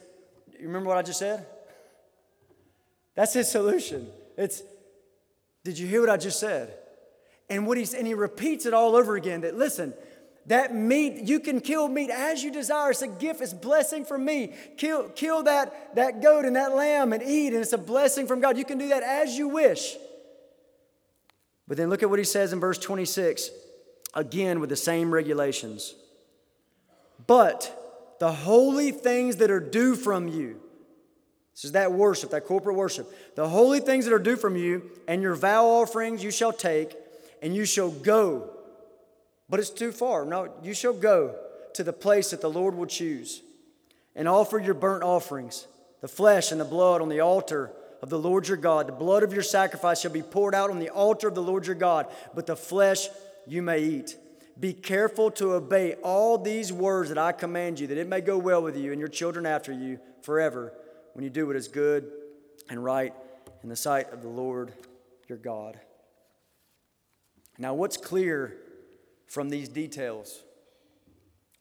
you 0.52 0.68
remember 0.68 0.88
what 0.88 0.98
I 0.98 1.02
just 1.02 1.18
said? 1.18 1.44
That's 3.16 3.34
his 3.34 3.50
solution. 3.50 4.06
It's 4.38 4.62
did 5.64 5.78
you 5.78 5.88
hear 5.88 6.00
what 6.00 6.10
I 6.10 6.16
just 6.16 6.38
said? 6.38 6.74
And 7.50 7.66
what 7.66 7.76
he's 7.76 7.92
and 7.92 8.06
he 8.06 8.14
repeats 8.14 8.66
it 8.66 8.72
all 8.72 8.94
over 8.94 9.16
again 9.16 9.40
that 9.40 9.56
listen, 9.56 9.94
that 10.46 10.74
meat, 10.74 11.22
you 11.22 11.38
can 11.38 11.60
kill 11.60 11.88
meat 11.88 12.10
as 12.10 12.42
you 12.42 12.50
desire. 12.50 12.90
It's 12.90 13.02
a 13.02 13.08
gift, 13.08 13.40
it's 13.40 13.52
blessing 13.52 14.04
from 14.04 14.24
me. 14.24 14.52
Kill, 14.76 15.08
kill 15.10 15.44
that, 15.44 15.94
that 15.94 16.20
goat 16.20 16.44
and 16.44 16.56
that 16.56 16.74
lamb 16.74 17.12
and 17.12 17.22
eat, 17.22 17.48
and 17.48 17.58
it's 17.58 17.72
a 17.72 17.78
blessing 17.78 18.26
from 18.26 18.40
God. 18.40 18.58
You 18.58 18.64
can 18.64 18.78
do 18.78 18.88
that 18.88 19.02
as 19.02 19.38
you 19.38 19.48
wish. 19.48 19.96
But 21.68 21.76
then 21.76 21.90
look 21.90 22.02
at 22.02 22.10
what 22.10 22.18
he 22.18 22.24
says 22.24 22.52
in 22.52 22.58
verse 22.58 22.78
26, 22.78 23.50
again 24.14 24.58
with 24.58 24.68
the 24.68 24.76
same 24.76 25.14
regulations. 25.14 25.94
But 27.26 28.16
the 28.18 28.32
holy 28.32 28.90
things 28.90 29.36
that 29.36 29.50
are 29.50 29.60
due 29.60 29.94
from 29.94 30.26
you, 30.26 30.60
this 31.54 31.64
is 31.64 31.72
that 31.72 31.92
worship, 31.92 32.30
that 32.30 32.46
corporate 32.46 32.76
worship. 32.76 33.06
The 33.36 33.48
holy 33.48 33.78
things 33.78 34.06
that 34.06 34.14
are 34.14 34.18
due 34.18 34.36
from 34.36 34.56
you 34.56 34.90
and 35.06 35.22
your 35.22 35.34
vow 35.34 35.66
offerings 35.66 36.24
you 36.24 36.32
shall 36.32 36.52
take, 36.52 36.96
and 37.40 37.54
you 37.54 37.64
shall 37.64 37.90
go 37.90 38.51
but 39.52 39.60
it's 39.60 39.68
too 39.68 39.92
far. 39.92 40.24
No, 40.24 40.50
you 40.62 40.72
shall 40.72 40.94
go 40.94 41.36
to 41.74 41.84
the 41.84 41.92
place 41.92 42.30
that 42.30 42.40
the 42.40 42.48
Lord 42.48 42.74
will 42.74 42.86
choose 42.86 43.42
and 44.16 44.26
offer 44.26 44.58
your 44.58 44.72
burnt 44.72 45.02
offerings, 45.02 45.66
the 46.00 46.08
flesh 46.08 46.52
and 46.52 46.58
the 46.58 46.64
blood 46.64 47.02
on 47.02 47.10
the 47.10 47.20
altar 47.20 47.70
of 48.00 48.08
the 48.08 48.18
Lord 48.18 48.48
your 48.48 48.56
God. 48.56 48.88
The 48.88 48.92
blood 48.92 49.22
of 49.22 49.34
your 49.34 49.42
sacrifice 49.42 50.00
shall 50.00 50.10
be 50.10 50.22
poured 50.22 50.54
out 50.54 50.70
on 50.70 50.78
the 50.78 50.88
altar 50.88 51.28
of 51.28 51.34
the 51.34 51.42
Lord 51.42 51.66
your 51.66 51.74
God, 51.74 52.06
but 52.34 52.46
the 52.46 52.56
flesh 52.56 53.10
you 53.46 53.60
may 53.60 53.80
eat. 53.80 54.16
Be 54.58 54.72
careful 54.72 55.30
to 55.32 55.52
obey 55.52 55.96
all 55.96 56.38
these 56.38 56.72
words 56.72 57.10
that 57.10 57.18
I 57.18 57.32
command 57.32 57.78
you, 57.78 57.86
that 57.88 57.98
it 57.98 58.08
may 58.08 58.22
go 58.22 58.38
well 58.38 58.62
with 58.62 58.78
you 58.78 58.90
and 58.90 58.98
your 58.98 59.10
children 59.10 59.44
after 59.44 59.70
you 59.70 60.00
forever 60.22 60.72
when 61.12 61.24
you 61.24 61.30
do 61.30 61.46
what 61.46 61.56
is 61.56 61.68
good 61.68 62.10
and 62.70 62.82
right 62.82 63.12
in 63.62 63.68
the 63.68 63.76
sight 63.76 64.14
of 64.14 64.22
the 64.22 64.28
Lord 64.28 64.72
your 65.28 65.36
God. 65.36 65.78
Now, 67.58 67.74
what's 67.74 67.98
clear 67.98 68.56
from 69.32 69.48
these 69.48 69.70
details. 69.70 70.42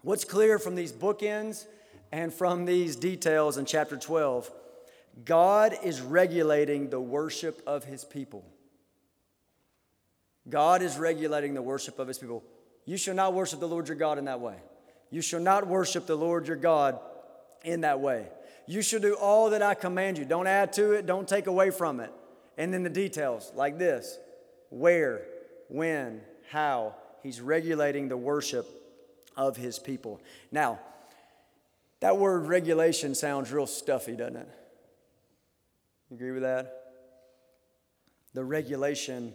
What's 0.01 0.25
clear 0.25 0.59
from 0.59 0.75
these 0.75 0.91
bookends 0.91 1.65
and 2.11 2.33
from 2.33 2.65
these 2.65 2.97
details 2.97 3.57
in 3.57 3.63
chapter 3.63 3.95
12? 3.95 4.51
God 5.23 5.77
is 5.81 6.01
regulating 6.01 6.89
the 6.89 6.99
worship 6.99 7.61
of 7.65 7.85
his 7.85 8.03
people. 8.03 8.43
God 10.49 10.81
is 10.81 10.97
regulating 10.97 11.53
the 11.53 11.61
worship 11.61 11.97
of 11.97 12.09
his 12.09 12.17
people. 12.17 12.43
You 12.83 12.97
shall 12.97 13.15
not 13.15 13.33
worship 13.33 13.61
the 13.61 13.69
Lord 13.69 13.87
your 13.87 13.95
God 13.95 14.17
in 14.17 14.25
that 14.25 14.41
way. 14.41 14.57
You 15.09 15.21
shall 15.21 15.39
not 15.39 15.65
worship 15.65 16.05
the 16.07 16.17
Lord 16.17 16.49
your 16.49 16.57
God 16.57 16.99
in 17.63 17.81
that 17.81 18.01
way. 18.01 18.27
You 18.67 18.81
shall 18.81 18.99
do 18.99 19.13
all 19.13 19.49
that 19.51 19.61
I 19.61 19.75
command 19.75 20.17
you. 20.17 20.25
Don't 20.25 20.47
add 20.47 20.73
to 20.73 20.91
it, 20.91 21.05
don't 21.05 21.25
take 21.25 21.47
away 21.47 21.69
from 21.69 22.01
it. 22.01 22.11
And 22.57 22.73
then 22.73 22.83
the 22.83 22.89
details 22.89 23.49
like 23.55 23.77
this 23.77 24.19
where, 24.71 25.21
when, 25.69 26.19
how, 26.49 26.95
He's 27.23 27.39
regulating 27.41 28.07
the 28.09 28.17
worship 28.17 28.67
of 29.37 29.57
his 29.57 29.79
people. 29.79 30.21
Now, 30.51 30.79
that 31.99 32.17
word 32.17 32.47
regulation 32.47 33.13
sounds 33.15 33.51
real 33.51 33.67
stuffy, 33.67 34.15
doesn't 34.15 34.37
it? 34.37 34.49
You 36.09 36.15
agree 36.15 36.31
with 36.31 36.41
that? 36.41 36.77
The 38.33 38.43
regulation 38.43 39.33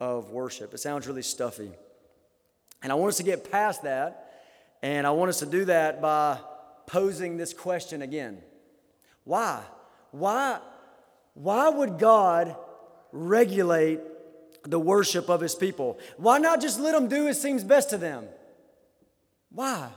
of 0.00 0.30
worship. 0.30 0.72
It 0.72 0.78
sounds 0.78 1.06
really 1.06 1.22
stuffy. 1.22 1.70
And 2.82 2.92
I 2.92 2.94
want 2.94 3.10
us 3.10 3.16
to 3.16 3.22
get 3.22 3.50
past 3.50 3.82
that, 3.82 4.42
and 4.82 5.06
I 5.06 5.10
want 5.10 5.30
us 5.30 5.40
to 5.40 5.46
do 5.46 5.64
that 5.64 6.00
by 6.00 6.38
posing 6.86 7.36
this 7.36 7.52
question 7.52 8.02
again. 8.02 8.38
Why? 9.24 9.62
Why, 10.12 10.60
why 11.34 11.68
would 11.68 11.98
God 11.98 12.54
regulate 13.12 14.00
the 14.66 14.78
worship 14.78 15.28
of 15.28 15.40
his 15.40 15.54
people. 15.54 15.98
Why 16.16 16.38
not 16.38 16.60
just 16.60 16.80
let 16.80 16.92
them 16.92 17.08
do 17.08 17.28
as 17.28 17.40
seems 17.40 17.64
best 17.64 17.90
to 17.90 17.98
them? 17.98 18.24
Why? 19.50 19.90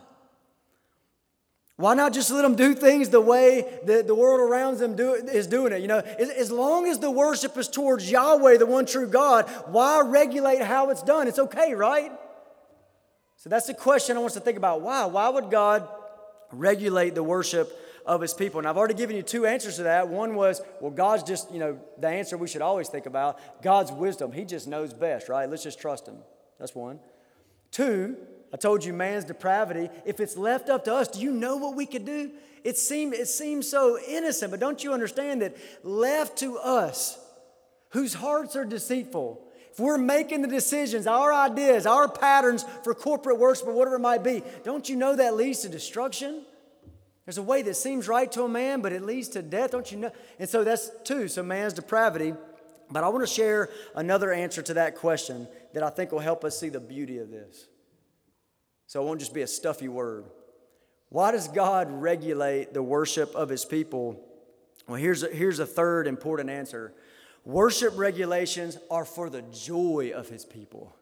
Why 1.80 1.94
not 1.94 2.14
just 2.14 2.30
let 2.30 2.42
them 2.42 2.56
do 2.56 2.76
things 2.76 3.08
the 3.08 3.22
way 3.22 3.80
that 3.86 4.06
the 4.06 4.14
world 4.14 4.42
around 4.42 4.80
them 4.80 4.98
do, 4.98 5.14
is 5.14 5.48
doing 5.48 5.72
it? 5.72 5.82
You 5.82 5.88
know, 5.88 6.00
as, 6.00 6.30
as 6.30 6.52
long 6.52 6.88
as 6.88 7.00
the 7.00 7.10
worship 7.10 7.58
is 7.58 7.70
towards 7.70 8.12
Yahweh, 8.12 8.58
the 8.58 8.66
one 8.66 8.86
true 8.86 9.08
God, 9.08 9.50
why 9.68 10.02
regulate 10.02 10.62
how 10.62 10.90
it's 10.90 11.02
done? 11.02 11.30
It's 11.30 11.40
okay, 11.40 11.74
right? 11.74 12.12
So 13.38 13.50
that's 13.50 13.68
the 13.68 13.74
question 13.74 14.18
I 14.18 14.20
want 14.20 14.32
us 14.32 14.34
to 14.34 14.42
think 14.42 14.58
about. 14.58 14.82
Why? 14.82 15.06
Why 15.06 15.30
would 15.30 15.50
God 15.50 15.88
regulate 16.52 17.16
the 17.16 17.24
worship 17.24 17.72
of 18.06 18.22
his 18.22 18.34
people. 18.34 18.60
And 18.60 18.68
I've 18.68 18.78
already 18.78 18.94
given 18.94 19.16
you 19.16 19.22
two 19.22 19.46
answers 19.46 19.78
to 19.78 19.84
that. 19.84 20.08
One 20.08 20.36
was, 20.36 20.62
well, 20.82 20.92
God's 20.92 21.24
just, 21.24 21.52
you 21.52 21.60
know, 21.60 21.80
the 21.98 22.08
answer 22.08 22.38
we 22.38 22.48
should 22.48 22.62
always 22.62 22.90
think 22.90 23.06
about 23.06 23.40
God's 23.62 23.92
wisdom. 23.92 24.32
He 24.32 24.46
just 24.46 24.68
knows 24.68 24.94
best, 24.94 25.30
right? 25.30 25.50
Let's 25.50 25.64
just 25.64 25.80
trust 25.80 26.08
him. 26.08 26.18
That's 26.60 26.76
one. 26.76 27.00
Two, 27.72 28.18
I 28.54 28.58
told 28.58 28.84
you 28.84 28.94
man's 28.94 29.26
depravity. 29.26 29.90
If 30.06 30.20
it's 30.20 30.36
left 30.38 30.70
up 30.70 30.86
to 30.86 30.94
us, 30.94 31.08
do 31.08 31.20
you 31.20 31.32
know 31.32 31.58
what 31.58 31.76
we 31.76 31.86
could 31.86 32.06
do? 32.06 32.32
It, 32.64 32.78
seem, 32.78 33.14
it 33.14 33.28
seems 33.28 33.70
so 33.70 33.98
innocent, 34.08 34.52
but 34.52 34.60
don't 34.60 34.84
you 34.84 34.94
understand 34.94 35.42
that 35.42 35.56
left 35.84 36.40
to 36.40 36.58
us, 36.58 37.18
whose 37.90 38.14
hearts 38.14 38.56
are 38.56 38.66
deceitful, 38.66 39.42
if 39.72 39.80
we're 39.80 39.98
making 39.98 40.42
the 40.42 40.48
decisions, 40.48 41.08
our 41.08 41.32
ideas, 41.32 41.86
our 41.86 42.10
patterns 42.10 42.66
for 42.84 42.94
corporate 42.94 43.38
worship 43.38 43.68
or 43.68 43.74
whatever 43.74 43.96
it 43.96 44.00
might 44.00 44.24
be, 44.24 44.44
don't 44.64 44.90
you 44.90 44.96
know 44.96 45.16
that 45.16 45.36
leads 45.36 45.60
to 45.62 45.70
destruction? 45.70 46.44
There's 47.30 47.38
a 47.38 47.44
way 47.44 47.62
that 47.62 47.76
seems 47.76 48.08
right 48.08 48.32
to 48.32 48.42
a 48.42 48.50
man, 48.50 48.82
but 48.82 48.92
it 48.92 49.04
leads 49.04 49.30
to 49.30 49.44
death, 49.44 49.70
don't 49.70 49.92
you 49.92 50.00
know? 50.00 50.12
And 50.40 50.50
so 50.50 50.64
that's 50.64 50.90
two. 51.04 51.28
So 51.28 51.44
man's 51.44 51.74
depravity. 51.74 52.34
But 52.90 53.04
I 53.04 53.10
want 53.10 53.22
to 53.22 53.32
share 53.32 53.70
another 53.94 54.34
answer 54.34 54.64
to 54.64 54.74
that 54.74 54.96
question 54.96 55.48
that 55.76 55.84
I 55.84 55.92
think 55.92 56.12
will 56.12 56.18
help 56.18 56.44
us 56.44 56.60
see 56.60 56.70
the 56.70 56.80
beauty 56.80 57.20
of 57.20 57.30
this. 57.30 57.68
So 58.88 59.04
it 59.04 59.06
won't 59.06 59.20
just 59.20 59.36
be 59.36 59.44
a 59.44 59.48
stuffy 59.48 59.88
word. 59.88 60.26
Why 61.10 61.32
does 61.32 61.48
God 61.48 61.92
regulate 61.92 62.74
the 62.74 62.82
worship 62.82 63.36
of 63.36 63.48
his 63.48 63.64
people? 63.64 64.20
Well, 64.88 64.98
here's 64.98 65.22
a, 65.22 65.28
here's 65.28 65.60
a 65.60 65.68
third 65.68 66.08
important 66.08 66.50
answer 66.50 66.96
worship 67.46 67.96
regulations 67.96 68.80
are 68.90 69.06
for 69.06 69.30
the 69.30 69.44
joy 69.44 70.14
of 70.16 70.30
his 70.30 70.46
people. 70.46 70.96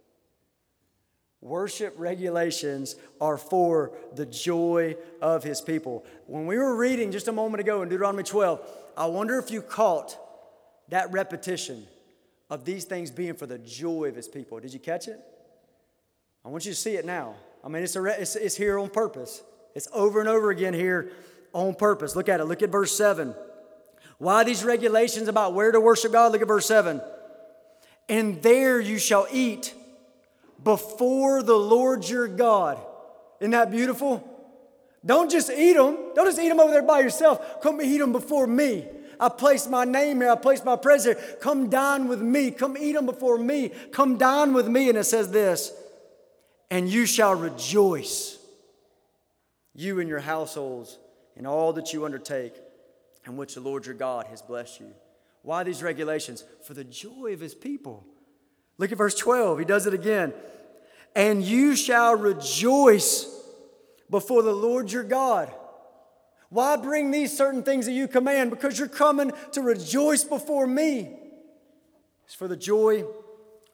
Worship 1.41 1.93
regulations 1.97 2.95
are 3.21 3.37
for 3.37 3.91
the 4.15 4.25
joy 4.25 4.95
of 5.21 5.43
his 5.43 5.61
people. 5.61 6.03
When 6.25 6.47
we 6.47 6.57
were 6.57 6.75
reading 6.75 7.11
just 7.11 7.27
a 7.27 7.31
moment 7.31 7.61
ago 7.61 7.83
in 7.83 7.89
Deuteronomy 7.89 8.23
12, 8.23 8.59
I 8.97 9.05
wonder 9.05 9.37
if 9.37 9.51
you 9.51 9.61
caught 9.61 10.17
that 10.89 11.11
repetition 11.11 11.85
of 12.49 12.65
these 12.65 12.85
things 12.85 13.11
being 13.11 13.35
for 13.35 13.45
the 13.45 13.59
joy 13.59 14.05
of 14.05 14.15
his 14.15 14.27
people. 14.27 14.59
Did 14.59 14.73
you 14.73 14.79
catch 14.79 15.07
it? 15.07 15.19
I 16.43 16.49
want 16.49 16.65
you 16.65 16.71
to 16.71 16.77
see 16.77 16.95
it 16.95 17.05
now. 17.05 17.35
I 17.63 17.67
mean, 17.67 17.83
it's, 17.83 17.95
a, 17.95 18.03
it's, 18.05 18.35
it's 18.35 18.55
here 18.55 18.79
on 18.79 18.89
purpose. 18.89 19.43
It's 19.75 19.87
over 19.93 20.19
and 20.19 20.29
over 20.29 20.49
again 20.49 20.73
here 20.73 21.11
on 21.53 21.75
purpose. 21.75 22.15
Look 22.15 22.29
at 22.29 22.39
it. 22.39 22.45
Look 22.45 22.63
at 22.63 22.69
verse 22.69 22.97
7. 22.97 23.35
Why 24.17 24.43
these 24.43 24.63
regulations 24.63 25.27
about 25.27 25.53
where 25.53 25.71
to 25.71 25.79
worship 25.79 26.13
God? 26.13 26.31
Look 26.31 26.41
at 26.41 26.47
verse 26.47 26.65
7. 26.65 27.01
And 28.09 28.41
there 28.41 28.79
you 28.79 28.97
shall 28.97 29.27
eat 29.31 29.75
before 30.63 31.43
the 31.43 31.55
Lord 31.55 32.07
your 32.07 32.27
God. 32.27 32.79
Isn't 33.39 33.51
that 33.51 33.71
beautiful? 33.71 34.27
Don't 35.05 35.31
just 35.31 35.49
eat 35.49 35.73
them. 35.73 35.97
Don't 36.15 36.25
just 36.25 36.39
eat 36.39 36.49
them 36.49 36.59
over 36.59 36.71
there 36.71 36.81
by 36.81 36.99
yourself. 36.99 37.61
Come 37.61 37.81
eat 37.81 37.99
them 37.99 38.11
before 38.11 38.47
me. 38.47 38.85
I 39.19 39.29
place 39.29 39.67
my 39.67 39.85
name 39.85 40.21
here. 40.21 40.29
I 40.29 40.35
place 40.35 40.63
my 40.63 40.75
presence 40.75 41.19
here. 41.19 41.37
Come 41.39 41.69
dine 41.69 42.07
with 42.07 42.21
me. 42.21 42.51
Come 42.51 42.77
eat 42.77 42.93
them 42.93 43.05
before 43.05 43.37
me. 43.37 43.69
Come 43.91 44.17
dine 44.17 44.53
with 44.53 44.67
me. 44.67 44.89
And 44.89 44.97
it 44.97 45.05
says 45.05 45.31
this, 45.31 45.71
and 46.69 46.89
you 46.89 47.05
shall 47.05 47.33
rejoice, 47.35 48.37
you 49.73 49.99
and 49.99 50.09
your 50.09 50.19
households, 50.19 50.99
in 51.35 51.45
all 51.45 51.73
that 51.73 51.93
you 51.93 52.03
undertake, 52.03 52.53
in 53.25 53.37
which 53.37 53.55
the 53.55 53.61
Lord 53.61 53.85
your 53.85 53.95
God 53.95 54.27
has 54.27 54.41
blessed 54.41 54.79
you. 54.81 54.91
Why 55.43 55.63
these 55.63 55.81
regulations? 55.81 56.43
For 56.63 56.73
the 56.73 56.83
joy 56.83 57.33
of 57.33 57.39
his 57.39 57.55
people. 57.55 58.05
Look 58.77 58.91
at 58.91 58.97
verse 58.97 59.15
12. 59.15 59.59
He 59.59 59.65
does 59.65 59.87
it 59.87 59.93
again. 59.93 60.33
And 61.15 61.43
you 61.43 61.75
shall 61.75 62.15
rejoice 62.15 63.27
before 64.09 64.43
the 64.43 64.53
Lord 64.53 64.91
your 64.91 65.03
God. 65.03 65.51
Why 66.49 66.77
bring 66.77 67.11
these 67.11 67.35
certain 67.35 67.63
things 67.63 67.87
that 67.87 67.91
you 67.91 68.07
command? 68.07 68.51
Because 68.51 68.79
you're 68.79 68.87
coming 68.87 69.31
to 69.51 69.61
rejoice 69.61 70.23
before 70.23 70.65
me. 70.65 71.17
It's 72.25 72.35
for 72.35 72.47
the 72.47 72.55
joy 72.55 73.03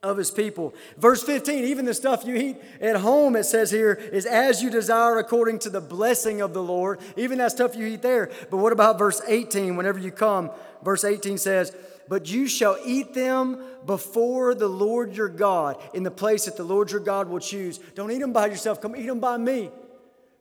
of 0.01 0.18
his 0.18 0.32
people. 0.32 0.74
Verse 0.97 1.24
15, 1.24 1.64
even 1.64 1.86
the 1.86 1.93
stuff 1.93 2.26
you 2.26 2.36
eat 2.36 2.58
at 2.82 2.97
home, 2.97 3.36
it 3.36 3.45
says 3.45 3.72
here, 3.72 3.93
is 3.93 4.26
as 4.26 4.62
you 4.62 4.70
desire 4.70 5.18
according 5.18 5.60
to 5.60 5.70
the 5.70 5.82
blessing 5.82 6.41
of 6.41 6.54
the 6.54 6.62
Lord. 6.62 6.99
Even 7.16 7.38
that 7.38 7.51
stuff 7.51 7.76
you 7.76 7.86
eat 7.88 8.01
there. 8.01 8.30
But 8.51 8.58
what 8.58 8.74
about 8.74 8.99
verse 8.99 9.22
18? 9.28 9.76
Whenever 9.76 9.99
you 9.99 10.12
come, 10.12 10.51
verse 10.84 11.04
18 11.04 11.38
says, 11.38 11.76
But 12.08 12.30
you 12.30 12.47
shall 12.47 12.78
eat 12.86 13.14
them 13.14 13.64
before 13.86 14.56
the 14.56 14.68
Lord 14.68 15.16
your 15.16 15.30
God 15.30 15.82
in 15.93 16.04
the 16.04 16.12
place 16.12 16.45
that 16.45 16.58
the 16.58 16.64
Lord 16.64 16.91
your 16.91 16.99
God 16.99 17.30
will 17.30 17.39
choose. 17.39 17.78
Don't 17.95 18.12
eat 18.12 18.20
them 18.20 18.34
by 18.34 18.47
yourself, 18.47 18.82
come 18.82 18.95
eat 18.95 19.08
them 19.08 19.20
by 19.20 19.38
me. 19.38 19.70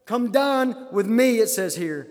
Come 0.07 0.33
dine 0.33 0.75
with 0.91 1.07
me, 1.07 1.39
it 1.39 1.49
says 1.49 1.77
here. 1.77 2.09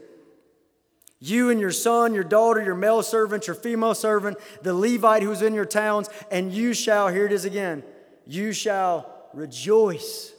You 1.19 1.51
and 1.51 1.59
your 1.59 1.71
son, 1.71 2.15
your 2.15 2.23
daughter, 2.23 2.63
your 2.63 2.75
male 2.75 3.03
servant, 3.03 3.45
your 3.45 3.55
female 3.55 3.93
servant, 3.93 4.37
the 4.63 4.73
Levite 4.73 5.21
who's 5.21 5.41
in 5.43 5.53
your 5.53 5.65
towns, 5.65 6.09
and 6.31 6.51
you 6.51 6.73
shall, 6.73 7.09
here 7.09 7.25
it 7.25 7.31
is 7.31 7.45
again, 7.45 7.83
you 8.25 8.53
shall 8.53 9.29
rejoice 9.33 10.33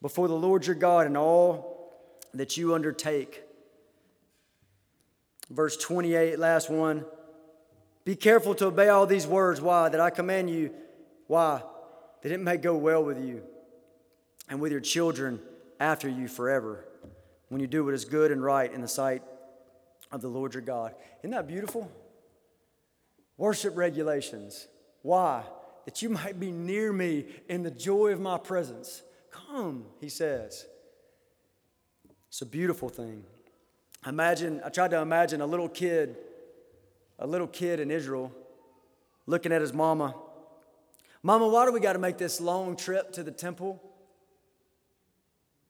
before 0.00 0.28
the 0.28 0.34
Lord 0.34 0.66
your 0.66 0.76
God 0.76 1.06
in 1.06 1.16
all 1.16 1.72
that 2.34 2.56
you 2.56 2.74
undertake. 2.74 3.42
Verse 5.50 5.76
28, 5.76 6.38
last 6.38 6.70
one. 6.70 7.04
Be 8.04 8.16
careful 8.16 8.54
to 8.56 8.66
obey 8.66 8.88
all 8.88 9.06
these 9.06 9.26
words. 9.26 9.60
Why? 9.60 9.88
That 9.88 10.00
I 10.00 10.10
command 10.10 10.50
you. 10.50 10.70
Why? 11.26 11.62
That 12.22 12.32
it 12.32 12.40
may 12.40 12.56
go 12.56 12.76
well 12.76 13.04
with 13.04 13.18
you 13.18 13.42
and 14.48 14.60
with 14.60 14.72
your 14.72 14.80
children 14.80 15.40
after 15.78 16.08
you 16.08 16.28
forever 16.28 16.84
when 17.48 17.60
you 17.60 17.66
do 17.66 17.84
what 17.84 17.94
is 17.94 18.04
good 18.04 18.30
and 18.30 18.42
right 18.42 18.72
in 18.72 18.80
the 18.80 18.88
sight 18.88 19.22
of 20.10 20.20
the 20.20 20.28
Lord 20.28 20.54
your 20.54 20.62
God. 20.62 20.94
Isn't 21.20 21.32
that 21.32 21.46
beautiful? 21.46 21.90
Worship 23.36 23.76
regulations. 23.76 24.68
Why? 25.02 25.42
That 25.84 26.00
you 26.00 26.08
might 26.08 26.38
be 26.38 26.50
near 26.50 26.92
me 26.92 27.26
in 27.48 27.62
the 27.62 27.70
joy 27.70 28.12
of 28.12 28.20
my 28.20 28.38
presence. 28.38 29.02
Come, 29.30 29.84
he 30.00 30.08
says. 30.08 30.66
It's 32.28 32.42
a 32.42 32.46
beautiful 32.46 32.88
thing. 32.88 33.24
Imagine, 34.06 34.60
I 34.64 34.68
tried 34.68 34.90
to 34.92 34.98
imagine 34.98 35.40
a 35.40 35.46
little 35.46 35.68
kid, 35.68 36.16
a 37.22 37.26
little 37.26 37.46
kid 37.46 37.78
in 37.78 37.90
Israel 37.92 38.32
looking 39.26 39.52
at 39.52 39.60
his 39.60 39.72
mama. 39.72 40.14
Mama, 41.22 41.46
why 41.46 41.64
do 41.64 41.72
we 41.72 41.78
got 41.78 41.92
to 41.92 42.00
make 42.00 42.18
this 42.18 42.40
long 42.40 42.74
trip 42.76 43.12
to 43.12 43.22
the 43.22 43.30
temple? 43.30 43.80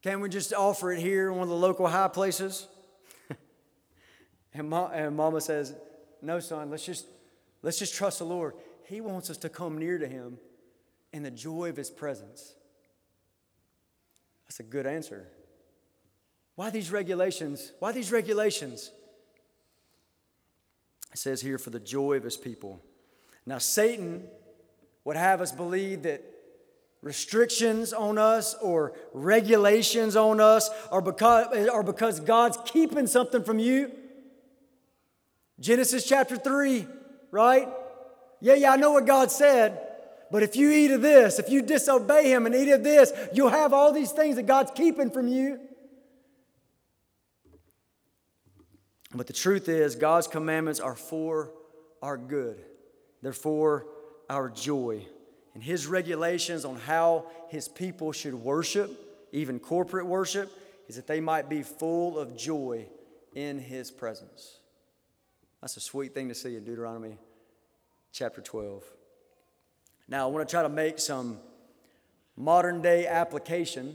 Can't 0.02 0.22
we 0.22 0.30
just 0.30 0.54
offer 0.54 0.90
it 0.92 0.98
here 0.98 1.28
in 1.30 1.36
one 1.36 1.42
of 1.42 1.50
the 1.50 1.54
local 1.54 1.86
high 1.86 2.08
places? 2.08 2.66
and, 4.54 4.70
Ma- 4.70 4.88
and 4.88 5.14
mama 5.14 5.42
says, 5.42 5.74
No, 6.22 6.40
son, 6.40 6.70
let's 6.70 6.86
just, 6.86 7.04
let's 7.60 7.78
just 7.78 7.94
trust 7.94 8.20
the 8.20 8.24
Lord. 8.24 8.54
He 8.84 9.02
wants 9.02 9.28
us 9.28 9.36
to 9.38 9.50
come 9.50 9.76
near 9.76 9.98
to 9.98 10.08
Him 10.08 10.38
in 11.12 11.22
the 11.22 11.30
joy 11.30 11.68
of 11.68 11.76
His 11.76 11.90
presence. 11.90 12.54
That's 14.46 14.60
a 14.60 14.64
good 14.64 14.86
answer. 14.86 15.28
Why 16.54 16.70
these 16.70 16.90
regulations? 16.90 17.72
Why 17.78 17.92
these 17.92 18.10
regulations? 18.10 18.90
It 21.12 21.18
says 21.18 21.42
here, 21.42 21.58
for 21.58 21.70
the 21.70 21.80
joy 21.80 22.14
of 22.14 22.24
his 22.24 22.36
people. 22.36 22.80
Now, 23.44 23.58
Satan 23.58 24.24
would 25.04 25.16
have 25.16 25.40
us 25.40 25.52
believe 25.52 26.02
that 26.02 26.22
restrictions 27.02 27.92
on 27.92 28.16
us 28.16 28.54
or 28.62 28.92
regulations 29.12 30.16
on 30.16 30.40
us 30.40 30.70
are 30.90 31.02
because, 31.02 31.68
are 31.68 31.82
because 31.82 32.20
God's 32.20 32.58
keeping 32.64 33.06
something 33.06 33.42
from 33.42 33.58
you. 33.58 33.90
Genesis 35.60 36.06
chapter 36.06 36.36
3, 36.36 36.86
right? 37.30 37.68
Yeah, 38.40 38.54
yeah, 38.54 38.72
I 38.72 38.76
know 38.76 38.92
what 38.92 39.06
God 39.06 39.30
said, 39.30 39.80
but 40.30 40.42
if 40.42 40.56
you 40.56 40.70
eat 40.70 40.90
of 40.92 41.02
this, 41.02 41.38
if 41.38 41.50
you 41.50 41.62
disobey 41.62 42.30
Him 42.30 42.46
and 42.46 42.54
eat 42.54 42.70
of 42.70 42.82
this, 42.82 43.12
you'll 43.34 43.50
have 43.50 43.72
all 43.72 43.92
these 43.92 44.12
things 44.12 44.36
that 44.36 44.46
God's 44.46 44.70
keeping 44.70 45.10
from 45.10 45.28
you. 45.28 45.60
But 49.14 49.26
the 49.26 49.32
truth 49.32 49.68
is, 49.68 49.94
God's 49.94 50.26
commandments 50.26 50.80
are 50.80 50.94
for 50.94 51.50
our 52.00 52.16
good, 52.16 52.62
they're 53.20 53.32
for 53.32 53.86
our 54.28 54.48
joy. 54.48 55.06
And 55.54 55.62
His 55.62 55.86
regulations 55.86 56.64
on 56.64 56.76
how 56.76 57.26
His 57.48 57.68
people 57.68 58.12
should 58.12 58.34
worship, 58.34 58.90
even 59.32 59.60
corporate 59.60 60.06
worship, 60.06 60.50
is 60.88 60.96
that 60.96 61.06
they 61.06 61.20
might 61.20 61.48
be 61.50 61.62
full 61.62 62.18
of 62.18 62.36
joy 62.36 62.86
in 63.34 63.58
His 63.58 63.90
presence. 63.90 64.60
That's 65.60 65.76
a 65.76 65.80
sweet 65.80 66.14
thing 66.14 66.28
to 66.28 66.34
see 66.34 66.56
in 66.56 66.64
Deuteronomy 66.64 67.18
chapter 68.12 68.40
12. 68.40 68.82
Now, 70.08 70.26
I 70.26 70.30
want 70.30 70.48
to 70.48 70.50
try 70.50 70.62
to 70.62 70.68
make 70.68 70.98
some 70.98 71.38
modern 72.36 72.80
day 72.80 73.06
application. 73.06 73.94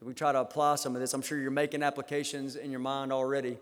We 0.00 0.14
try 0.14 0.32
to 0.32 0.40
apply 0.40 0.76
some 0.76 0.94
of 0.94 1.00
this. 1.00 1.14
I'm 1.14 1.22
sure 1.22 1.38
you're 1.38 1.50
making 1.50 1.82
applications 1.82 2.56
in 2.56 2.70
your 2.70 2.80
mind 2.80 3.12
already 3.12 3.58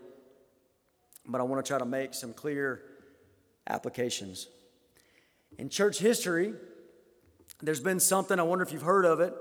but 1.27 1.41
I 1.41 1.43
want 1.43 1.63
to 1.63 1.67
try 1.67 1.79
to 1.79 1.85
make 1.85 2.13
some 2.13 2.33
clear 2.33 2.81
applications. 3.67 4.47
In 5.57 5.69
church 5.69 5.99
history, 5.99 6.53
there's 7.61 7.79
been 7.79 7.99
something, 7.99 8.39
I 8.39 8.43
wonder 8.43 8.63
if 8.63 8.71
you've 8.71 8.81
heard 8.81 9.05
of 9.05 9.19
it, 9.19 9.33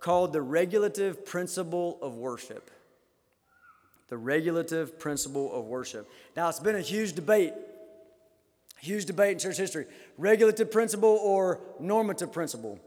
called 0.00 0.32
the 0.32 0.42
regulative 0.42 1.24
principle 1.24 1.98
of 2.02 2.16
worship. 2.16 2.70
The 4.08 4.16
regulative 4.16 4.98
principle 4.98 5.52
of 5.52 5.66
worship. 5.66 6.10
Now, 6.36 6.48
it's 6.48 6.58
been 6.58 6.74
a 6.74 6.80
huge 6.80 7.12
debate, 7.12 7.52
huge 8.80 9.04
debate 9.04 9.32
in 9.32 9.38
church 9.38 9.56
history. 9.56 9.86
Regulative 10.18 10.70
principle 10.70 11.20
or 11.22 11.60
normative 11.78 12.32
principle. 12.32 12.80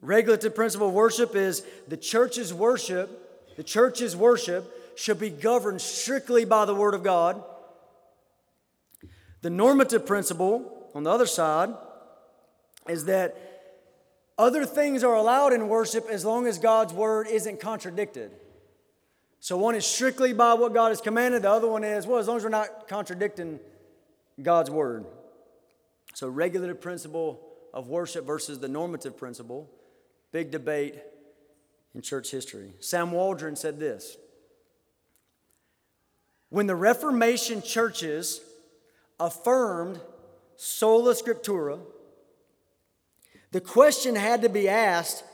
Regulative 0.00 0.54
principle 0.54 0.88
of 0.88 0.94
worship 0.94 1.34
is 1.34 1.62
the 1.88 1.96
church's 1.96 2.54
worship, 2.54 3.56
the 3.56 3.62
church's 3.62 4.14
worship 4.14 4.98
should 4.98 5.18
be 5.18 5.30
governed 5.30 5.80
strictly 5.80 6.44
by 6.44 6.64
the 6.64 6.74
Word 6.74 6.94
of 6.94 7.02
God 7.02 7.42
the 9.46 9.50
normative 9.50 10.04
principle, 10.04 10.90
on 10.92 11.04
the 11.04 11.10
other 11.10 11.24
side, 11.24 11.72
is 12.88 13.04
that 13.04 13.36
other 14.36 14.66
things 14.66 15.04
are 15.04 15.14
allowed 15.14 15.52
in 15.52 15.68
worship 15.68 16.08
as 16.10 16.24
long 16.24 16.48
as 16.48 16.58
God's 16.58 16.92
word 16.92 17.28
isn't 17.28 17.60
contradicted. 17.60 18.32
So 19.38 19.56
one 19.56 19.76
is 19.76 19.86
strictly 19.86 20.32
by 20.32 20.54
what 20.54 20.74
God 20.74 20.88
has 20.88 21.00
commanded, 21.00 21.42
the 21.42 21.50
other 21.50 21.68
one 21.68 21.84
is, 21.84 22.08
well, 22.08 22.18
as 22.18 22.26
long 22.26 22.38
as 22.38 22.42
we're 22.42 22.48
not 22.48 22.88
contradicting 22.88 23.60
God's 24.42 24.68
word. 24.68 25.06
So, 26.14 26.28
regulative 26.28 26.80
principle 26.80 27.40
of 27.72 27.86
worship 27.86 28.26
versus 28.26 28.58
the 28.58 28.66
normative 28.66 29.16
principle, 29.16 29.70
big 30.32 30.50
debate 30.50 30.98
in 31.94 32.02
church 32.02 32.32
history. 32.32 32.72
Sam 32.80 33.12
Waldron 33.12 33.54
said 33.54 33.78
this 33.78 34.16
When 36.48 36.66
the 36.66 36.74
Reformation 36.74 37.62
churches 37.62 38.40
affirmed 39.18 40.00
sola 40.56 41.14
scriptura, 41.14 41.78
the 43.52 43.60
question 43.60 44.16
had 44.16 44.42
to 44.42 44.48
be 44.48 44.68
asked 44.68 45.24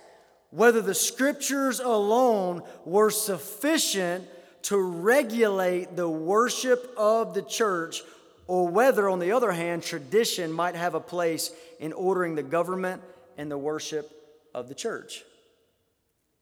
whether 0.51 0.83
the 0.83 0.95
scriptures 0.95 1.81
alone 1.81 2.63
were 2.85 3.11
sufficient 3.11 4.29
to 4.63 4.77
regulate 4.77 5.97
the 5.97 6.09
worship 6.09 6.93
of 6.97 7.35
the 7.35 7.43
church, 7.43 8.03
or 8.47 8.69
whether, 8.69 9.09
on 9.09 9.19
the 9.19 9.33
other 9.33 9.51
hand, 9.51 9.83
tradition 9.83 10.53
might 10.53 10.75
have 10.75 10.95
a 10.95 11.01
place 11.01 11.51
in 11.81 11.93
ordering 11.93 12.35
the 12.35 12.43
government 12.43 13.03
and 13.39 13.51
the 13.51 13.59
worship 13.59 14.11
of 14.55 14.69
the 14.69 14.75
church. 14.75 15.25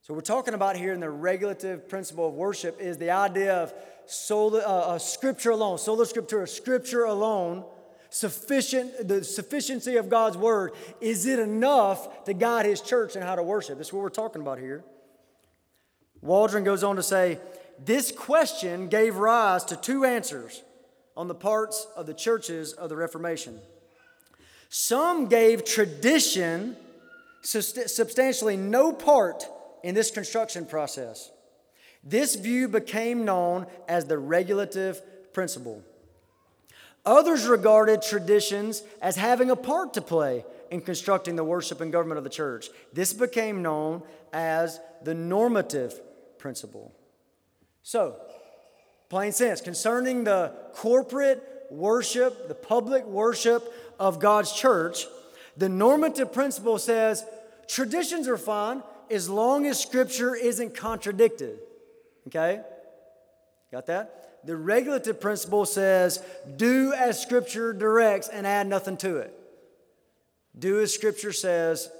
So, 0.02 0.12
we're 0.12 0.22
talking 0.22 0.54
about 0.54 0.76
here 0.76 0.92
in 0.92 1.00
the 1.00 1.08
regulative 1.08 1.88
principle 1.88 2.28
of 2.28 2.34
worship 2.34 2.80
is 2.80 2.98
the 2.98 3.10
idea 3.10 3.54
of 3.54 3.72
sola, 4.10 4.58
uh, 4.60 4.94
uh, 4.94 4.98
scripture 4.98 5.50
alone, 5.50 5.78
sola 5.78 6.04
scriptura, 6.04 6.48
scripture 6.48 7.04
alone, 7.04 7.64
sufficient, 8.10 9.06
the 9.06 9.22
sufficiency 9.22 9.96
of 9.96 10.08
God's 10.08 10.36
word, 10.36 10.72
is 11.00 11.26
it 11.26 11.38
enough 11.38 12.24
to 12.24 12.32
guide 12.32 12.66
his 12.66 12.80
church 12.80 13.14
and 13.14 13.24
how 13.24 13.36
to 13.36 13.42
worship? 13.42 13.78
That's 13.78 13.92
what 13.92 14.02
we're 14.02 14.10
talking 14.10 14.42
about 14.42 14.58
here. 14.58 14.84
Waldron 16.20 16.64
goes 16.64 16.82
on 16.82 16.96
to 16.96 17.02
say, 17.02 17.38
this 17.78 18.10
question 18.12 18.88
gave 18.88 19.16
rise 19.16 19.64
to 19.66 19.76
two 19.76 20.04
answers 20.04 20.62
on 21.16 21.28
the 21.28 21.34
parts 21.34 21.86
of 21.96 22.06
the 22.06 22.14
churches 22.14 22.72
of 22.72 22.88
the 22.88 22.96
Reformation. 22.96 23.60
Some 24.68 25.26
gave 25.26 25.64
tradition 25.64 26.76
substantially 27.42 28.56
no 28.56 28.92
part 28.92 29.46
in 29.82 29.94
this 29.94 30.10
construction 30.10 30.66
process. 30.66 31.30
This 32.02 32.34
view 32.34 32.68
became 32.68 33.24
known 33.24 33.66
as 33.88 34.06
the 34.06 34.18
regulative 34.18 35.32
principle. 35.32 35.82
Others 37.04 37.46
regarded 37.46 38.02
traditions 38.02 38.82
as 39.00 39.16
having 39.16 39.50
a 39.50 39.56
part 39.56 39.94
to 39.94 40.02
play 40.02 40.44
in 40.70 40.80
constructing 40.80 41.36
the 41.36 41.44
worship 41.44 41.80
and 41.80 41.90
government 41.90 42.18
of 42.18 42.24
the 42.24 42.30
church. 42.30 42.68
This 42.92 43.12
became 43.12 43.62
known 43.62 44.02
as 44.32 44.80
the 45.02 45.14
normative 45.14 45.98
principle. 46.38 46.92
So, 47.82 48.16
plain 49.08 49.32
sense, 49.32 49.60
concerning 49.60 50.24
the 50.24 50.52
corporate 50.74 51.42
worship, 51.70 52.48
the 52.48 52.54
public 52.54 53.04
worship 53.04 53.72
of 53.98 54.20
God's 54.20 54.52
church, 54.52 55.06
the 55.56 55.68
normative 55.68 56.32
principle 56.32 56.78
says 56.78 57.24
traditions 57.66 58.28
are 58.28 58.38
fine 58.38 58.82
as 59.10 59.28
long 59.28 59.66
as 59.66 59.80
Scripture 59.80 60.34
isn't 60.34 60.74
contradicted. 60.74 61.58
Okay? 62.26 62.60
Got 63.70 63.86
that? 63.86 64.44
The 64.44 64.56
regulative 64.56 65.20
principle 65.20 65.66
says, 65.66 66.22
do 66.56 66.92
as 66.94 67.20
Scripture 67.20 67.72
directs 67.72 68.28
and 68.28 68.46
add 68.46 68.66
nothing 68.66 68.96
to 68.98 69.18
it. 69.18 69.36
Do 70.58 70.80
as 70.80 70.94
Scripture 70.94 71.32
says 71.32 71.90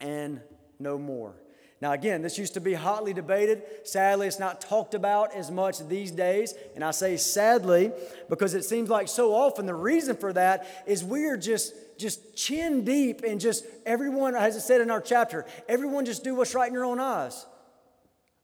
and 0.00 0.40
no 0.78 0.98
more. 0.98 1.34
Now, 1.80 1.92
again, 1.92 2.20
this 2.20 2.36
used 2.36 2.54
to 2.54 2.60
be 2.60 2.74
hotly 2.74 3.14
debated. 3.14 3.62
Sadly, 3.84 4.26
it's 4.26 4.38
not 4.38 4.60
talked 4.60 4.92
about 4.92 5.34
as 5.34 5.50
much 5.50 5.78
these 5.88 6.10
days. 6.10 6.52
And 6.74 6.84
I 6.84 6.90
say 6.90 7.16
sadly 7.16 7.92
because 8.28 8.52
it 8.52 8.64
seems 8.64 8.90
like 8.90 9.08
so 9.08 9.34
often 9.34 9.64
the 9.64 9.74
reason 9.74 10.16
for 10.16 10.32
that 10.34 10.66
is 10.86 11.02
we're 11.02 11.38
just, 11.38 11.72
just 11.98 12.36
chin 12.36 12.84
deep 12.84 13.22
and 13.26 13.40
just 13.40 13.64
everyone, 13.86 14.34
as 14.34 14.56
it 14.56 14.60
said 14.60 14.82
in 14.82 14.90
our 14.90 15.00
chapter, 15.00 15.46
everyone 15.68 16.04
just 16.04 16.22
do 16.22 16.34
what's 16.34 16.54
right 16.54 16.68
in 16.68 16.74
your 16.74 16.84
own 16.84 17.00
eyes. 17.00 17.46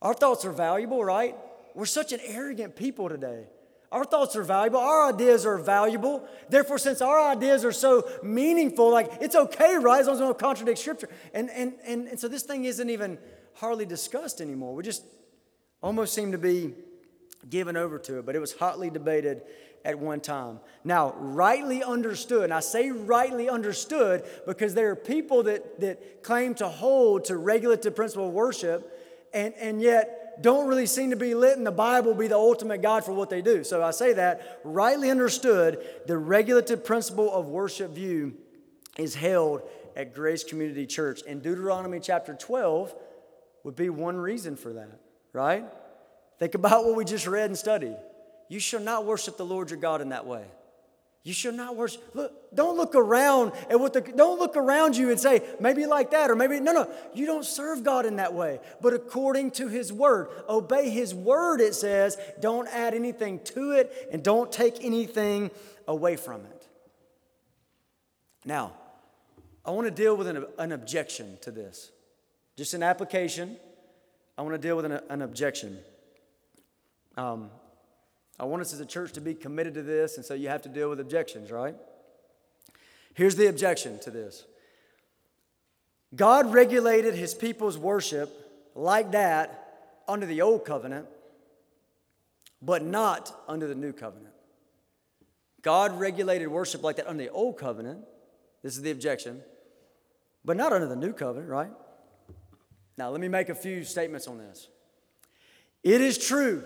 Our 0.03 0.15
thoughts 0.15 0.45
are 0.45 0.53
valuable, 0.53 1.05
right? 1.05 1.35
We're 1.75 1.87
such 1.87 2.13
an 2.13 2.21
arrogant 2.25 2.77
people 2.77 3.09
today. 3.09 3.45
Our 3.93 4.05
thoughts 4.05 4.37
are 4.37 4.43
valuable. 4.43 4.81
Our 4.81 5.13
ideas 5.13 5.47
are 5.47 5.59
valuable. 5.59 6.27
Therefore, 6.49 6.79
since 6.79 7.01
our 7.01 7.31
ideas 7.31 7.65
are 7.65 7.73
so 7.73 8.09
meaningful, 8.23 8.91
like 8.91 9.11
it's 9.21 9.37
okay, 9.37 9.77
right? 9.77 10.01
As 10.01 10.07
long 10.07 10.17
as 10.17 10.21
we 10.21 10.27
don't 10.27 10.39
contradict 10.39 10.79
Scripture. 10.79 11.09
And, 11.33 11.51
and, 11.51 11.75
and, 11.85 12.09
and 12.09 12.21
so 12.21 12.29
this 12.29 12.43
thing 12.43 12.65
isn't 12.65 12.91
even 12.91 13.19
hardly 13.55 13.87
discussed 13.87 14.41
anymore. 14.41 14.75
We 14.75 14.83
just 14.83 15.05
almost 15.83 16.15
seem 16.15 16.33
to 16.33 16.39
be 16.39 16.75
given 17.49 17.77
over 17.77 17.99
to 18.01 18.19
it, 18.19 18.27
but 18.27 18.35
it 18.35 18.41
was 18.41 18.53
hotly 18.53 18.91
debated 18.91 19.43
at 19.85 19.99
one 19.99 20.21
time. 20.21 20.59
Now, 20.83 21.15
rightly 21.17 21.83
understood, 21.83 22.45
and 22.45 22.53
I 22.53 22.61
say 22.61 22.91
rightly 22.91 23.49
understood 23.49 24.25
because 24.45 24.75
there 24.75 24.91
are 24.91 24.97
people 24.97 25.45
that, 25.45 25.81
that 25.81 26.25
claim 26.25 26.55
to 26.57 26.69
hold 26.69 27.27
to 27.27 27.37
regulative 27.37 27.95
principle 27.95 28.27
of 28.27 28.35
worship, 28.35 28.93
and, 29.37 29.55
and 29.55 29.83
yet 29.83 30.43
don't 30.43 30.67
really 30.67 30.87
seem 30.87 31.11
to 31.11 31.17
be 31.17 31.33
and 31.33 31.67
the 31.67 31.71
Bible 31.71 32.15
be 32.15 32.27
the 32.27 32.37
ultimate 32.37 32.83
guide 32.83 33.05
for 33.05 33.13
what 33.13 33.31
they 33.31 33.43
do. 33.43 33.65
So 33.65 33.83
I 33.83 33.91
say 33.91 34.15
that, 34.15 34.61
rightly 34.65 35.11
understood, 35.11 35.85
the 36.07 36.17
regulative 36.17 36.85
principle 36.85 37.33
of 37.33 37.47
worship 37.47 37.93
view 37.93 38.35
is 38.99 39.15
held 39.15 39.63
at 39.95 40.15
Grace 40.15 40.43
Community 40.43 40.87
Church. 40.87 41.21
And 41.27 41.43
Deuteronomy 41.43 42.01
chapter 42.01 42.35
12 42.35 42.95
would 43.65 43.77
be 43.77 43.91
one 43.91 44.17
reason 44.17 44.57
for 44.57 44.73
that, 44.73 45.01
right? 45.33 45.65
Think 46.39 46.55
about 46.55 46.85
what 46.85 46.97
we 46.97 47.05
just 47.05 47.27
read 47.27 47.51
and 47.51 47.59
studied. 47.59 47.97
You 48.49 48.61
shall 48.61 48.81
not 48.81 49.05
worship 49.05 49.37
the 49.37 49.45
Lord 49.45 49.71
your 49.71 49.81
God 49.81 50.01
in 50.01 50.11
that 50.11 50.27
way. 50.27 50.45
You 51.27 51.33
should 51.33 51.55
not 51.55 51.75
worship. 51.75 52.15
Look, 52.15 52.55
don't 52.55 52.77
look 52.77 52.95
around 52.95 53.51
at 53.69 53.81
what 53.81 53.93
the 53.93 54.01
don't 54.01 54.39
look 54.39 54.57
around 54.57 54.97
you 54.97 55.11
and 55.11 55.19
say, 55.19 55.43
maybe 55.59 55.85
like 55.85 56.13
that, 56.13 56.31
or 56.31 56.37
maybe 56.37 56.61
no, 56.61 56.71
no. 56.73 56.89
You 57.15 57.27
don't 57.27 57.45
serve 57.45 57.83
God 57.83 58.07
in 58.07 58.15
that 58.17 58.33
way, 58.33 58.61
but 58.81 58.95
according 58.95 59.51
to 59.53 59.67
his 59.67 59.93
word. 59.93 60.29
Obey 60.49 60.89
his 60.89 61.13
word, 61.13 61.61
it 61.61 61.75
says. 61.75 62.17
Don't 62.39 62.69
add 62.69 62.95
anything 62.95 63.41
to 63.41 63.73
it 63.73 64.09
and 64.13 64.23
don't 64.23 64.53
take 64.53 64.85
anything 64.85 65.51
away 65.89 66.15
from 66.15 66.43
it. 66.43 66.69
Now, 68.45 68.75
I 69.65 69.73
want 69.73 69.89
to 69.89 69.91
deal 69.91 70.17
with 70.17 70.29
an, 70.29 70.47
an 70.59 70.71
objection 70.71 71.39
to 71.41 71.51
this. 71.51 71.91
Just 72.57 72.73
an 72.73 72.85
application. 72.85 73.57
I 74.39 74.43
want 74.43 74.55
to 74.55 74.59
deal 74.59 74.77
with 74.77 74.85
an, 74.85 75.01
an 75.11 75.23
objection. 75.23 75.81
Um, 77.17 77.51
I 78.39 78.45
want 78.45 78.61
us 78.63 78.73
as 78.73 78.81
a 78.81 78.87
church 78.87 79.13
to 79.13 79.21
be 79.21 79.35
committed 79.35 79.75
to 79.75 79.83
this, 79.83 80.17
and 80.17 80.27
so 80.27 80.35
you 80.35 80.49
have 80.49 80.63
to 80.63 80.69
deal 80.69 80.91
with 80.91 81.01
objections, 81.01 81.51
right? 81.51 81.75
Here's 83.15 83.37
the 83.37 83.47
objection 83.47 83.99
to 84.01 84.11
this 84.11 84.45
God 86.15 86.53
regulated 86.53 87.15
his 87.15 87.35
people's 87.35 87.79
worship 87.79 88.31
like 88.75 89.13
that 89.13 90.03
under 90.07 90.27
the 90.27 90.43
old 90.43 90.65
covenant, 90.65 91.07
but 92.61 92.85
not 92.85 93.35
under 93.49 93.67
the 93.67 93.75
new 93.75 93.93
covenant. 93.93 94.35
God 95.63 95.99
regulated 95.99 96.49
worship 96.49 96.83
like 96.83 96.97
that 96.97 97.09
under 97.09 97.25
the 97.25 97.31
old 97.31 97.59
covenant. 97.59 98.01
This 98.63 98.77
is 98.77 98.83
the 98.83 98.91
objection, 98.91 99.43
but 100.45 100.57
not 100.57 100.73
under 100.73 100.87
the 100.87 100.97
new 100.97 101.13
covenant, 101.13 101.51
right? 101.51 101.71
Now, 102.99 103.11
let 103.11 103.21
me 103.21 103.29
make 103.29 103.49
a 103.49 103.55
few 103.55 103.85
statements 103.85 104.29
on 104.29 104.39
this. 104.39 104.69
It 105.83 106.01
is 106.01 106.19
true 106.19 106.65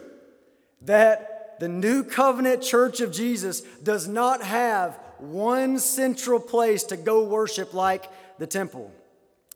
that 0.83 1.40
the 1.61 1.69
new 1.69 2.03
covenant 2.03 2.63
church 2.63 3.01
of 3.01 3.13
Jesus 3.13 3.61
does 3.61 4.09
not 4.09 4.43
have 4.43 4.99
one 5.19 5.79
central 5.79 6.41
place 6.41 6.85
to 6.85 6.97
go 6.97 7.23
worship 7.23 7.75
like 7.75 8.11
the 8.39 8.47
temple. 8.47 8.91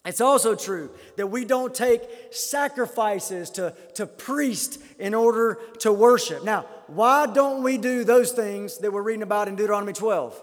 It's 0.05 0.21
also 0.21 0.55
true 0.55 0.91
that 1.17 1.29
we 1.29 1.47
don't 1.47 1.75
take 1.75 2.03
sacrifices 2.31 3.49
to, 3.51 3.75
to 3.95 4.07
priests 4.07 4.79
in 4.99 5.15
order 5.15 5.59
to 5.81 5.93
worship. 5.95 6.45
Now, 6.45 6.67
why 6.89 7.27
don't 7.27 7.63
we 7.63 7.79
do 7.79 8.05
those 8.05 8.33
things 8.33 8.79
that 8.79 8.93
we're 8.93 9.03
reading 9.03 9.23
about 9.23 9.49
in 9.49 9.57
Deuteronomy 9.57 9.95
12? 9.95 10.41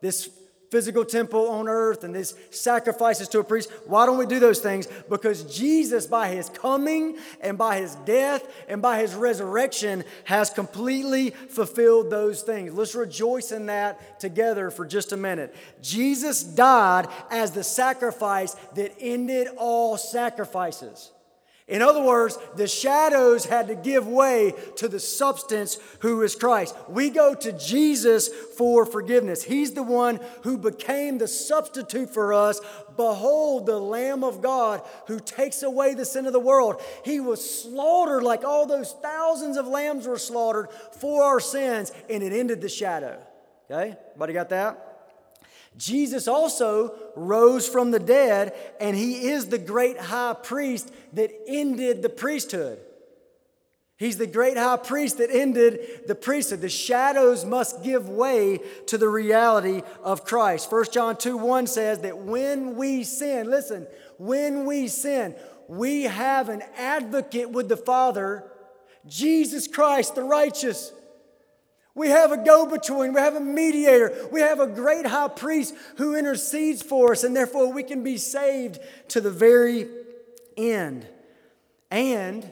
This 0.00 0.30
physical 0.74 1.04
temple 1.04 1.50
on 1.50 1.68
earth 1.68 2.02
and 2.02 2.12
these 2.12 2.34
sacrifices 2.50 3.28
to 3.28 3.38
a 3.38 3.44
priest. 3.44 3.70
Why 3.86 4.06
don't 4.06 4.18
we 4.18 4.26
do 4.26 4.40
those 4.40 4.58
things? 4.58 4.88
Because 5.08 5.44
Jesus, 5.44 6.04
by 6.04 6.30
his 6.30 6.48
coming 6.48 7.16
and 7.40 7.56
by 7.56 7.78
his 7.78 7.94
death 8.04 8.44
and 8.66 8.82
by 8.82 8.98
his 8.98 9.14
resurrection, 9.14 10.02
has 10.24 10.50
completely 10.50 11.30
fulfilled 11.30 12.10
those 12.10 12.42
things. 12.42 12.74
Let's 12.74 12.96
rejoice 12.96 13.52
in 13.52 13.66
that 13.66 14.18
together 14.18 14.68
for 14.68 14.84
just 14.84 15.12
a 15.12 15.16
minute. 15.16 15.54
Jesus 15.80 16.42
died 16.42 17.06
as 17.30 17.52
the 17.52 17.62
sacrifice 17.62 18.56
that 18.74 18.96
ended 18.98 19.46
all 19.56 19.96
sacrifices. 19.96 21.12
In 21.66 21.80
other 21.80 22.02
words, 22.02 22.38
the 22.56 22.68
shadows 22.68 23.46
had 23.46 23.68
to 23.68 23.74
give 23.74 24.06
way 24.06 24.52
to 24.76 24.86
the 24.86 25.00
substance 25.00 25.78
who 26.00 26.20
is 26.20 26.36
Christ. 26.36 26.76
We 26.90 27.08
go 27.08 27.34
to 27.34 27.52
Jesus 27.52 28.28
for 28.28 28.84
forgiveness. 28.84 29.42
He's 29.42 29.72
the 29.72 29.82
one 29.82 30.20
who 30.42 30.58
became 30.58 31.16
the 31.16 31.26
substitute 31.26 32.12
for 32.12 32.34
us. 32.34 32.60
Behold, 32.98 33.64
the 33.64 33.78
Lamb 33.78 34.24
of 34.24 34.42
God 34.42 34.82
who 35.06 35.18
takes 35.18 35.62
away 35.62 35.94
the 35.94 36.04
sin 36.04 36.26
of 36.26 36.34
the 36.34 36.40
world. 36.40 36.82
He 37.02 37.18
was 37.18 37.62
slaughtered 37.62 38.22
like 38.22 38.44
all 38.44 38.66
those 38.66 38.92
thousands 39.00 39.56
of 39.56 39.66
lambs 39.66 40.06
were 40.06 40.18
slaughtered 40.18 40.68
for 41.00 41.22
our 41.22 41.40
sins, 41.40 41.92
and 42.10 42.22
it 42.22 42.34
ended 42.34 42.60
the 42.60 42.68
shadow. 42.68 43.18
Okay? 43.70 43.96
Everybody 44.08 44.34
got 44.34 44.50
that? 44.50 44.93
Jesus 45.76 46.28
also 46.28 46.94
rose 47.16 47.68
from 47.68 47.90
the 47.90 47.98
dead, 47.98 48.54
and 48.80 48.96
he 48.96 49.28
is 49.28 49.46
the 49.46 49.58
great 49.58 49.98
high 49.98 50.34
priest 50.40 50.92
that 51.14 51.32
ended 51.48 52.02
the 52.02 52.08
priesthood. 52.08 52.78
He's 53.96 54.18
the 54.18 54.26
great 54.26 54.56
high 54.56 54.76
priest 54.76 55.18
that 55.18 55.30
ended 55.30 56.02
the 56.06 56.14
priesthood. 56.14 56.60
The 56.60 56.68
shadows 56.68 57.44
must 57.44 57.82
give 57.82 58.08
way 58.08 58.60
to 58.86 58.98
the 58.98 59.08
reality 59.08 59.82
of 60.02 60.24
Christ. 60.24 60.70
1 60.70 60.86
John 60.92 61.16
2 61.16 61.36
1 61.36 61.66
says 61.68 62.00
that 62.00 62.18
when 62.18 62.76
we 62.76 63.04
sin, 63.04 63.48
listen, 63.48 63.86
when 64.18 64.66
we 64.66 64.88
sin, 64.88 65.36
we 65.68 66.02
have 66.02 66.48
an 66.48 66.62
advocate 66.76 67.50
with 67.50 67.68
the 67.68 67.76
Father, 67.76 68.50
Jesus 69.06 69.68
Christ, 69.68 70.14
the 70.14 70.24
righteous. 70.24 70.92
We 71.94 72.08
have 72.08 72.32
a 72.32 72.36
go 72.36 72.66
between, 72.66 73.12
we 73.12 73.20
have 73.20 73.36
a 73.36 73.40
mediator, 73.40 74.12
we 74.32 74.40
have 74.40 74.58
a 74.58 74.66
great 74.66 75.06
high 75.06 75.28
priest 75.28 75.74
who 75.96 76.16
intercedes 76.16 76.82
for 76.82 77.12
us, 77.12 77.22
and 77.22 77.36
therefore 77.36 77.72
we 77.72 77.84
can 77.84 78.02
be 78.02 78.16
saved 78.16 78.80
to 79.08 79.20
the 79.20 79.30
very 79.30 79.86
end. 80.56 81.06
And 81.90 82.50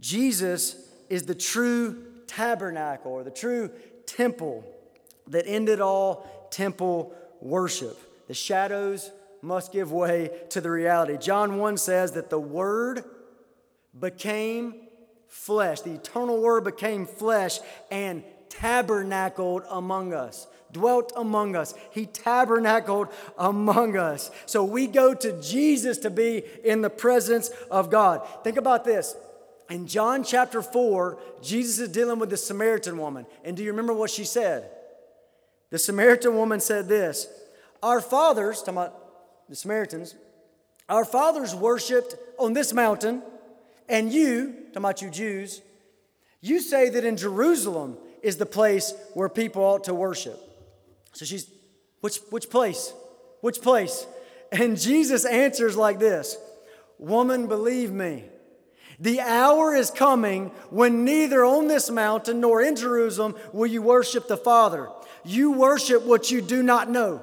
Jesus 0.00 0.76
is 1.08 1.24
the 1.26 1.34
true 1.34 2.04
tabernacle 2.26 3.12
or 3.12 3.22
the 3.22 3.30
true 3.30 3.70
temple 4.06 4.64
that 5.28 5.44
ended 5.46 5.80
all 5.80 6.48
temple 6.50 7.14
worship. 7.40 7.96
The 8.26 8.34
shadows 8.34 9.12
must 9.40 9.72
give 9.72 9.92
way 9.92 10.30
to 10.50 10.60
the 10.60 10.70
reality. 10.70 11.16
John 11.16 11.58
1 11.58 11.76
says 11.76 12.12
that 12.12 12.28
the 12.28 12.40
Word 12.40 13.04
became 13.98 14.74
flesh, 15.28 15.82
the 15.82 15.94
eternal 15.94 16.40
Word 16.40 16.64
became 16.64 17.06
flesh 17.06 17.60
and 17.90 18.24
tabernacled 18.50 19.64
among 19.70 20.12
us, 20.12 20.46
dwelt 20.72 21.12
among 21.16 21.56
us. 21.56 21.74
He 21.90 22.06
tabernacled 22.06 23.08
among 23.38 23.96
us. 23.96 24.30
So 24.46 24.64
we 24.64 24.86
go 24.86 25.14
to 25.14 25.40
Jesus 25.40 25.98
to 25.98 26.10
be 26.10 26.42
in 26.64 26.82
the 26.82 26.90
presence 26.90 27.48
of 27.70 27.90
God. 27.90 28.26
Think 28.44 28.56
about 28.56 28.84
this. 28.84 29.16
In 29.70 29.86
John 29.86 30.24
chapter 30.24 30.62
4, 30.62 31.18
Jesus 31.42 31.78
is 31.78 31.88
dealing 31.90 32.18
with 32.18 32.30
the 32.30 32.36
Samaritan 32.36 32.96
woman. 32.96 33.26
And 33.44 33.56
do 33.56 33.62
you 33.62 33.70
remember 33.70 33.92
what 33.92 34.10
she 34.10 34.24
said? 34.24 34.70
The 35.70 35.78
Samaritan 35.78 36.34
woman 36.34 36.60
said 36.60 36.88
this 36.88 37.28
Our 37.82 38.00
fathers, 38.00 38.60
talking 38.60 38.74
about 38.74 39.48
the 39.48 39.56
Samaritans, 39.56 40.14
our 40.88 41.04
fathers 41.04 41.54
worshiped 41.54 42.16
on 42.38 42.54
this 42.54 42.72
mountain, 42.72 43.22
and 43.88 44.12
you, 44.12 44.52
talking 44.68 44.76
about 44.76 45.02
you 45.02 45.10
Jews, 45.10 45.60
you 46.40 46.60
say 46.60 46.88
that 46.88 47.04
in 47.04 47.16
Jerusalem 47.16 47.98
is 48.22 48.36
the 48.36 48.46
place 48.46 48.92
where 49.14 49.28
people 49.28 49.62
ought 49.62 49.84
to 49.84 49.94
worship. 49.94 50.38
So 51.12 51.24
she's, 51.24 51.50
which, 52.00 52.18
which 52.30 52.50
place? 52.50 52.92
Which 53.40 53.60
place? 53.60 54.06
And 54.52 54.78
Jesus 54.78 55.24
answers 55.24 55.76
like 55.76 55.98
this 55.98 56.36
Woman, 56.98 57.46
believe 57.46 57.92
me, 57.92 58.24
The 58.98 59.20
hour 59.20 59.74
is 59.74 59.90
coming 59.90 60.48
when 60.70 61.04
neither 61.04 61.44
on 61.44 61.68
this 61.68 61.90
mountain 61.90 62.40
nor 62.40 62.62
in 62.62 62.76
Jerusalem 62.76 63.36
will 63.52 63.66
you 63.66 63.82
worship 63.82 64.28
the 64.28 64.36
Father. 64.36 64.88
You 65.24 65.52
worship 65.52 66.04
what 66.04 66.30
you 66.30 66.40
do 66.40 66.62
not 66.62 66.90
know. 66.90 67.20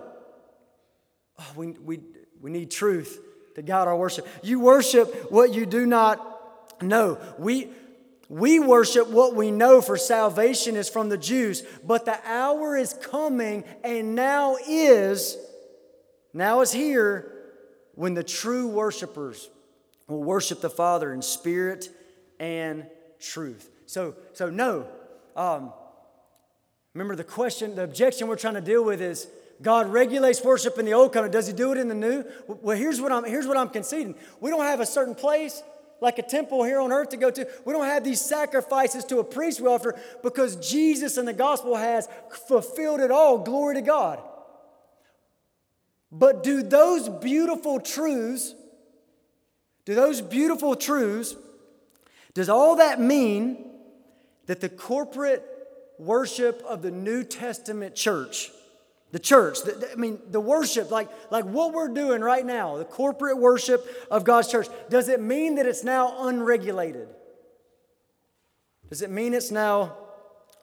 Oh, 1.39 1.52
we, 1.56 1.72
we, 1.72 2.00
we 2.41 2.52
need 2.52 2.72
truth 2.72 3.20
to 3.56 3.62
guide 3.62 3.88
our 3.88 3.98
worship. 3.98 4.28
You 4.43 4.60
worship 4.60 5.32
what 5.32 5.54
you 5.54 5.66
do 5.66 5.86
not 5.86 6.82
know. 6.82 7.18
We, 7.38 7.70
we 8.30 8.59
worship 8.59 9.07
what 9.07 9.36
we 9.36 9.51
know, 9.51 9.82
for 9.82 9.97
salvation 9.97 10.76
is 10.76 10.89
from 10.89 11.09
the 11.09 11.17
Jews. 11.17 11.63
But 11.84 12.05
the 12.05 12.19
hour 12.26 12.76
is 12.76 12.93
coming, 12.93 13.63
and 13.84 14.15
now 14.15 14.57
is, 14.67 15.38
now 16.34 16.61
is 16.61 16.71
here, 16.71 17.32
when 17.93 18.13
the 18.13 18.23
true 18.23 18.67
worshipers 18.67 19.49
will 20.07 20.23
worship 20.23 20.61
the 20.61 20.69
Father 20.69 21.13
in 21.13 21.21
spirit 21.21 21.89
and 22.39 22.88
truth. 23.19 23.69
So, 23.86 24.15
so 24.34 24.49
no. 24.49 24.88
Um, 25.36 25.71
remember 26.93 27.15
the 27.15 27.23
question, 27.23 27.76
the 27.76 27.84
objection 27.84 28.28
we're 28.28 28.36
trying 28.36 28.55
to 28.55 28.61
deal 28.61 28.84
with 28.84 29.01
is 29.01 29.28
God 29.61 29.88
regulates 29.88 30.43
worship 30.43 30.78
in 30.78 30.86
the 30.86 30.93
old 30.93 31.13
covenant. 31.13 31.34
Does 31.34 31.47
He 31.47 31.53
do 31.53 31.71
it 31.71 31.78
in 31.78 31.88
the 31.88 31.95
new? 31.95 32.26
Well, 32.47 32.78
here's 32.78 32.99
what 32.99 33.11
I'm 33.11 33.23
here's 33.23 33.47
what 33.47 33.55
I'm 33.55 33.69
conceding. 33.69 34.15
We 34.41 34.49
don't 34.49 34.65
have 34.65 34.82
a 34.82 34.86
certain 34.86 35.15
place 35.15 35.63
like 36.02 36.20
a 36.20 36.24
temple 36.24 36.64
here 36.64 36.80
on 36.80 36.91
earth 36.91 37.10
to 37.10 37.18
go 37.18 37.32
to. 37.32 37.48
We 37.66 37.74
don't 37.74 37.86
have 37.86 38.04
these 38.04 38.22
sacrifices 38.22 39.06
to 39.06 39.20
a 39.20 39.24
priest 39.24 39.62
we 39.62 39.68
offer 39.68 40.00
because 40.24 40.56
Jesus 40.58 41.18
and 41.18 41.28
the 41.28 41.34
gospel 41.34 41.76
has 41.76 42.08
fulfilled 42.48 43.00
it 43.00 43.12
all. 43.12 43.39
Glory 43.39 43.76
to 43.76 43.82
God. 43.82 44.22
But 46.12 46.43
do 46.43 46.62
those 46.64 47.10
beautiful 47.10 47.80
truths 47.80 48.56
do 49.86 49.93
those 49.93 50.20
beautiful 50.20 50.76
truths, 50.76 51.36
does 52.34 52.50
all 52.50 52.78
that 52.78 53.00
mean 53.00 53.66
that 54.48 54.60
the 54.60 54.70
corporate 54.70 55.46
worship 56.00 56.62
of 56.68 56.82
the 56.82 56.91
New 56.91 57.24
Testament 57.24 57.96
church, 57.96 58.52
the 59.12 59.20
church, 59.20 59.62
the, 59.64 59.89
I 59.91 59.95
mean, 59.95 60.20
the 60.30 60.41
worship, 60.41 60.91
like, 60.91 61.10
like 61.32 61.45
what 61.45 61.74
we're 61.74 61.89
doing 61.89 62.22
right 62.22 62.45
now, 62.45 62.78
the 62.78 62.86
corporate 62.86 63.38
worship 63.38 63.88
of 64.12 64.24
God's 64.24 64.49
church, 64.49 64.68
does 64.89 65.08
it 65.08 65.22
mean 65.22 65.56
that 65.56 65.66
it's 65.66 65.84
now 65.84 66.28
unregulated? 66.28 67.08
Does 68.89 69.01
it 69.01 69.10
mean 69.10 69.34
it's 69.34 69.51
now 69.51 69.95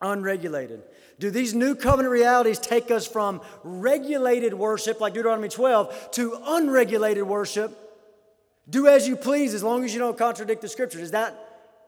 unregulated? 0.00 0.82
Do 1.18 1.30
these 1.30 1.54
new 1.54 1.74
covenant 1.74 2.10
realities 2.10 2.58
take 2.58 2.90
us 2.90 3.06
from 3.06 3.40
regulated 3.62 4.54
worship, 4.54 5.00
like 5.00 5.14
Deuteronomy 5.14 5.48
12, 5.48 6.10
to 6.12 6.38
unregulated 6.44 7.24
worship, 7.24 7.78
do 8.68 8.86
as 8.86 9.08
you 9.08 9.16
please 9.16 9.54
as 9.54 9.62
long 9.62 9.84
as 9.84 9.92
you 9.92 9.98
don't 9.98 10.18
contradict 10.18 10.62
the 10.62 10.68
scriptures. 10.68 11.00
Is 11.00 11.10
that, 11.12 11.34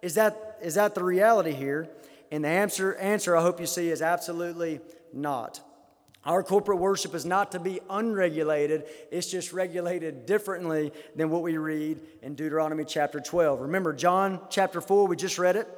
is 0.02 0.14
that, 0.14 0.59
is 0.62 0.74
that 0.74 0.94
the 0.94 1.05
reality 1.05 1.52
here? 1.52 1.88
And 2.30 2.44
the 2.44 2.48
answer, 2.48 2.94
answer, 2.96 3.36
I 3.36 3.42
hope 3.42 3.61
you 3.61 3.66
see, 3.66 3.90
is 3.90 4.02
absolutely 4.02 4.80
not. 5.12 5.61
Our 6.26 6.42
corporate 6.42 6.78
worship 6.78 7.14
is 7.14 7.26
not 7.26 7.52
to 7.52 7.60
be 7.60 7.80
unregulated, 7.90 8.84
it's 9.10 9.30
just 9.30 9.52
regulated 9.52 10.26
differently 10.26 10.92
than 11.14 11.30
what 11.30 11.42
we 11.42 11.58
read 11.58 12.00
in 12.22 12.34
Deuteronomy 12.34 12.84
chapter 12.84 13.20
12. 13.20 13.60
Remember, 13.60 13.92
John 13.92 14.40
chapter 14.48 14.80
4, 14.80 15.06
we 15.06 15.16
just 15.16 15.38
read 15.38 15.56
it. 15.56 15.68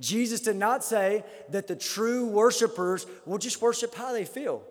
Jesus 0.00 0.40
did 0.40 0.56
not 0.56 0.84
say 0.84 1.24
that 1.50 1.66
the 1.66 1.76
true 1.76 2.26
worshipers 2.26 3.06
will 3.24 3.38
just 3.38 3.62
worship 3.62 3.94
how 3.94 4.12
they 4.12 4.24
feel. 4.24 4.62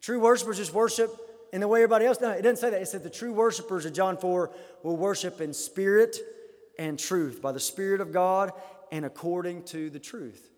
True 0.00 0.18
worshipers 0.18 0.56
just 0.56 0.74
worship 0.74 1.10
in 1.52 1.60
the 1.60 1.68
way 1.68 1.80
everybody 1.80 2.06
else. 2.06 2.20
No, 2.20 2.30
it 2.30 2.42
doesn't 2.42 2.56
say 2.56 2.70
that. 2.70 2.82
It 2.82 2.88
said 2.88 3.04
the 3.04 3.10
true 3.10 3.32
worshipers 3.32 3.84
of 3.84 3.92
John 3.92 4.16
4 4.16 4.50
will 4.82 4.96
worship 4.96 5.40
in 5.40 5.52
spirit 5.52 6.16
and 6.78 6.98
truth, 6.98 7.40
by 7.42 7.52
the 7.52 7.60
Spirit 7.60 8.00
of 8.00 8.12
God 8.12 8.52
and 8.90 9.04
according 9.04 9.62
to 9.64 9.90
the 9.90 9.98
truth. 9.98 10.51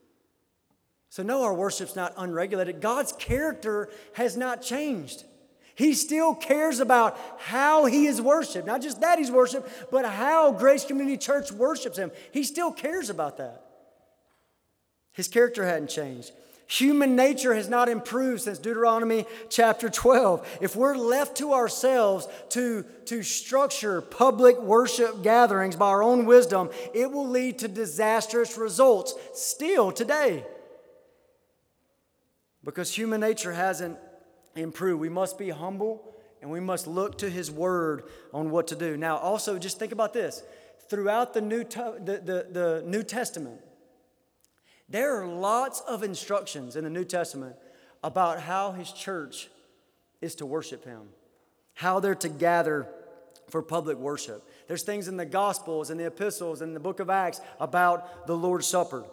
So, 1.14 1.22
no, 1.22 1.44
our 1.44 1.54
worship's 1.54 1.94
not 1.94 2.12
unregulated. 2.16 2.80
God's 2.80 3.12
character 3.12 3.88
has 4.14 4.36
not 4.36 4.62
changed. 4.62 5.22
He 5.76 5.94
still 5.94 6.34
cares 6.34 6.80
about 6.80 7.16
how 7.38 7.84
he 7.84 8.06
is 8.06 8.20
worshiped. 8.20 8.66
Not 8.66 8.82
just 8.82 9.00
that 9.00 9.20
he's 9.20 9.30
worshiped, 9.30 9.92
but 9.92 10.04
how 10.04 10.50
Grace 10.50 10.84
Community 10.84 11.16
Church 11.16 11.52
worships 11.52 11.96
him. 11.96 12.10
He 12.32 12.42
still 12.42 12.72
cares 12.72 13.10
about 13.10 13.36
that. 13.36 13.64
His 15.12 15.28
character 15.28 15.64
hadn't 15.64 15.86
changed. 15.86 16.32
Human 16.66 17.14
nature 17.14 17.54
has 17.54 17.68
not 17.68 17.88
improved 17.88 18.42
since 18.42 18.58
Deuteronomy 18.58 19.24
chapter 19.48 19.88
12. 19.88 20.58
If 20.60 20.74
we're 20.74 20.96
left 20.96 21.36
to 21.36 21.52
ourselves 21.52 22.26
to, 22.48 22.84
to 23.04 23.22
structure 23.22 24.00
public 24.00 24.60
worship 24.60 25.22
gatherings 25.22 25.76
by 25.76 25.86
our 25.86 26.02
own 26.02 26.26
wisdom, 26.26 26.70
it 26.92 27.12
will 27.12 27.28
lead 27.28 27.60
to 27.60 27.68
disastrous 27.68 28.58
results 28.58 29.14
still 29.32 29.92
today. 29.92 30.44
Because 32.64 32.94
human 32.94 33.20
nature 33.20 33.52
hasn't 33.52 33.98
improved. 34.56 35.00
We 35.00 35.08
must 35.08 35.38
be 35.38 35.50
humble 35.50 36.14
and 36.40 36.50
we 36.50 36.60
must 36.60 36.86
look 36.86 37.18
to 37.18 37.30
His 37.30 37.50
Word 37.50 38.04
on 38.32 38.50
what 38.50 38.68
to 38.68 38.76
do. 38.76 38.96
Now, 38.96 39.16
also, 39.16 39.58
just 39.58 39.78
think 39.78 39.92
about 39.92 40.12
this. 40.12 40.42
Throughout 40.88 41.32
the 41.32 41.40
New, 41.40 41.64
the, 41.64 42.20
the, 42.24 42.46
the 42.50 42.82
New 42.86 43.02
Testament, 43.02 43.60
there 44.88 45.20
are 45.20 45.26
lots 45.26 45.80
of 45.80 46.02
instructions 46.02 46.76
in 46.76 46.84
the 46.84 46.90
New 46.90 47.04
Testament 47.04 47.56
about 48.02 48.40
how 48.40 48.72
his 48.72 48.92
church 48.92 49.48
is 50.20 50.34
to 50.36 50.46
worship 50.46 50.84
him, 50.84 51.08
how 51.72 52.00
they're 52.00 52.14
to 52.16 52.28
gather 52.28 52.86
for 53.48 53.62
public 53.62 53.96
worship. 53.96 54.46
There's 54.68 54.82
things 54.82 55.08
in 55.08 55.16
the 55.16 55.24
Gospels 55.24 55.90
and 55.90 55.98
the 55.98 56.06
epistles 56.06 56.60
and 56.60 56.76
the 56.76 56.80
book 56.80 57.00
of 57.00 57.08
Acts 57.08 57.40
about 57.58 58.26
the 58.26 58.36
Lord's 58.36 58.66
Supper. 58.66 59.04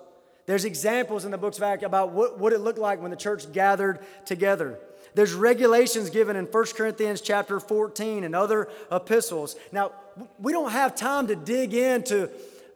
There's 0.46 0.66
examples 0.66 1.26
in 1.26 1.32
the 1.32 1.38
books 1.38 1.58
of 1.58 1.64
Acts 1.64 1.84
about 1.84 2.12
what, 2.12 2.40
what 2.40 2.54
it 2.54 2.60
looked 2.60 2.80
like 2.80 3.02
when 3.02 3.12
the 3.12 3.18
church 3.18 3.52
gathered 3.52 4.00
together. 4.26 4.80
There's 5.14 5.34
regulations 5.34 6.10
given 6.10 6.36
in 6.36 6.46
1 6.46 6.66
Corinthians 6.76 7.22
chapter 7.22 7.60
14 7.60 8.24
and 8.24 8.36
other 8.36 8.70
epistles. 8.92 9.56
Now, 9.72 9.92
we 10.40 10.52
don't 10.52 10.72
have 10.72 10.96
time 10.96 11.28
to 11.28 11.36
dig 11.36 11.74
into 11.74 12.30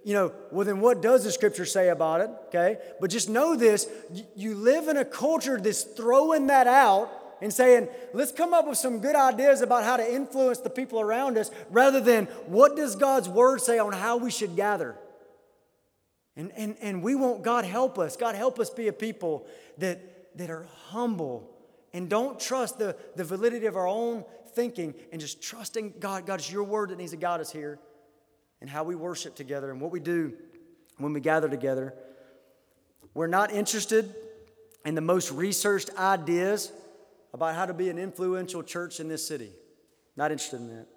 you 0.06 0.14
know, 0.14 0.32
well, 0.52 0.64
then 0.66 0.82
what 0.82 1.02
does 1.02 1.24
the 1.24 1.32
scripture 1.32 1.66
say 1.66 1.90
about 1.90 2.22
it? 2.22 2.30
Okay? 2.50 2.78
But 3.02 3.10
just 3.10 3.28
know 3.28 3.56
this 3.56 3.90
you 4.36 4.54
live 4.54 4.88
in 4.88 4.98
a 4.98 5.04
culture 5.04 5.60
that's 5.60 5.82
throwing 5.82 6.48
that 6.48 6.68
out 6.68 7.10
and 7.42 7.52
saying, 7.52 7.90
let's 8.14 8.32
come 8.32 8.54
up 8.54 8.68
with 8.68 8.78
some 8.78 9.00
good 9.00 9.16
ideas 9.16 9.62
about 9.62 9.84
how 9.84 9.98
to 9.98 10.14
influence 10.14 10.60
the 10.60 10.70
people 10.70 11.02
around 11.02 11.40
us 11.40 11.50
rather 11.72 12.00
than 12.00 12.26
what 12.46 12.76
does 12.76 12.96
God's 12.96 13.28
word 13.28 13.62
say 13.62 13.80
on 13.80 13.94
how 13.94 14.18
we 14.18 14.30
should 14.30 14.56
gather? 14.56 14.96
And, 16.38 16.52
and, 16.56 16.76
and 16.82 17.02
we 17.02 17.16
want 17.16 17.44
God 17.44 17.66
help 17.66 17.98
us. 17.98 18.18
God 18.18 18.36
help 18.36 18.60
us 18.60 18.70
be 18.70 18.88
a 18.88 18.94
people 18.94 19.48
that, 19.78 20.38
that 20.38 20.50
are 20.50 20.68
humble 20.88 21.50
and 21.94 22.10
don't 22.10 22.40
trust 22.40 22.78
the, 22.78 22.96
the 23.16 23.24
validity 23.24 23.68
of 23.68 23.78
our 23.78 23.88
own 23.88 24.26
thinking 24.54 24.94
and 25.12 25.22
just 25.22 25.42
trusting 25.42 25.94
God. 26.00 26.26
God, 26.26 26.40
it's 26.40 26.52
your 26.52 26.64
word 26.64 26.90
that 26.90 26.98
needs 26.98 27.12
to 27.12 27.18
guide 27.18 27.40
us 27.40 27.52
here 27.52 27.80
and 28.60 28.70
how 28.70 28.84
we 28.84 28.96
worship 28.96 29.36
together 29.36 29.72
and 29.72 29.80
what 29.80 29.92
we 29.92 30.00
do 30.00 30.34
when 30.98 31.14
we 31.14 31.22
gather 31.22 31.48
together. 31.48 31.94
We're 33.14 33.28
not 33.28 33.52
interested 33.52 34.14
in 34.86 34.96
the 34.96 35.02
most 35.02 35.32
researched 35.32 35.90
ideas 35.98 36.72
about 37.34 37.56
how 37.56 37.66
to 37.66 37.74
be 37.74 37.90
an 37.90 37.98
influential 37.98 38.62
church 38.62 39.00
in 39.00 39.08
this 39.08 39.26
city. 39.26 39.52
Not 40.18 40.32
interested 40.32 40.58
in 40.58 40.68
that. 40.68 40.88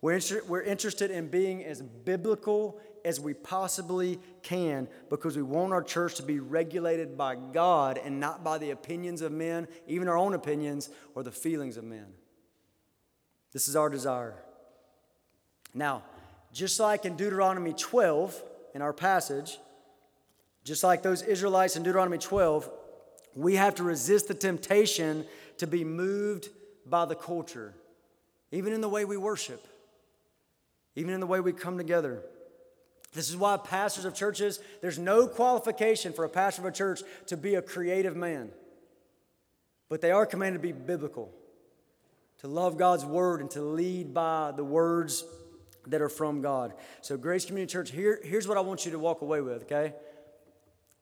We're, 0.00 0.14
inter- 0.14 0.42
we're 0.46 0.62
interested 0.62 1.10
in 1.10 1.28
being 1.28 1.64
as 1.64 1.80
biblical 1.80 2.80
as 3.04 3.20
we 3.20 3.34
possibly 3.34 4.18
can 4.42 4.88
because 5.10 5.36
we 5.36 5.42
want 5.42 5.72
our 5.72 5.82
church 5.82 6.16
to 6.16 6.22
be 6.22 6.40
regulated 6.40 7.16
by 7.16 7.36
God 7.36 7.98
and 8.02 8.20
not 8.20 8.44
by 8.44 8.58
the 8.58 8.70
opinions 8.70 9.22
of 9.22 9.32
men, 9.32 9.68
even 9.86 10.08
our 10.08 10.16
own 10.16 10.34
opinions 10.34 10.90
or 11.14 11.22
the 11.22 11.32
feelings 11.32 11.76
of 11.76 11.84
men. 11.84 12.06
This 13.52 13.68
is 13.68 13.76
our 13.76 13.90
desire. 13.90 14.34
Now, 15.74 16.02
just 16.52 16.78
like 16.80 17.04
in 17.04 17.16
Deuteronomy 17.16 17.72
12, 17.72 18.42
in 18.74 18.82
our 18.82 18.92
passage, 18.92 19.58
just 20.64 20.84
like 20.84 21.02
those 21.02 21.22
Israelites 21.22 21.76
in 21.76 21.82
Deuteronomy 21.82 22.18
12, 22.18 22.70
we 23.34 23.56
have 23.56 23.74
to 23.76 23.82
resist 23.82 24.28
the 24.28 24.34
temptation 24.34 25.26
to 25.58 25.66
be 25.66 25.84
moved 25.84 26.48
by 26.86 27.04
the 27.04 27.14
culture, 27.14 27.74
even 28.50 28.72
in 28.72 28.80
the 28.80 28.88
way 28.88 29.04
we 29.04 29.16
worship, 29.16 29.66
even 30.94 31.14
in 31.14 31.20
the 31.20 31.26
way 31.26 31.40
we 31.40 31.52
come 31.52 31.78
together. 31.78 32.22
This 33.12 33.28
is 33.28 33.36
why 33.36 33.56
pastors 33.58 34.04
of 34.04 34.14
churches, 34.14 34.58
there's 34.80 34.98
no 34.98 35.26
qualification 35.26 36.12
for 36.12 36.24
a 36.24 36.28
pastor 36.28 36.62
of 36.62 36.66
a 36.66 36.72
church 36.72 37.02
to 37.26 37.36
be 37.36 37.54
a 37.54 37.62
creative 37.62 38.16
man. 38.16 38.50
But 39.88 40.00
they 40.00 40.10
are 40.10 40.24
commanded 40.24 40.62
to 40.62 40.62
be 40.62 40.72
biblical, 40.72 41.30
to 42.40 42.48
love 42.48 42.78
God's 42.78 43.04
word 43.04 43.40
and 43.40 43.50
to 43.50 43.60
lead 43.60 44.14
by 44.14 44.52
the 44.56 44.64
words 44.64 45.24
that 45.86 46.00
are 46.00 46.08
from 46.08 46.40
God. 46.40 46.72
So, 47.02 47.16
Grace 47.18 47.44
Community 47.44 47.70
Church, 47.70 47.90
here, 47.90 48.18
here's 48.22 48.48
what 48.48 48.56
I 48.56 48.60
want 48.60 48.86
you 48.86 48.92
to 48.92 48.98
walk 48.98 49.20
away 49.20 49.42
with, 49.42 49.64
okay? 49.64 49.92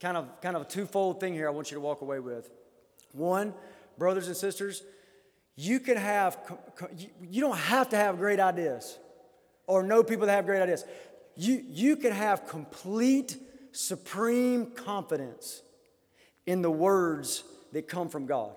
Kind 0.00 0.16
of, 0.16 0.40
kind 0.40 0.56
of 0.56 0.62
a 0.62 0.64
twofold 0.64 1.20
thing 1.20 1.34
here 1.34 1.46
I 1.46 1.50
want 1.50 1.70
you 1.70 1.76
to 1.76 1.80
walk 1.80 2.00
away 2.00 2.18
with. 2.18 2.50
One, 3.12 3.54
brothers 3.98 4.26
and 4.26 4.36
sisters, 4.36 4.82
you 5.54 5.78
can 5.78 5.96
have, 5.96 6.38
you 7.22 7.40
don't 7.40 7.58
have 7.58 7.90
to 7.90 7.96
have 7.96 8.16
great 8.16 8.40
ideas 8.40 8.98
or 9.66 9.82
know 9.82 10.02
people 10.02 10.26
that 10.26 10.34
have 10.34 10.46
great 10.46 10.62
ideas. 10.62 10.84
You, 11.41 11.64
you 11.68 11.97
can 11.97 12.12
have 12.12 12.47
complete, 12.47 13.36
supreme 13.72 14.66
confidence 14.72 15.62
in 16.47 16.61
the 16.62 16.70
words 16.70 17.45
that 17.72 17.88
come 17.88 18.09
from 18.09 18.26
God. 18.26 18.53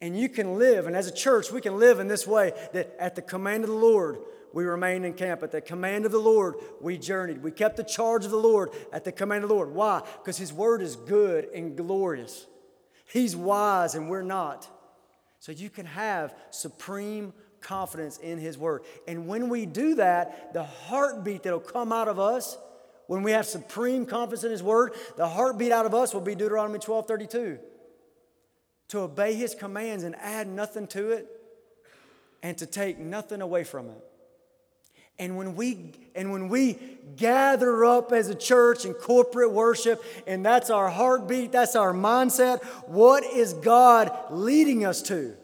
And 0.00 0.18
you 0.18 0.28
can 0.28 0.58
live, 0.58 0.86
and 0.86 0.96
as 0.96 1.06
a 1.06 1.14
church, 1.14 1.52
we 1.52 1.60
can 1.60 1.78
live 1.78 2.00
in 2.00 2.08
this 2.08 2.26
way 2.26 2.52
that 2.72 2.94
at 2.98 3.14
the 3.14 3.22
command 3.22 3.64
of 3.64 3.70
the 3.70 3.76
Lord, 3.76 4.18
we 4.52 4.64
remained 4.64 5.04
in 5.04 5.14
camp. 5.14 5.42
At 5.42 5.52
the 5.52 5.60
command 5.60 6.04
of 6.06 6.12
the 6.12 6.18
Lord, 6.18 6.56
we 6.80 6.98
journeyed. 6.98 7.42
We 7.42 7.50
kept 7.50 7.76
the 7.76 7.84
charge 7.84 8.24
of 8.24 8.30
the 8.30 8.36
Lord 8.36 8.70
at 8.92 9.04
the 9.04 9.12
command 9.12 9.44
of 9.44 9.48
the 9.48 9.54
Lord. 9.54 9.72
Why? 9.72 10.02
Because 10.18 10.36
His 10.36 10.52
word 10.52 10.82
is 10.82 10.96
good 10.96 11.48
and 11.54 11.76
glorious. 11.76 12.46
He's 13.06 13.34
wise 13.34 13.94
and 13.94 14.08
we're 14.08 14.22
not. 14.22 14.68
So 15.40 15.52
you 15.52 15.70
can 15.70 15.86
have 15.86 16.34
supreme 16.50 17.32
confidence 17.64 18.18
in 18.18 18.38
His 18.38 18.56
word. 18.56 18.82
And 19.08 19.26
when 19.26 19.48
we 19.48 19.66
do 19.66 19.96
that, 19.96 20.52
the 20.52 20.62
heartbeat 20.62 21.42
that'll 21.42 21.58
come 21.58 21.92
out 21.92 22.06
of 22.06 22.20
us, 22.20 22.56
when 23.06 23.22
we 23.22 23.32
have 23.32 23.46
supreme 23.46 24.06
confidence 24.06 24.44
in 24.44 24.52
His 24.52 24.62
word, 24.62 24.92
the 25.16 25.28
heartbeat 25.28 25.72
out 25.72 25.86
of 25.86 25.94
us 25.94 26.14
will 26.14 26.20
be 26.20 26.36
Deuteronomy 26.36 26.78
12 26.78 27.08
32. 27.08 27.58
To 28.88 29.00
obey 29.00 29.34
His 29.34 29.54
commands 29.54 30.04
and 30.04 30.14
add 30.16 30.46
nothing 30.46 30.86
to 30.88 31.10
it, 31.10 31.26
and 32.42 32.56
to 32.58 32.66
take 32.66 32.98
nothing 32.98 33.40
away 33.40 33.64
from 33.64 33.88
it. 33.88 34.04
And 35.18 35.36
when 35.36 35.54
we 35.54 35.92
and 36.14 36.32
when 36.32 36.48
we 36.48 36.78
gather 37.16 37.84
up 37.84 38.12
as 38.12 38.28
a 38.28 38.34
church 38.34 38.84
in 38.84 38.94
corporate 38.94 39.52
worship 39.52 40.02
and 40.26 40.44
that's 40.44 40.70
our 40.70 40.90
heartbeat, 40.90 41.52
that's 41.52 41.76
our 41.76 41.92
mindset, 41.92 42.62
what 42.88 43.22
is 43.24 43.52
God 43.52 44.10
leading 44.30 44.84
us 44.84 45.02
to? 45.02 45.36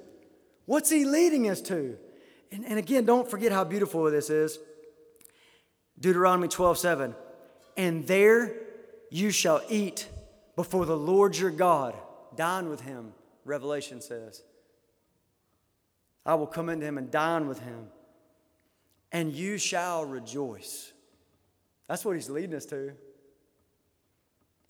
What's 0.66 0.90
he 0.90 1.04
leading 1.04 1.48
us 1.48 1.60
to? 1.62 1.98
And, 2.53 2.64
and 2.64 2.78
again, 2.78 3.05
don't 3.05 3.30
forget 3.30 3.53
how 3.53 3.64
beautiful 3.64 4.11
this 4.11 4.30
is. 4.30 4.59
Deuteronomy 5.98 6.48
12, 6.48 6.78
7. 6.78 7.14
And 7.76 8.07
there 8.07 8.55
you 9.11 9.30
shall 9.30 9.62
eat 9.68 10.09
before 10.57 10.86
the 10.86 10.96
Lord 10.96 11.36
your 11.36 11.51
God. 11.51 11.94
Dine 12.36 12.68
with 12.68 12.80
him, 12.80 13.12
Revelation 13.44 14.01
says. 14.01 14.42
I 16.24 16.34
will 16.34 16.46
come 16.46 16.68
into 16.68 16.86
him 16.86 16.98
and 16.98 17.11
dine 17.11 17.48
with 17.48 17.61
him 17.61 17.88
and 19.12 19.32
you 19.32 19.59
shall 19.59 20.05
rejoice. 20.05 20.92
That's 21.88 22.05
what 22.05 22.14
he's 22.14 22.30
leading 22.30 22.55
us 22.55 22.66
to. 22.66 22.92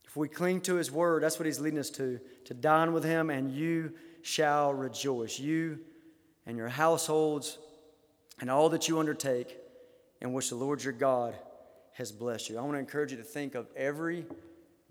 If 0.05 0.17
we 0.17 0.29
cling 0.29 0.63
to 0.63 0.75
his 0.75 0.91
word, 0.91 1.23
that's 1.23 1.39
what 1.39 1.47
he's 1.47 1.61
leading 1.61 1.79
us 1.79 1.91
to 1.91 2.19
to 2.47 2.55
dine 2.55 2.93
with 2.93 3.05
him, 3.05 3.31
and 3.31 3.53
you 3.53 3.93
shall 4.23 4.73
rejoice. 4.73 5.39
You 5.39 5.79
and 6.47 6.57
your 6.57 6.69
households 6.69 7.59
and 8.41 8.51
all 8.51 8.69
that 8.71 8.89
you 8.89 8.99
undertake, 8.99 9.57
in 10.21 10.33
which 10.33 10.49
the 10.49 10.57
Lord 10.57 10.83
your 10.83 10.93
God 10.93 11.35
has 11.93 12.13
blessed 12.13 12.51
you. 12.51 12.59
I 12.59 12.63
want 12.63 12.75
to 12.75 12.79
encourage 12.79 13.11
you 13.13 13.19
to 13.19 13.25
think 13.25 13.55
of 13.55 13.67
every 13.77 14.27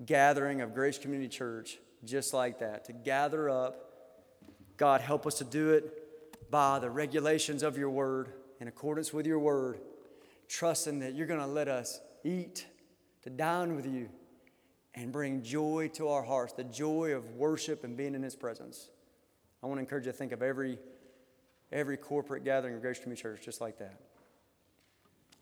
gathering 0.05 0.61
of 0.61 0.73
Grace 0.73 0.97
Community 0.97 1.29
Church 1.29 1.77
just 2.05 2.33
like 2.33 2.59
that 2.59 2.85
to 2.85 2.93
gather 2.93 3.49
up. 3.49 3.85
God, 4.77 5.01
help 5.01 5.27
us 5.27 5.39
to 5.39 5.43
do 5.43 5.71
it 5.71 6.49
by 6.49 6.79
the 6.79 6.89
regulations 6.89 7.63
of 7.63 7.77
your 7.77 7.89
word 7.89 8.29
in 8.59 8.67
accordance 8.67 9.13
with 9.13 9.25
your 9.25 9.39
word, 9.39 9.79
trusting 10.47 10.99
that 10.99 11.15
you're 11.15 11.27
going 11.27 11.39
to 11.39 11.45
let 11.45 11.67
us 11.67 11.99
eat, 12.23 12.65
to 13.23 13.29
dine 13.29 13.75
with 13.75 13.85
you, 13.85 14.09
and 14.95 15.11
bring 15.11 15.43
joy 15.43 15.89
to 15.93 16.07
our 16.07 16.23
hearts, 16.23 16.53
the 16.53 16.63
joy 16.63 17.11
of 17.11 17.35
worship 17.35 17.83
and 17.83 17.95
being 17.95 18.15
in 18.15 18.23
His 18.23 18.35
presence. 18.35 18.89
I 19.61 19.67
want 19.67 19.77
to 19.77 19.81
encourage 19.81 20.05
you 20.05 20.11
to 20.11 20.17
think 20.17 20.31
of 20.31 20.41
every, 20.41 20.79
every 21.71 21.97
corporate 21.97 22.43
gathering 22.43 22.75
of 22.75 22.81
Grace 22.81 22.99
Community 22.99 23.21
Church 23.21 23.41
just 23.43 23.61
like 23.61 23.77
that. 23.79 23.99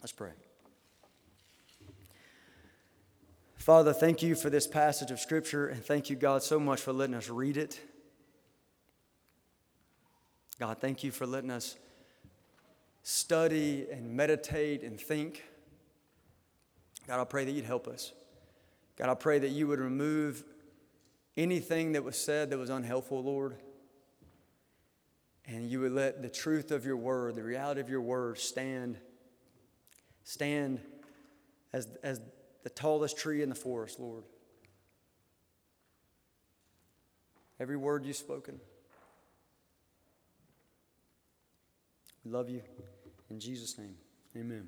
Let's 0.01 0.11
pray. 0.11 0.31
Father, 3.55 3.91
thank 3.91 4.21
you 4.21 4.35
for 4.35 4.49
this 4.49 4.65
passage 4.65 5.11
of 5.11 5.19
Scripture, 5.19 5.67
and 5.67 5.83
thank 5.83 6.09
you, 6.09 6.15
God, 6.15 6.41
so 6.41 6.59
much 6.59 6.79
for 6.79 6.93
letting 6.93 7.15
us 7.15 7.27
read 7.27 7.57
it. 7.57 7.79
God, 10.59 10.77
thank 10.79 11.03
you 11.03 11.11
for 11.11 11.27
letting 11.27 11.51
us 11.51 11.75
study 13.03 13.87
and 13.91 14.15
meditate 14.15 14.83
and 14.83 14.99
think. 14.99 15.43
God, 17.07 17.19
I 17.19 17.25
pray 17.25 17.45
that 17.45 17.51
you'd 17.51 17.65
help 17.65 17.87
us. 17.87 18.13
God, 18.97 19.09
I 19.09 19.13
pray 19.15 19.39
that 19.39 19.49
you 19.49 19.67
would 19.67 19.79
remove 19.79 20.43
anything 21.35 21.91
that 21.91 22.03
was 22.03 22.17
said 22.17 22.49
that 22.49 22.57
was 22.57 22.69
unhelpful, 22.69 23.23
Lord. 23.23 23.55
And 25.47 25.69
you 25.71 25.79
would 25.79 25.93
let 25.93 26.21
the 26.21 26.29
truth 26.29 26.71
of 26.71 26.85
your 26.85 26.97
word, 26.97 27.35
the 27.35 27.43
reality 27.43 27.79
of 27.79 27.89
your 27.89 28.01
word, 28.01 28.37
stand, 28.37 28.97
stand 30.23 30.81
as, 31.71 31.87
as 32.03 32.19
the 32.63 32.69
tallest 32.69 33.17
tree 33.17 33.41
in 33.41 33.49
the 33.49 33.55
forest, 33.55 33.99
Lord. 33.99 34.25
Every 37.59 37.77
word 37.77 38.05
you've 38.05 38.17
spoken. 38.17 38.59
We 42.25 42.31
love 42.31 42.49
you. 42.49 42.61
In 43.29 43.39
Jesus' 43.39 43.77
name, 43.77 43.95
amen. 44.35 44.67